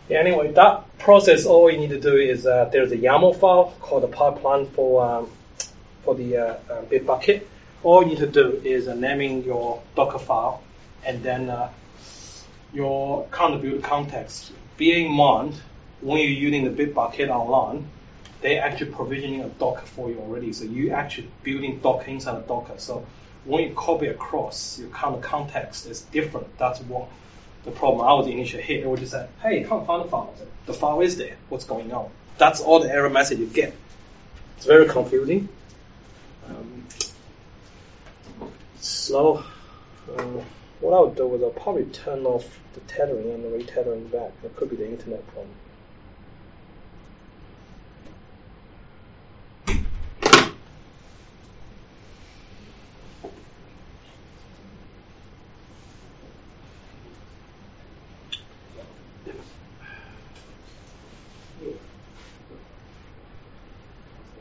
Yeah, 0.09 0.21
anyway, 0.21 0.53
that 0.53 0.99
process, 0.99 1.45
all 1.45 1.71
you 1.71 1.79
need 1.79 1.91
to 1.91 2.01
do 2.01 2.17
is 2.17 2.47
uh, 2.47 2.71
there's 2.73 2.93
a 2.93 2.97
YAML 2.97 3.39
file 3.39 3.75
called 3.81 4.05
the 4.05 4.09
pipeline 4.09 4.67
for 4.67 5.05
um, 5.05 5.31
for 6.03 6.15
the 6.15 6.37
uh, 6.37 6.45
uh, 6.71 6.83
Bitbucket. 6.83 7.43
All 7.83 8.03
you 8.03 8.09
need 8.11 8.19
to 8.19 8.27
do 8.27 8.61
is 8.65 8.89
naming 8.89 9.45
your 9.45 9.83
Docker 9.95 10.19
file 10.19 10.63
and 11.05 11.23
then 11.23 11.51
uh, 11.51 11.71
your 12.73 13.27
contribute 13.31 13.83
context. 13.83 14.53
Bear 14.77 14.99
in 14.99 15.13
mind, 15.13 15.55
when 16.01 16.19
you're 16.19 16.29
using 16.29 16.65
the 16.65 16.71
Bitbucket 16.71 17.29
online, 17.29 17.89
they 18.41 18.59
actually 18.59 18.93
provisioning 18.93 19.41
a 19.41 19.49
Docker 19.49 19.87
for 19.87 20.11
you 20.11 20.19
already. 20.21 20.53
So 20.53 20.65
you 20.65 20.91
actually 20.91 21.31
building 21.43 21.81
Docker 21.81 22.11
inside 22.11 22.37
a 22.37 22.47
Docker. 22.47 22.79
So 22.79 23.07
when 23.45 23.65
you 23.69 23.75
copy 23.75 24.07
across, 24.07 24.79
your 24.79 24.91
kind 24.91 25.15
of 25.15 25.23
context 25.23 25.87
is 25.87 26.03
different. 26.03 26.57
That's 26.59 26.81
what 26.81 27.09
the 27.65 27.71
problem 27.73 28.07
I 28.07 28.15
was 28.15 28.27
initially 28.27 28.63
hit. 28.63 28.85
It 28.85 28.89
was 28.89 29.01
just 29.01 29.13
say, 29.13 29.27
hey, 29.43 29.65
can't 29.65 29.87
find 29.87 30.05
the 30.05 30.09
file. 30.09 30.35
The 30.67 30.75
file 30.75 31.01
is 31.01 31.17
there. 31.17 31.37
What's 31.49 31.65
going 31.65 31.93
on? 31.93 32.11
That's 32.37 32.61
all 32.61 32.81
the 32.81 32.91
error 32.91 33.11
message 33.11 33.41
you 33.41 33.47
get. 33.47 33.75
It's 34.57 34.67
very 34.67 34.89
confusing. 34.89 35.49
Um. 36.49 36.87
Uh, 39.15 40.43
what 40.81 40.95
I 40.95 41.01
would 41.01 41.17
do 41.17 41.35
is 41.35 41.43
I'll 41.43 41.51
probably 41.51 41.87
turn 41.87 42.25
off 42.25 42.61
the 42.75 42.81
tethering 42.81 43.31
and 43.33 43.45
the 43.45 43.49
retethering 43.49 44.11
back. 44.13 44.33
It 44.45 44.55
could 44.57 44.71
be 44.71 44.77
the 44.77 44.89
internet 44.89 45.27
problem. 45.29 45.55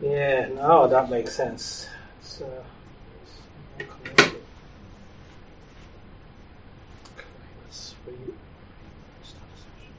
Yeah, 0.01 0.49
now 0.49 0.85
that 0.88 1.09
makes 1.09 1.33
sense. 1.35 1.88
So, 2.21 2.45
okay, 3.81 4.39
let's 7.63 7.95
re- 8.05 8.13
start 9.23 9.43
the 9.55 9.61
session. 9.61 9.93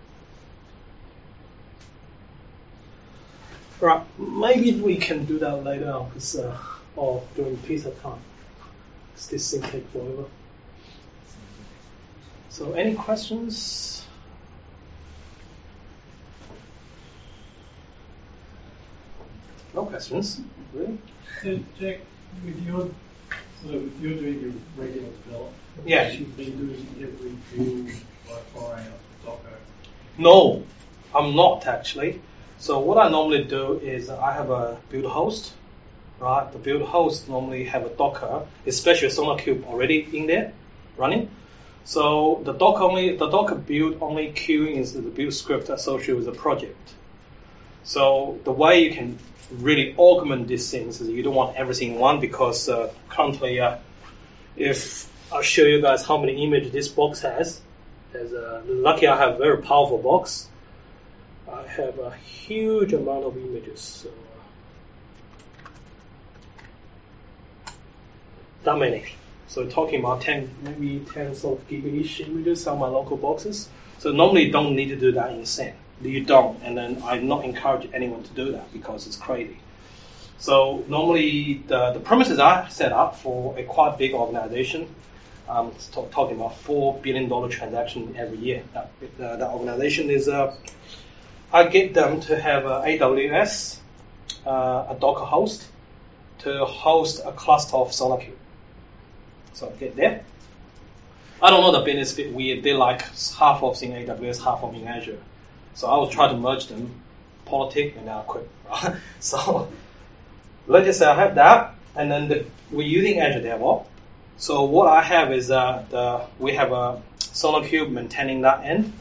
Right, 3.80 4.02
maybe 4.18 4.80
we 4.80 4.96
can 4.96 5.24
do 5.24 5.38
that 5.38 5.62
later 5.62 5.90
on, 5.90 6.08
because 6.08 6.36
uh, 6.36 6.56
or 6.96 7.22
during 7.36 7.56
pizza 7.58 7.90
time. 7.92 8.18
'Cause 9.14 9.28
this 9.28 9.50
thing 9.52 9.62
take 9.62 9.86
forever. 9.90 10.24
So, 12.50 12.72
any 12.72 12.94
questions? 12.94 14.02
No 19.74 19.84
questions, 19.84 20.40
really? 20.74 20.98
So, 21.42 21.58
Jack, 21.78 22.00
with 22.44 22.66
your, 22.66 22.90
so 23.62 23.68
if 23.70 24.00
you're 24.00 24.14
doing 24.14 24.40
your 24.40 24.52
regular 24.76 25.08
development, 25.24 25.54
Yeah. 25.86 26.10
you've 26.10 26.36
been 26.36 26.56
doing 26.56 26.86
every 27.00 27.30
build 27.56 27.86
by 28.28 28.40
firing 28.58 28.86
up 28.88 28.98
Docker. 29.24 29.58
No, 30.16 30.64
I'm 31.14 31.36
not 31.36 31.66
actually. 31.66 32.20
So 32.58 32.80
what 32.80 32.98
I 32.98 33.08
normally 33.08 33.44
do 33.44 33.78
is 33.78 34.10
I 34.10 34.32
have 34.32 34.50
a 34.50 34.78
build 34.90 35.06
host, 35.06 35.52
right? 36.18 36.50
The 36.50 36.58
build 36.58 36.82
host 36.82 37.28
normally 37.28 37.64
have 37.64 37.86
a 37.86 37.88
Docker, 37.90 38.46
especially 38.66 39.08
a 39.08 39.10
SonarQube 39.10 39.64
already 39.64 40.06
in 40.12 40.26
there 40.26 40.52
running. 40.96 41.30
So 41.84 42.42
the 42.44 42.52
Docker 42.52 42.82
only 42.82 43.16
the 43.16 43.28
Docker 43.28 43.54
build 43.54 43.98
only 44.02 44.32
queuing 44.32 44.76
is 44.76 44.92
the 44.92 45.00
build 45.00 45.34
script 45.34 45.68
associated 45.68 46.16
with 46.16 46.26
the 46.26 46.32
project. 46.32 46.94
So 47.84 48.38
the 48.44 48.52
way 48.52 48.82
you 48.82 48.92
can 48.92 49.18
really 49.50 49.94
augment 49.96 50.48
these 50.48 50.70
things. 50.70 51.00
Is 51.00 51.08
you 51.08 51.22
don't 51.22 51.34
want 51.34 51.56
everything 51.56 51.94
in 51.94 51.98
one 51.98 52.20
because 52.20 52.68
uh, 52.68 52.92
currently, 53.08 53.60
uh, 53.60 53.78
if 54.56 55.10
I'll 55.32 55.42
show 55.42 55.62
you 55.62 55.80
guys 55.80 56.04
how 56.04 56.18
many 56.18 56.44
images 56.44 56.72
this 56.72 56.88
box 56.88 57.20
has, 57.20 57.60
there's 58.12 58.32
lucky 58.66 59.06
I 59.06 59.16
have 59.16 59.36
a 59.36 59.38
very 59.38 59.62
powerful 59.62 59.98
box. 59.98 60.48
Have 61.76 61.98
a 61.98 62.10
huge 62.16 62.92
amount 62.92 63.24
of 63.24 63.36
images. 63.36 63.80
So, 63.80 64.10
that 68.64 68.78
many. 68.78 69.04
So 69.48 69.66
talking 69.66 70.00
about 70.00 70.20
10, 70.20 70.50
maybe 70.62 71.04
tens 71.12 71.44
of 71.44 71.66
gig-ish 71.68 72.20
images 72.20 72.66
on 72.66 72.78
my 72.78 72.88
local 72.88 73.16
boxes. 73.16 73.68
So 73.98 74.12
normally 74.12 74.44
you 74.46 74.52
don't 74.52 74.76
need 74.76 74.90
to 74.90 74.96
do 74.96 75.12
that 75.12 75.32
in 75.32 75.44
SAN. 75.46 75.74
You 76.02 76.24
don't, 76.24 76.62
and 76.62 76.76
then 76.76 77.02
I 77.02 77.18
not 77.18 77.44
encourage 77.44 77.88
anyone 77.92 78.22
to 78.22 78.30
do 78.32 78.52
that 78.52 78.72
because 78.72 79.06
it's 79.06 79.16
crazy. 79.16 79.58
So 80.38 80.84
normally 80.86 81.64
the, 81.66 81.92
the 81.92 82.00
premises 82.00 82.38
I 82.38 82.68
set 82.68 82.92
up 82.92 83.16
for 83.16 83.58
a 83.58 83.64
quite 83.64 83.98
big 83.98 84.12
organization, 84.12 84.94
um, 85.48 85.72
talking 86.12 86.36
about 86.36 86.56
four 86.58 86.98
billion 86.98 87.28
dollar 87.28 87.48
transaction 87.48 88.14
every 88.16 88.38
year. 88.38 88.62
That, 88.74 88.90
uh, 89.18 89.36
that 89.36 89.50
organization 89.50 90.10
is, 90.10 90.28
uh, 90.28 90.54
I 91.52 91.66
get 91.66 91.94
them 91.94 92.20
to 92.22 92.38
have 92.40 92.66
a 92.66 92.82
AWS, 92.86 93.78
uh, 94.46 94.86
a 94.90 94.96
Docker 95.00 95.24
host, 95.24 95.66
to 96.40 96.64
host 96.64 97.22
a 97.24 97.32
cluster 97.32 97.76
of 97.76 97.90
SonarQube. 97.90 98.36
So 99.54 99.68
I 99.68 99.72
get 99.78 99.96
there. 99.96 100.24
I 101.40 101.50
don't 101.50 101.62
know 101.62 101.72
the 101.72 101.84
business 101.84 102.12
bit 102.12 102.34
weird. 102.34 102.62
They 102.62 102.74
like 102.74 103.02
half 103.38 103.62
of 103.62 103.82
in 103.82 103.92
AWS, 103.92 104.42
half 104.42 104.62
of 104.62 104.74
in 104.74 104.86
Azure. 104.86 105.18
So 105.74 105.88
I 105.88 105.96
will 105.96 106.08
try 106.08 106.28
to 106.28 106.36
merge 106.36 106.66
them, 106.66 106.90
politic, 107.44 107.96
and 107.96 108.10
I 108.10 108.22
quit. 108.22 108.48
so 109.20 109.70
let's 110.66 110.86
just 110.86 110.98
say 110.98 111.06
I 111.06 111.14
have 111.14 111.36
that, 111.36 111.74
and 111.96 112.10
then 112.10 112.28
the, 112.28 112.44
we're 112.70 112.86
using 112.86 113.20
Azure 113.20 113.40
DevOps. 113.40 113.86
So 114.36 114.64
what 114.64 114.88
I 114.88 115.02
have 115.02 115.32
is 115.32 115.50
uh, 115.50 115.84
the, 115.88 116.26
we 116.38 116.54
have 116.54 116.72
a 116.72 117.02
SonarQube 117.18 117.90
maintaining 117.90 118.42
that 118.42 118.64
end. 118.64 118.92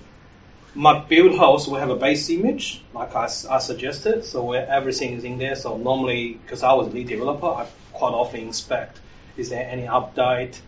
My 0.78 1.00
build 1.00 1.36
host 1.36 1.68
will 1.68 1.80
have 1.80 1.90
a 1.90 1.96
base 1.96 2.30
image, 2.30 2.84
like 2.94 3.16
I, 3.16 3.24
I 3.24 3.58
suggested, 3.58 4.24
so 4.24 4.44
where 4.44 4.70
everything 4.70 5.14
is 5.14 5.24
in 5.24 5.40
there. 5.40 5.56
So 5.56 5.76
normally, 5.76 6.34
because 6.34 6.62
I 6.62 6.74
was 6.74 6.94
lead 6.94 7.08
developer, 7.08 7.48
I 7.48 7.68
quite 7.94 8.14
often 8.14 8.42
inspect 8.42 9.00
is 9.38 9.50
there 9.50 9.68
any 9.68 9.88
update, 9.88 10.60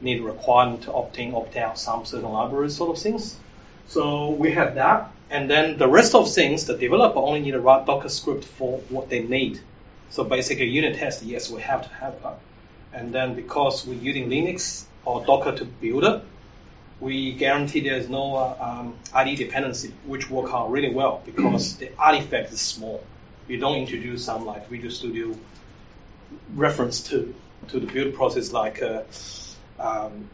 need 0.00 0.20
requirement 0.22 0.82
to 0.82 0.92
opt 0.92 1.16
in, 1.18 1.32
opt 1.32 1.56
out, 1.56 1.78
some 1.78 2.04
certain 2.04 2.28
libraries 2.28 2.74
sort 2.74 2.96
of 2.96 3.00
things. 3.00 3.38
So 3.86 4.30
we 4.30 4.50
have 4.52 4.74
that. 4.74 5.12
And 5.30 5.48
then 5.48 5.78
the 5.78 5.86
rest 5.86 6.16
of 6.16 6.28
things, 6.32 6.66
the 6.66 6.76
developer 6.76 7.20
only 7.20 7.40
need 7.40 7.52
to 7.52 7.60
write 7.60 7.86
Docker 7.86 8.08
script 8.08 8.44
for 8.44 8.78
what 8.88 9.10
they 9.10 9.22
need. 9.22 9.60
So 10.10 10.24
basically 10.24 10.66
unit 10.66 10.96
test, 10.96 11.22
yes, 11.22 11.50
we 11.50 11.62
have 11.62 11.82
to 11.86 11.94
have 11.94 12.20
that. 12.24 12.40
And 12.92 13.12
then 13.12 13.34
because 13.34 13.86
we're 13.86 13.94
using 13.94 14.28
Linux 14.28 14.84
or 15.04 15.24
Docker 15.24 15.52
to 15.52 15.64
build 15.64 16.02
it, 16.02 16.22
we 17.00 17.32
guarantee 17.32 17.80
there's 17.80 18.08
no 18.08 18.36
uh, 18.36 18.56
um, 18.60 18.94
IDE 19.12 19.36
dependency, 19.36 19.92
which 20.06 20.30
work 20.30 20.52
out 20.52 20.70
really 20.70 20.92
well 20.92 21.22
because 21.24 21.76
the 21.76 21.90
artifact 21.98 22.52
is 22.52 22.60
small. 22.60 23.02
You 23.48 23.58
don't 23.58 23.76
introduce 23.76 24.24
some 24.24 24.46
like 24.46 24.68
Visual 24.68 24.90
Studio 24.90 25.36
reference 26.54 27.00
to 27.08 27.34
to 27.68 27.80
the 27.80 27.86
build 27.86 28.14
process 28.14 28.52
like 28.52 28.82
uh, 28.82 29.02
um, 29.78 30.30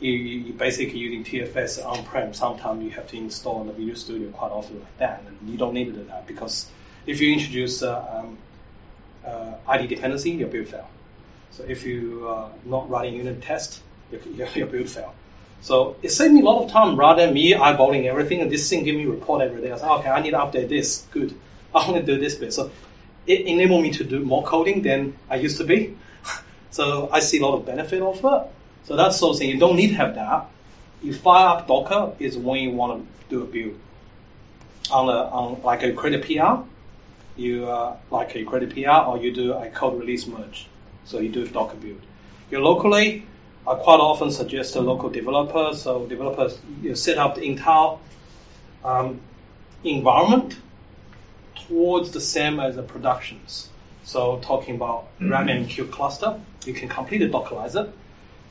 you, 0.00 0.52
basically 0.52 0.98
using 0.98 1.24
TFS 1.24 1.84
on-prem. 1.84 2.34
Sometimes 2.34 2.82
you 2.82 2.90
have 2.90 3.06
to 3.08 3.16
install 3.16 3.64
the 3.64 3.72
Visual 3.72 3.96
Studio 3.96 4.30
quite 4.30 4.50
often 4.50 4.80
like 4.80 4.98
that, 4.98 5.22
and 5.26 5.48
you 5.48 5.56
don't 5.56 5.74
need 5.74 5.86
to 5.86 5.92
do 5.92 6.04
that 6.04 6.26
because 6.26 6.68
if 7.06 7.20
you 7.20 7.32
introduce 7.32 7.82
uh, 7.82 8.24
um, 8.24 8.38
uh, 9.24 9.54
IDE 9.68 9.88
dependency, 9.88 10.30
your 10.32 10.48
build 10.48 10.68
fail. 10.68 10.88
So 11.52 11.64
if 11.64 11.84
you 11.84 12.28
are 12.28 12.50
not 12.64 12.90
running 12.90 13.14
unit 13.14 13.42
test, 13.42 13.82
your, 14.10 14.48
your 14.54 14.66
build 14.66 14.88
fail. 14.88 15.14
So 15.62 15.96
it 16.02 16.10
saved 16.10 16.34
me 16.34 16.40
a 16.40 16.44
lot 16.44 16.64
of 16.64 16.72
time 16.72 16.96
rather 16.96 17.24
than 17.24 17.34
me 17.34 17.54
eyeballing 17.54 18.04
everything 18.06 18.40
and 18.40 18.50
this 18.50 18.68
thing 18.68 18.82
give 18.84 18.96
me 18.96 19.06
report 19.06 19.42
every 19.42 19.62
day. 19.62 19.70
I 19.70 19.76
said, 19.78 19.88
okay, 19.88 20.10
I 20.10 20.20
need 20.20 20.32
to 20.32 20.38
update 20.38 20.68
this. 20.68 21.06
Good. 21.12 21.34
I 21.74 21.88
want 21.88 22.04
to 22.04 22.14
do 22.14 22.20
this 22.20 22.34
bit. 22.34 22.52
So 22.52 22.72
it 23.28 23.42
enabled 23.42 23.82
me 23.82 23.92
to 23.92 24.04
do 24.04 24.24
more 24.24 24.42
coding 24.42 24.82
than 24.82 25.16
I 25.30 25.36
used 25.36 25.58
to 25.58 25.64
be. 25.64 25.96
so 26.72 27.08
I 27.12 27.20
see 27.20 27.38
a 27.38 27.42
lot 27.46 27.54
of 27.54 27.64
benefit 27.64 28.02
of 28.02 28.18
it. 28.18 28.50
So 28.84 28.96
that's 28.96 29.18
sort 29.18 29.34
of 29.34 29.38
thing. 29.38 29.50
You 29.50 29.58
don't 29.60 29.76
need 29.76 29.90
to 29.90 29.94
have 29.94 30.16
that. 30.16 30.48
You 31.00 31.14
fire 31.14 31.46
up 31.56 31.68
Docker 31.68 32.14
is 32.18 32.36
when 32.36 32.60
you 32.60 32.72
want 32.72 33.06
to 33.06 33.28
do 33.28 33.42
a 33.44 33.46
build. 33.46 33.78
On 34.90 35.08
a, 35.08 35.12
on 35.12 35.62
like 35.62 35.84
a 35.84 35.92
credit 35.92 36.26
PR, 36.26 36.64
you 37.36 37.66
uh, 37.66 37.96
like 38.10 38.34
a 38.34 38.44
credit 38.44 38.74
PR 38.74 39.06
or 39.08 39.16
you 39.16 39.32
do 39.32 39.52
a 39.52 39.70
code 39.70 39.98
release 39.98 40.26
merge. 40.26 40.66
So 41.04 41.20
you 41.20 41.28
do 41.28 41.44
a 41.44 41.48
Docker 41.48 41.76
build. 41.76 42.00
You 42.50 42.58
locally, 42.58 43.26
I 43.66 43.74
quite 43.74 44.00
often 44.00 44.30
suggest 44.30 44.76
a 44.76 44.80
local 44.80 45.08
developer. 45.08 45.74
So 45.74 46.06
developers 46.06 46.58
you 46.82 46.94
set 46.94 47.18
up 47.18 47.36
the 47.36 47.42
entire 47.42 47.96
um, 48.84 49.20
environment 49.84 50.56
towards 51.66 52.10
the 52.10 52.20
same 52.20 52.60
as 52.60 52.76
the 52.76 52.82
productions. 52.82 53.68
So 54.04 54.38
talking 54.42 54.74
about 54.74 55.06
RabbitMQ 55.20 55.90
cluster, 55.90 56.40
you 56.66 56.74
can 56.74 56.88
completely 56.88 57.28
Dockerize 57.28 57.80
it. 57.80 57.92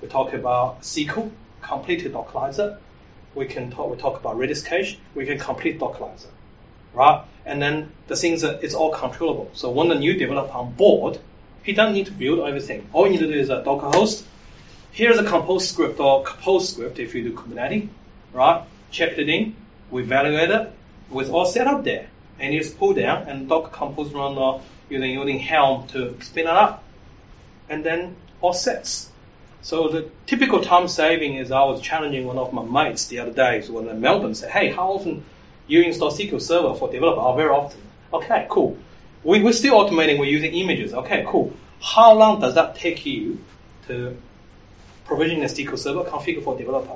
We 0.01 0.07
talk 0.07 0.34
about 0.34 0.82
SQL, 0.82 1.30
completely 1.62 2.09
Dockerize 2.09 2.59
it. 2.59 2.80
We 3.36 3.45
can 3.45 3.72
talk, 3.72 3.91
we 3.91 3.97
talk 3.97 4.20
about 4.20 4.38
Redis 4.38 4.66
cache, 4.66 4.97
we 5.14 5.26
can 5.26 5.38
complete 5.38 5.80
Dockerize 5.80 6.24
it, 6.24 6.32
right? 6.93 7.24
And 7.45 7.62
then 7.62 7.91
the 8.07 8.16
things 8.16 8.41
that 8.41 8.64
it's 8.64 8.74
all 8.74 8.91
controllable. 8.91 9.51
So 9.53 9.72
when 9.72 9.88
the 9.89 9.95
new 9.95 10.14
developer 10.14 10.53
on 10.53 10.74
board, 10.74 11.20
he 11.64 11.74
doesn't 11.74 11.93
need 11.93 12.07
to 12.07 12.12
build 12.12 12.39
everything. 12.47 12.89
All 12.93 13.05
you 13.05 13.12
need 13.12 13.20
to 13.20 13.28
do 13.28 13.39
is 13.39 13.49
a 13.49 13.64
Docker 13.64 13.88
host. 13.88 14.26
Here's 14.94 15.18
a 15.18 15.24
compose 15.24 15.70
script 15.70 16.00
or 16.02 16.24
compose 16.24 16.70
script 16.70 17.00
if 17.00 17.16
you 17.16 17.24
do 17.24 17.34
Kubernetes, 17.34 17.88
right? 18.34 18.64
Check 18.92 19.18
it 19.18 19.30
in, 19.30 19.56
we 19.89 20.04
evaluate 20.04 20.50
it, 20.50 20.74
with 21.10 21.30
all 21.30 21.46
set 21.46 21.66
up 21.66 21.86
there. 21.86 22.08
And 22.39 22.54
you 22.54 22.62
just 22.62 22.78
pull 22.78 22.94
down 22.94 23.30
and 23.30 23.48
Docker 23.48 23.70
compose 23.70 24.12
run 24.14 24.38
uh, 24.38 24.60
using, 24.89 25.12
using 25.12 25.39
Helm 25.39 25.88
to 25.89 26.18
spin 26.22 26.48
it 26.48 26.54
up. 26.54 26.84
And 27.70 27.86
then 27.86 28.18
all 28.42 28.52
sets. 28.52 29.10
So 29.62 29.88
the 29.88 30.10
typical 30.26 30.60
time 30.60 30.89
saving 30.89 31.36
is 31.36 31.52
I 31.52 31.64
was 31.64 31.82
challenging 31.82 32.26
one 32.26 32.38
of 32.38 32.52
my 32.52 32.64
mates 32.64 33.06
the 33.06 33.20
other 33.20 33.32
day 33.32 33.62
when 33.70 33.88
in 33.88 34.02
Melbourne 34.02 34.36
said, 34.36 34.50
hey, 34.50 34.72
how 34.72 34.94
often 34.94 35.24
you 35.68 35.84
install 35.84 36.12
SQL 36.12 36.42
Server 36.42 36.74
for 36.74 36.92
developer? 36.92 37.22
Oh, 37.22 37.36
very 37.36 37.50
often. 37.50 37.80
Okay, 38.12 38.48
cool. 38.50 38.78
We, 39.24 39.42
we're 39.42 39.54
still 39.54 39.76
automating, 39.76 40.20
we're 40.20 40.26
using 40.26 40.54
images. 40.54 40.94
Okay, 40.94 41.24
cool. 41.28 41.54
How 41.80 42.14
long 42.14 42.42
does 42.42 42.56
that 42.56 42.76
take 42.76 43.06
you 43.06 43.39
to 43.88 44.18
provision 45.12 45.41
a 45.43 45.47
SQL 45.47 45.78
Server 45.78 46.03
configure 46.05 46.41
for 46.41 46.57
developer? 46.57 46.95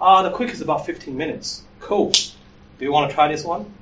Ah, 0.00 0.18
uh, 0.18 0.22
the 0.22 0.30
quick 0.30 0.50
is 0.50 0.60
about 0.60 0.86
15 0.86 1.16
minutes. 1.16 1.64
Cool. 1.80 2.12
Do 2.12 2.84
you 2.84 2.92
want 2.92 3.10
to 3.10 3.14
try 3.14 3.26
this 3.26 3.42
one? 3.42 3.72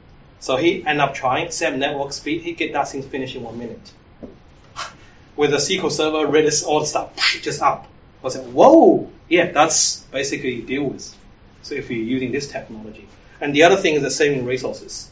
So 0.40 0.56
he 0.56 0.86
ended 0.86 1.00
up 1.00 1.12
trying, 1.12 1.50
same 1.50 1.78
network 1.78 2.14
speed, 2.14 2.40
he 2.40 2.52
get 2.52 2.72
that 2.72 2.88
thing 2.88 3.02
finished 3.02 3.36
in 3.36 3.42
one 3.42 3.58
minute. 3.58 3.92
With 5.36 5.52
a 5.52 5.58
SQL 5.58 5.90
Server, 5.90 6.26
Redis, 6.26 6.64
all 6.64 6.80
the 6.80 6.86
stuff, 6.86 7.14
just 7.42 7.60
up. 7.60 7.86
I 8.24 8.30
said, 8.30 8.50
whoa, 8.54 9.10
yeah, 9.28 9.52
that's 9.52 10.00
basically 10.04 10.62
deal 10.62 10.84
with. 10.84 11.14
So 11.60 11.74
if 11.74 11.90
you're 11.90 12.00
using 12.00 12.32
this 12.32 12.48
technology. 12.48 13.06
And 13.38 13.54
the 13.54 13.64
other 13.64 13.76
thing 13.76 13.96
is 13.96 14.02
the 14.02 14.10
saving 14.10 14.46
resources. 14.46 15.10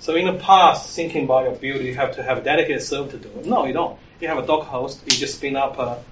So 0.00 0.16
in 0.16 0.26
the 0.26 0.38
past, 0.42 0.96
thinking 0.96 1.24
about 1.24 1.44
your 1.44 1.54
build, 1.54 1.82
you 1.82 1.94
have 1.94 2.16
to 2.16 2.22
have 2.24 2.38
a 2.38 2.40
dedicated 2.40 2.82
server 2.82 3.12
to 3.12 3.18
do 3.18 3.28
it. 3.38 3.46
No, 3.46 3.66
you 3.66 3.72
don't. 3.72 3.96
You 4.20 4.26
have 4.28 4.38
a 4.38 4.46
Docker 4.46 4.64
host, 4.64 5.02
you 5.04 5.16
just 5.16 5.36
spin 5.36 5.56
up 5.56 5.78
a 5.78 6.02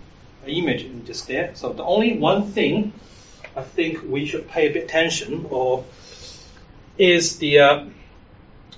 image 0.48 0.86
just 1.06 1.26
there. 1.26 1.54
So 1.54 1.72
the 1.72 1.84
only 1.84 2.18
one 2.18 2.52
thing 2.52 2.92
I 3.56 3.62
think 3.62 4.02
we 4.08 4.26
should 4.26 4.48
pay 4.48 4.68
a 4.68 4.72
bit 4.72 4.84
attention 4.84 5.46
or 5.50 5.84
is 6.98 7.38
the 7.38 7.58
uh, 7.60 7.84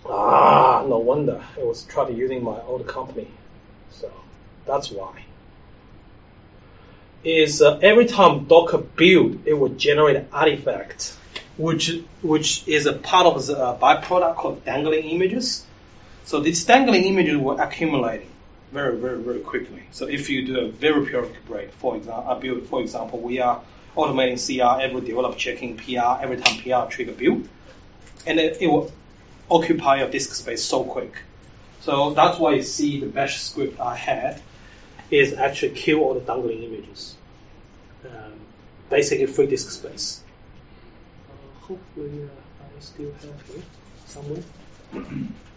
ah 0.06 0.84
no 0.88 0.98
wonder 0.98 1.42
I 1.56 1.64
was 1.64 1.84
trying 1.84 2.16
using 2.16 2.42
my 2.42 2.60
old 2.60 2.86
company, 2.86 3.28
so 3.90 4.10
that's 4.66 4.90
why 4.90 5.26
is 7.26 7.60
uh, 7.60 7.78
every 7.82 8.06
time 8.06 8.44
Docker 8.44 8.78
build, 8.78 9.46
it 9.46 9.54
will 9.54 9.70
generate 9.70 10.24
artifact, 10.32 11.16
which 11.58 11.92
which 12.22 12.66
is 12.68 12.86
a 12.86 12.92
part 12.92 13.26
of 13.26 13.46
the 13.46 13.58
uh, 13.58 13.78
byproduct 13.78 14.36
called 14.36 14.64
dangling 14.64 15.04
images. 15.04 15.66
So 16.24 16.40
these 16.40 16.64
dangling 16.64 17.04
images 17.04 17.36
were 17.36 17.60
accumulating 17.60 18.30
very 18.72 18.96
very 18.96 19.18
very 19.18 19.40
quickly. 19.40 19.82
So 19.92 20.06
if 20.06 20.28
you 20.30 20.46
do 20.46 20.60
a 20.60 20.68
very 20.68 21.06
periodic 21.06 21.46
break, 21.46 21.72
for 21.72 21.96
example, 21.96 22.34
build, 22.36 22.66
for 22.66 22.80
example, 22.80 23.20
we 23.20 23.40
are 23.40 23.62
automating 23.96 24.38
CR 24.38 24.82
every 24.82 25.00
developer 25.00 25.36
checking 25.36 25.76
PR 25.76 26.20
every 26.20 26.36
time 26.36 26.58
PR 26.62 26.90
trigger 26.90 27.12
build, 27.12 27.48
and 28.26 28.38
it, 28.38 28.58
it 28.60 28.66
will 28.66 28.92
occupy 29.50 29.98
your 30.00 30.10
disk 30.10 30.34
space 30.34 30.64
so 30.64 30.84
quick. 30.84 31.14
So 31.80 32.12
that's 32.14 32.38
why 32.38 32.54
you 32.54 32.62
see 32.62 33.00
the 33.00 33.06
bash 33.06 33.40
script 33.40 33.80
I 33.80 33.94
had 33.94 34.42
is 35.10 35.34
actually 35.34 35.74
kill 35.74 36.00
all 36.00 36.14
the 36.14 36.20
dangling 36.20 36.64
images. 36.64 37.16
Um, 38.04 38.32
basically 38.90 39.26
free 39.26 39.46
disk 39.46 39.70
space. 39.70 40.22
Uh, 41.28 41.60
hopefully 41.60 42.24
uh, 42.24 42.64
I 42.64 42.80
still 42.80 43.12
have 43.12 43.56
it 43.56 43.64
somewhere. 44.06 44.42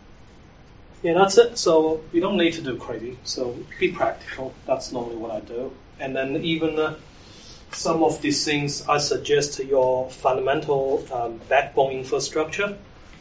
Yeah, 1.02 1.14
that's 1.14 1.38
it. 1.38 1.58
So 1.58 2.02
you 2.12 2.20
don't 2.20 2.38
need 2.38 2.54
to 2.54 2.62
do 2.62 2.76
crazy. 2.78 3.18
So 3.24 3.58
be 3.80 3.91
practical. 3.91 4.54
That's 4.66 4.91
normally 4.91 5.16
what 5.16 5.32
I 5.32 5.39
do. 5.39 5.72
And 6.00 6.16
then 6.16 6.38
even 6.43 6.78
uh, 6.78 6.95
some 7.72 8.04
of 8.04 8.22
these 8.22 8.43
things, 8.43 8.88
I 8.88 8.97
suggest 8.97 9.60
your 9.60 10.10
fundamental 10.10 11.06
um, 11.12 11.39
backbone 11.47 11.91
infrastructure 11.91 12.78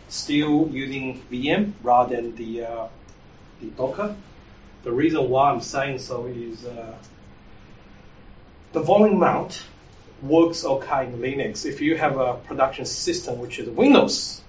still 0.08 0.68
using 0.72 1.22
VM 1.30 1.72
rather 1.82 2.16
than 2.16 2.34
the 2.34 2.64
uh, 2.64 2.88
the 3.60 3.66
Docker. 3.68 4.16
The 4.82 4.92
reason 4.92 5.28
why 5.28 5.50
I'm 5.50 5.60
saying 5.60 5.98
so 5.98 6.26
is 6.26 6.64
uh, 6.64 6.96
the 8.72 8.80
volume 8.80 9.18
mount 9.18 9.62
works 10.22 10.64
okay 10.64 11.06
in 11.06 11.18
Linux. 11.18 11.66
If 11.66 11.80
you 11.80 11.96
have 11.96 12.16
a 12.16 12.34
production 12.34 12.86
system 12.86 13.38
which 13.38 13.58
is 13.58 13.68
Windows, 13.68 14.40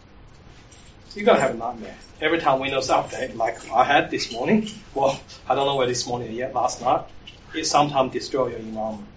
you're 1.16 1.26
gonna 1.26 1.40
have 1.40 1.56
a 1.56 1.58
nightmare. 1.58 1.96
Every 2.22 2.40
time 2.40 2.60
Windows 2.60 2.90
update, 2.90 3.36
like 3.36 3.70
I 3.72 3.84
had 3.84 4.12
this 4.12 4.32
morning, 4.32 4.70
well, 4.94 5.20
I 5.48 5.56
don't 5.56 5.66
know 5.66 5.76
where 5.76 5.88
this 5.88 6.06
morning 6.08 6.34
yet, 6.34 6.54
last 6.54 6.82
night, 6.82 7.06
it 7.56 7.66
sometimes 7.66 8.14
destroy 8.14 8.50
your 8.50 8.60
environment. 8.60 9.08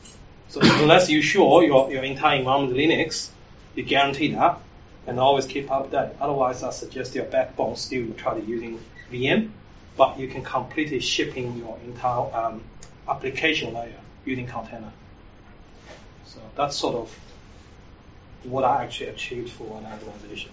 So 0.48 0.60
unless 0.62 1.10
you're 1.10 1.22
sure 1.22 1.62
your, 1.62 1.90
your 1.90 2.04
entire 2.04 2.38
environment 2.38 2.76
is 2.76 2.86
Linux, 2.86 3.30
you 3.74 3.82
guarantee 3.82 4.34
that, 4.34 4.60
and 5.06 5.18
always 5.18 5.46
keep 5.46 5.68
update. 5.68 6.14
Otherwise, 6.20 6.62
I 6.62 6.70
suggest 6.70 7.14
your 7.14 7.24
backbone 7.24 7.76
still 7.76 8.12
try 8.14 8.38
to 8.38 8.44
using 8.44 8.78
VM, 9.10 9.50
but 9.96 10.18
you 10.18 10.28
can 10.28 10.42
completely 10.42 11.00
shipping 11.00 11.56
your 11.56 11.78
entire 11.84 12.34
um, 12.34 12.62
application 13.08 13.74
layer 13.74 13.98
using 14.24 14.46
container. 14.46 14.92
So 16.26 16.40
that's 16.56 16.76
sort 16.76 16.94
of 16.94 17.18
what 18.44 18.64
I 18.64 18.84
actually 18.84 19.10
achieved 19.10 19.50
for 19.50 19.78
an 19.78 19.86
organization. 20.06 20.50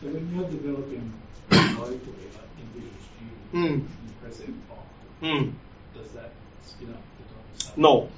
So 0.00 0.06
when 0.08 0.34
you're 0.34 0.48
developing 0.48 1.12
locally, 1.50 1.98
like 2.32 2.50
in 2.58 2.66
Visual 2.74 2.94
Studio, 3.04 3.36
Mm. 3.52 3.74
you 3.76 4.12
press 4.22 4.40
F5, 4.40 5.22
Mm. 5.22 5.52
does 5.94 6.10
that 6.12 6.30
spin 6.66 6.90
up 6.90 7.02
the 7.18 7.24
Docker? 7.34 7.80
No, 7.80 8.08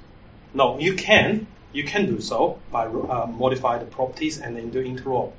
no, 0.53 0.79
you 0.79 0.93
can, 0.93 1.47
you 1.73 1.83
can 1.83 2.05
do 2.05 2.21
so 2.21 2.59
by 2.71 2.85
uh, 2.85 3.25
modify 3.27 3.79
the 3.79 3.85
properties 3.85 4.39
and 4.39 4.55
then 4.55 4.69
do 4.69 4.81
interop. 4.81 5.31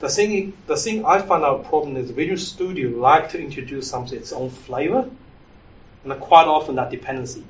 The 0.00 0.08
thing, 0.08 0.52
the 0.66 0.76
thing 0.76 1.04
I 1.04 1.22
found 1.22 1.44
out 1.44 1.66
problem 1.66 1.96
is 1.96 2.10
Visual 2.10 2.38
Studio 2.38 2.90
like 2.98 3.30
to 3.30 3.40
introduce 3.40 3.88
something 3.88 4.18
its 4.18 4.32
own 4.32 4.50
flavor, 4.50 5.08
and 6.02 6.20
quite 6.20 6.48
often 6.48 6.74
that 6.74 6.90
dependency 6.90 7.44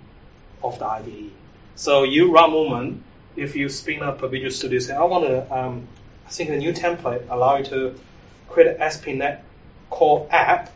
of 0.62 0.78
the 0.78 0.84
IDE. 0.84 1.30
So 1.76 2.02
you 2.02 2.30
run 2.30 2.50
moment, 2.50 3.02
if 3.36 3.56
you 3.56 3.70
spin 3.70 4.02
up 4.02 4.22
a 4.22 4.28
Visual 4.28 4.50
Studio, 4.50 4.80
say 4.80 4.92
I 4.94 5.04
want 5.04 5.24
to, 5.24 5.54
um, 5.56 5.88
Think 6.32 6.48
a 6.48 6.56
new 6.56 6.72
template 6.72 7.28
allow 7.28 7.58
you 7.58 7.64
to 7.64 7.94
create 8.48 8.74
an 8.74 8.80
ASP.NET 8.80 9.44
core 9.90 10.26
app 10.30 10.72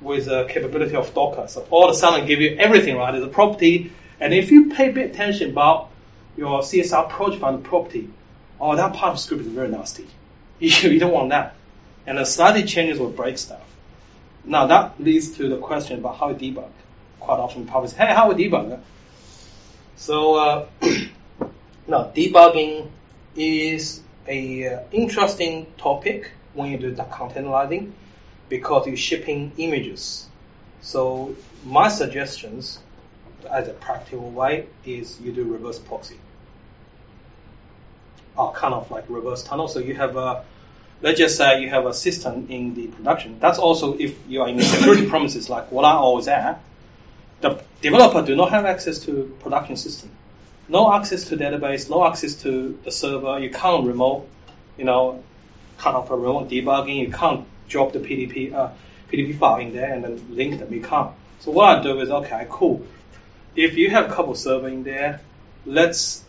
with 0.00 0.26
the 0.26 0.44
capability 0.46 0.96
of 0.96 1.14
Docker. 1.14 1.46
So 1.46 1.66
all 1.70 1.84
of 1.84 1.90
a 1.90 1.94
sudden 1.94 2.26
give 2.26 2.40
you 2.40 2.56
everything, 2.58 2.96
right? 2.96 3.12
There's 3.12 3.24
a 3.24 3.28
property, 3.28 3.92
and 4.18 4.34
if 4.34 4.50
you 4.50 4.70
pay 4.70 4.90
bit 4.90 5.12
attention 5.12 5.50
about 5.50 5.90
your 6.36 6.60
CSR 6.60 7.08
project 7.08 7.42
on 7.44 7.62
the 7.62 7.68
property, 7.68 8.10
oh, 8.60 8.74
that 8.74 8.94
part 8.94 9.12
of 9.12 9.20
script 9.20 9.42
is 9.42 9.48
very 9.48 9.68
nasty. 9.68 10.08
You, 10.58 10.70
you 10.90 10.98
don't 10.98 11.12
want 11.12 11.30
that. 11.30 11.54
And 12.04 12.18
the 12.18 12.24
slightly 12.24 12.64
changes 12.64 12.98
will 12.98 13.10
break 13.10 13.38
stuff. 13.38 13.62
Now 14.44 14.66
that 14.66 15.00
leads 15.00 15.36
to 15.36 15.48
the 15.48 15.58
question 15.58 16.00
about 16.00 16.16
how 16.16 16.30
you 16.30 16.34
debug. 16.34 16.70
Quite 17.20 17.38
often 17.38 17.64
people 17.64 17.86
say, 17.86 17.96
hey, 17.96 18.14
how 18.14 18.32
we 18.32 18.44
debug? 18.44 18.80
So, 19.96 20.34
uh, 20.34 20.66
now 21.86 22.12
debugging 22.14 22.90
is 23.34 24.02
a 24.28 24.74
uh, 24.74 24.80
interesting 24.92 25.66
topic 25.78 26.30
when 26.54 26.70
you 26.70 26.78
do 26.78 26.90
the 26.90 27.04
containerizing 27.04 27.92
because 28.48 28.86
you're 28.86 28.96
shipping 28.96 29.52
images. 29.56 30.26
So 30.80 31.36
my 31.64 31.88
suggestions 31.88 32.78
as 33.50 33.68
a 33.68 33.72
practical 33.72 34.30
way 34.30 34.66
is 34.84 35.20
you 35.20 35.32
do 35.32 35.44
reverse 35.44 35.78
proxy. 35.78 36.18
Or 38.36 38.52
kind 38.52 38.74
of 38.74 38.90
like 38.90 39.04
reverse 39.08 39.42
tunnel. 39.42 39.68
So 39.68 39.78
you 39.78 39.94
have 39.94 40.16
a, 40.16 40.44
let's 41.02 41.18
just 41.18 41.36
say 41.36 41.60
you 41.60 41.70
have 41.70 41.86
a 41.86 41.94
system 41.94 42.46
in 42.50 42.74
the 42.74 42.88
production. 42.88 43.38
That's 43.40 43.58
also 43.58 43.96
if 43.98 44.16
you 44.28 44.42
are 44.42 44.48
in 44.48 44.60
security 44.60 45.08
premises 45.08 45.48
like 45.48 45.72
what 45.72 45.84
I 45.84 45.92
always 45.92 46.28
at, 46.28 46.60
the 47.40 47.62
developer 47.82 48.22
do 48.22 48.34
not 48.36 48.50
have 48.50 48.64
access 48.64 49.00
to 49.00 49.36
production 49.40 49.76
system. 49.76 50.10
No 50.68 50.92
access 50.92 51.24
to 51.28 51.36
database, 51.36 51.88
no 51.88 52.04
access 52.06 52.34
to 52.42 52.78
the 52.84 52.90
server. 52.90 53.38
You 53.38 53.50
can't 53.50 53.86
remote, 53.86 54.28
you 54.76 54.84
know, 54.84 55.22
kind 55.78 55.96
of 55.96 56.10
a 56.10 56.16
remote 56.16 56.48
debugging. 56.48 56.96
You 56.96 57.12
can't 57.12 57.46
drop 57.68 57.92
the 57.92 58.00
PDB, 58.00 58.52
uh, 58.52 58.70
PDB 59.12 59.38
file 59.38 59.60
in 59.60 59.72
there 59.72 59.92
and 59.92 60.02
then 60.02 60.26
link 60.30 60.58
them. 60.58 60.72
You 60.72 60.82
can't. 60.82 61.12
So 61.40 61.52
what 61.52 61.78
I 61.78 61.82
do 61.82 62.00
is, 62.00 62.10
okay, 62.10 62.46
cool. 62.50 62.84
If 63.54 63.76
you 63.76 63.90
have 63.90 64.10
a 64.10 64.14
couple 64.14 64.34
server 64.34 64.68
in 64.68 64.82
there, 64.82 65.20
let's 65.64 66.24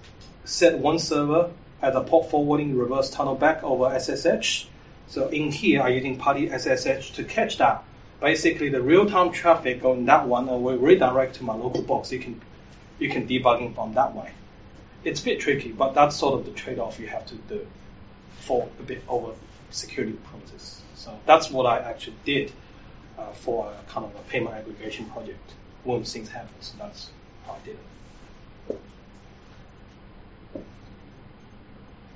set 0.46 0.78
one 0.78 1.00
server 1.00 1.50
as 1.82 1.96
a 1.96 2.02
port 2.02 2.30
forwarding 2.30 2.78
reverse 2.78 3.10
tunnel 3.10 3.36
back 3.36 3.64
over 3.64 3.98
SSH. 4.00 4.68
So 5.08 5.30
in 5.30 5.52
here, 5.52 5.82
I'm 5.82 5.94
using 5.94 6.20
PuTTY 6.20 6.50
SSH 6.60 7.12
to 7.14 7.24
catch 7.24 7.58
that. 7.58 7.84
Basically, 8.20 8.70
the 8.70 8.82
real-time 8.82 9.32
traffic 9.32 9.84
on 9.86 10.06
that 10.06 10.28
one 10.28 10.48
will 10.48 10.78
redirect 10.78 11.36
to 11.36 11.44
my 11.44 11.54
local 11.54 11.82
box. 11.82 12.12
You 12.12 12.20
can 12.20 12.42
you 13.00 13.10
can 13.10 13.28
debugging 13.28 13.76
from 13.76 13.94
that 13.94 14.16
way. 14.16 14.32
It's 15.04 15.22
a 15.22 15.26
bit 15.26 15.40
tricky, 15.40 15.72
but 15.72 15.94
that's 15.94 16.16
sort 16.16 16.40
of 16.40 16.46
the 16.46 16.52
trade-off 16.52 17.00
you 17.00 17.08
have 17.08 17.26
to 17.28 17.36
do 17.36 17.66
for 18.40 18.68
a 18.80 18.84
bit 18.84 19.04
over 19.08 19.34
security 19.70 20.18
premises. 20.30 20.82
So 20.96 21.18
that's 21.26 21.50
what 21.52 21.66
I 21.66 21.80
actually 21.80 22.18
did 22.26 22.52
uh, 23.18 23.32
for 23.32 23.72
a 23.72 23.92
kind 23.92 24.06
of 24.06 24.16
a 24.16 24.24
payment 24.30 24.56
aggregation 24.56 25.06
project 25.06 25.54
when 25.84 26.04
things 26.04 26.30
happen. 26.30 26.50
So 26.62 26.76
that's 26.80 27.10
how 27.46 27.54
I 27.54 27.66
did 27.66 27.76
it. 27.76 28.80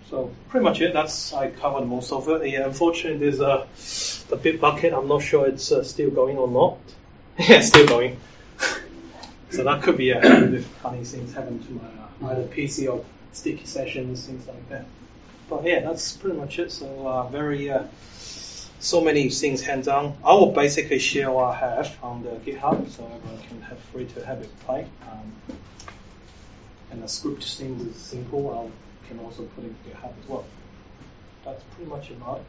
So 0.09 0.29
pretty 0.49 0.65
much 0.65 0.81
it. 0.81 0.93
That's 0.93 1.33
I 1.33 1.51
covered 1.51 1.85
most 1.85 2.11
of 2.11 2.27
it. 2.27 2.49
Yeah, 2.49 2.65
unfortunately, 2.65 3.19
there's 3.19 3.39
a 3.39 3.65
the 4.29 4.37
Bitbucket. 4.37 4.97
I'm 4.97 5.07
not 5.07 5.21
sure 5.21 5.47
it's 5.47 5.71
uh, 5.71 5.83
still 5.83 6.09
going 6.09 6.37
or 6.37 6.49
not. 6.49 6.77
yeah, 7.49 7.61
still 7.61 7.87
going. 7.87 8.19
so 9.51 9.63
that 9.63 9.83
could 9.83 9.97
be 9.97 10.11
a 10.11 10.19
if 10.53 10.65
funny 10.65 11.03
things 11.03 11.33
happen 11.33 11.63
to 11.65 11.71
my 11.73 12.29
uh, 12.29 12.31
either 12.31 12.47
PC 12.47 12.91
or 12.91 13.03
sticky 13.31 13.65
sessions, 13.65 14.25
things 14.25 14.47
like 14.47 14.69
that. 14.69 14.85
But 15.49 15.65
yeah, 15.65 15.81
that's 15.81 16.13
pretty 16.13 16.37
much 16.37 16.59
it. 16.59 16.71
So 16.71 17.07
uh, 17.07 17.27
very 17.27 17.69
uh, 17.69 17.83
so 18.79 19.01
many 19.01 19.29
things 19.29 19.61
hands 19.61 19.87
on. 19.87 20.17
I 20.23 20.33
will 20.33 20.51
basically 20.51 20.99
share 20.99 21.29
what 21.31 21.53
I 21.53 21.55
have 21.55 21.97
on 22.01 22.23
the 22.23 22.31
GitHub, 22.31 22.89
so 22.89 23.03
everyone 23.05 23.41
can 23.47 23.61
have 23.61 23.79
free 23.91 24.05
to 24.05 24.25
have 24.25 24.41
it 24.41 24.59
play. 24.61 24.87
Um, 25.09 25.57
and 26.91 27.03
the 27.03 27.07
script 27.07 27.43
things 27.43 27.81
is 27.83 27.95
simple. 27.95 28.49
I 28.51 29.07
can 29.07 29.19
also 29.19 29.43
put 29.43 29.65
it 29.65 29.67
in 29.67 29.91
GitHub 29.91 30.13
as 30.23 30.29
well. 30.29 30.45
That's 31.45 31.63
pretty 31.75 31.89
much 31.89 32.09
about 32.11 32.39
it. 32.39 32.45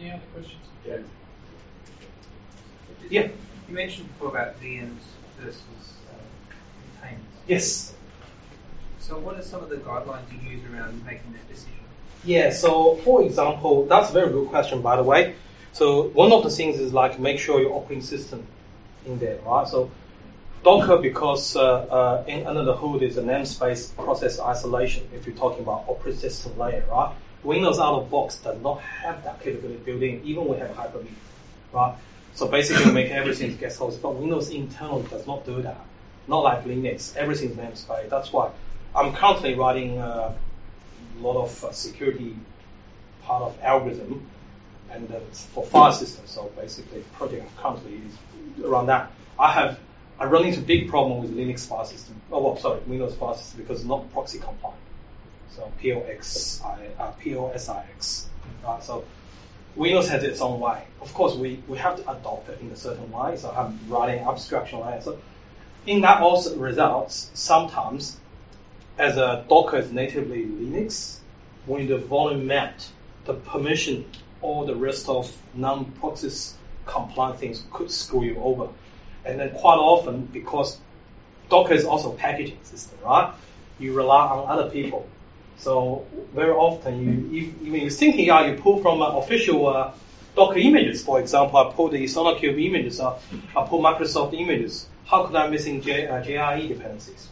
Any 0.00 0.10
other 0.12 0.22
questions? 0.32 0.66
Yeah. 0.86 0.98
Yeah. 3.08 3.28
You 3.68 3.74
mentioned 3.74 4.08
before 4.08 4.28
about 4.30 4.60
VMs 4.60 5.02
versus 5.38 5.60
Yes. 7.46 7.94
So 8.98 9.18
what 9.18 9.36
are 9.36 9.42
some 9.42 9.62
of 9.62 9.70
the 9.70 9.76
guidelines 9.76 10.30
you 10.32 10.50
use 10.50 10.62
around 10.72 11.04
making 11.04 11.32
that 11.32 11.48
decision? 11.48 11.72
Yeah, 12.24 12.50
so 12.50 12.96
for 12.96 13.22
example, 13.22 13.86
that's 13.86 14.10
a 14.10 14.12
very 14.12 14.30
good 14.30 14.48
question, 14.48 14.82
by 14.82 14.96
the 14.96 15.02
way. 15.02 15.34
So 15.72 16.04
one 16.08 16.32
of 16.32 16.42
the 16.42 16.50
things 16.50 16.78
is 16.78 16.92
like 16.92 17.18
make 17.18 17.38
sure 17.38 17.60
your 17.60 17.72
operating 17.72 18.04
system 18.04 18.46
in 19.06 19.18
there, 19.18 19.38
right? 19.44 19.66
So 19.66 19.90
Docker, 20.62 20.98
because 20.98 21.56
uh, 21.56 21.62
uh, 21.62 22.24
in, 22.26 22.46
under 22.46 22.64
the 22.64 22.76
hood 22.76 23.02
is 23.02 23.16
a 23.16 23.22
namespace 23.22 23.94
process 23.96 24.38
isolation. 24.38 25.08
If 25.14 25.26
you're 25.26 25.36
talking 25.36 25.62
about 25.62 25.86
operating 25.88 26.20
system 26.20 26.58
layer, 26.58 26.84
right? 26.90 27.16
Windows 27.42 27.78
out 27.78 27.94
of 27.94 28.10
box 28.10 28.36
does 28.36 28.60
not 28.62 28.80
have 28.82 29.24
that 29.24 29.40
capability 29.42 29.78
built 29.78 30.02
in, 30.02 30.22
even 30.22 30.46
we 30.46 30.58
have 30.58 30.76
Hyper-V, 30.76 31.08
right? 31.72 31.96
So 32.34 32.46
basically, 32.46 32.92
make 32.92 33.10
everything 33.10 33.56
guest 33.56 33.78
host, 33.78 34.02
but 34.02 34.14
Windows 34.14 34.50
internal 34.50 35.02
does 35.02 35.26
not 35.26 35.46
do 35.46 35.62
that. 35.62 35.80
Not 36.30 36.44
like 36.44 36.64
Linux, 36.64 37.16
everything's 37.16 37.56
namespace. 37.56 38.08
That's 38.08 38.32
why 38.32 38.50
I'm 38.94 39.12
currently 39.12 39.54
writing. 39.54 39.98
a 39.98 40.34
lot 41.20 41.36
of 41.36 41.64
uh, 41.64 41.72
security 41.72 42.36
part 43.22 43.42
of 43.42 43.58
algorithm 43.62 44.26
and 44.90 45.10
uh, 45.12 45.20
for 45.32 45.64
file 45.64 45.92
system. 45.92 46.24
So 46.26 46.50
basically, 46.56 47.04
project 47.14 47.44
currently 47.56 48.00
is 48.06 48.64
around 48.64 48.86
that. 48.86 49.10
I 49.38 49.52
have 49.52 49.78
I 50.18 50.26
run 50.26 50.44
into 50.44 50.60
big 50.60 50.88
problem 50.88 51.20
with 51.22 51.34
Linux 51.34 51.66
file 51.66 51.84
system. 51.84 52.20
Oh, 52.30 52.42
well, 52.42 52.56
sorry, 52.56 52.80
Windows 52.86 53.14
file 53.14 53.34
system 53.34 53.62
because 53.62 53.80
it's 53.80 53.88
not 53.88 54.12
POSIX 54.12 54.42
compliant. 54.42 54.80
So 55.56 55.72
POX, 55.82 56.62
uh, 56.62 57.12
POSIX. 57.20 58.26
Right? 58.62 58.82
So 58.82 59.04
Windows 59.76 60.08
has 60.08 60.22
its 60.22 60.40
own 60.40 60.60
way. 60.60 60.84
Of 61.00 61.14
course, 61.14 61.34
we, 61.34 61.62
we 61.66 61.78
have 61.78 61.96
to 61.96 62.02
adopt 62.10 62.50
it 62.50 62.60
in 62.60 62.70
a 62.70 62.76
certain 62.76 63.10
way. 63.10 63.36
So 63.36 63.50
I'm 63.50 63.78
writing 63.88 64.22
abstraction 64.24 64.80
layer. 64.80 65.00
So 65.00 65.18
in 65.86 66.02
that 66.02 66.20
also 66.20 66.56
results 66.56 67.30
sometimes 67.34 68.18
as 68.98 69.16
a 69.16 69.44
Docker 69.48 69.78
is 69.78 69.92
natively 69.92 70.44
Linux, 70.44 71.18
when 71.66 71.88
the 71.88 71.96
volume 71.96 72.46
map, 72.46 72.78
the 73.24 73.34
permission, 73.34 74.04
all 74.42 74.66
the 74.66 74.74
rest 74.74 75.08
of 75.08 75.34
non-POSIX 75.54 76.54
compliant 76.86 77.38
things 77.38 77.64
could 77.72 77.90
screw 77.90 78.24
you 78.24 78.40
over. 78.40 78.68
And 79.24 79.40
then 79.40 79.50
quite 79.50 79.78
often, 79.78 80.26
because 80.26 80.78
Docker 81.48 81.74
is 81.74 81.84
also 81.84 82.12
a 82.12 82.16
packaging 82.16 82.58
system, 82.62 82.98
right? 83.04 83.34
You 83.78 83.94
rely 83.94 84.28
on 84.28 84.48
other 84.48 84.70
people. 84.70 85.08
So 85.56 86.06
very 86.34 86.52
often, 86.52 87.32
you 87.32 87.52
even 87.62 87.80
you're 87.80 87.90
thinking, 87.90 88.26
yeah, 88.26 88.46
you 88.46 88.56
pull 88.56 88.80
from 88.80 89.02
uh, 89.02 89.16
official 89.18 89.66
uh, 89.68 89.92
Docker 90.34 90.58
images. 90.58 91.02
For 91.02 91.20
example, 91.20 91.58
I 91.58 91.72
pull 91.72 91.88
the 91.88 92.04
SonarQube 92.04 92.66
images, 92.66 93.00
uh, 93.00 93.18
I 93.56 93.66
pull 93.66 93.82
Microsoft 93.82 94.38
images. 94.38 94.86
How 95.06 95.26
could 95.26 95.36
I 95.36 95.48
missing 95.48 95.82
J, 95.82 96.06
uh, 96.06 96.22
JRE 96.22 96.68
dependencies? 96.68 97.28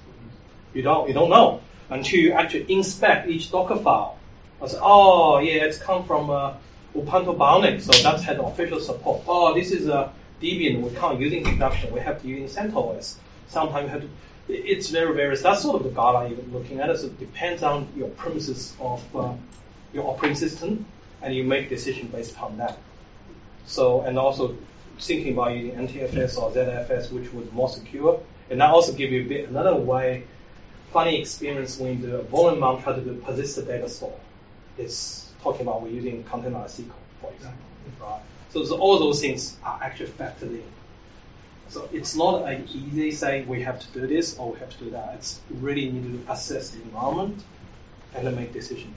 You 0.75 0.83
don't 0.83 1.09
you 1.09 1.15
don't 1.15 1.31
know 1.31 1.61
until 1.91 2.21
you 2.21 2.33
actually 2.33 2.73
inspect 2.73 3.29
each 3.29 3.51
Docker 3.51 3.77
file. 3.77 4.19
I 4.61 4.67
say, 4.67 4.79
oh 4.81 5.39
yeah, 5.39 5.65
it's 5.65 5.79
come 5.79 6.05
from 6.05 6.31
uh, 6.31 6.55
Ubuntu 6.95 7.37
Bionic, 7.37 7.81
so 7.81 7.93
that's 8.03 8.25
had 8.25 8.39
official 8.39 8.81
support. 8.81 9.23
Oh, 9.27 9.55
this 9.55 9.71
is 9.71 9.87
a 9.87 10.13
Debian, 10.41 10.83
we 10.83 10.91
can't 10.95 11.21
use 11.21 11.33
in 11.33 11.45
production, 11.45 11.93
we 11.93 12.01
have 12.01 12.23
to 12.23 12.29
use 12.29 12.57
in 12.57 12.71
CentOS. 12.71 13.17
Sometimes 13.49 13.85
you 13.85 13.89
have 13.91 14.03
to, 14.03 14.09
it's 14.49 14.89
very, 14.91 15.15
various. 15.15 15.43
that's 15.43 15.63
sort 15.63 15.81
of 15.81 15.85
the 15.85 16.01
guideline 16.01 16.31
you're 16.31 16.61
looking 16.61 16.81
at. 16.81 16.97
So 16.99 17.07
it 17.07 17.19
depends 17.19 17.63
on 17.63 17.89
your 17.97 18.09
premises 18.09 18.75
of 18.81 19.17
uh, 19.17 19.35
your 19.93 20.09
operating 20.09 20.37
system, 20.37 20.87
and 21.23 21.35
you 21.35 21.45
make 21.45 21.69
decision 21.69 22.09
based 22.09 22.33
upon 22.33 22.59
that. 22.59 22.79
So, 23.67 24.03
and 24.03 24.19
also 24.19 24.57
thinking 25.07 25.35
about 25.35 25.57
using 25.57 25.77
NTFS 25.87 26.39
or 26.39 26.51
ZFS, 26.51 27.13
which 27.13 27.33
was 27.33 27.51
more 27.53 27.69
secure. 27.69 28.21
And 28.51 28.61
that 28.61 28.71
also 28.71 28.93
give 28.93 29.13
you 29.13 29.23
a 29.25 29.29
bit 29.29 29.49
another 29.49 29.75
way, 29.75 30.25
funny 30.93 31.21
experience 31.21 31.79
when 31.79 32.01
the 32.01 32.23
volume 32.23 32.61
mount 32.61 32.83
try 32.83 32.95
to 32.95 33.01
do 33.01 33.15
persistent 33.15 33.69
data 33.69 33.89
store. 33.89 34.19
It's 34.77 35.33
talking 35.43 35.63
about 35.63 35.83
we're 35.83 35.91
using 35.91 36.25
container 36.25 36.59
SQL, 36.59 36.91
for 37.21 37.33
example, 37.33 37.65
right? 38.01 38.21
So, 38.51 38.65
so 38.65 38.79
all 38.79 38.99
those 38.99 39.21
things 39.21 39.57
are 39.63 39.79
actually 39.83 40.11
factored 40.11 40.51
in. 40.51 40.65
So 41.69 41.89
it's 41.93 42.17
not 42.17 42.49
an 42.49 42.67
easy 42.73 43.11
say 43.11 43.43
we 43.43 43.63
have 43.63 43.79
to 43.81 44.01
do 44.01 44.07
this 44.07 44.39
or 44.39 44.53
we 44.53 44.59
have 44.61 44.71
to 44.71 44.85
do 44.85 44.91
that. 44.91 45.15
It's 45.17 45.41
really 45.51 45.91
need 45.91 46.27
to 46.27 46.33
assess 46.33 46.71
the 46.71 46.81
environment 46.81 47.45
and 48.15 48.27
then 48.27 48.37
make 48.37 48.55
decision. 48.55 48.95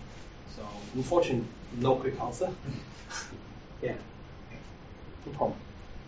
So 0.56 0.66
unfortunately, 0.96 1.48
no 1.78 1.96
quick 1.96 2.20
answer. 2.22 2.50
yeah. 3.82 3.96
No 5.26 5.34
problem. 5.34 5.58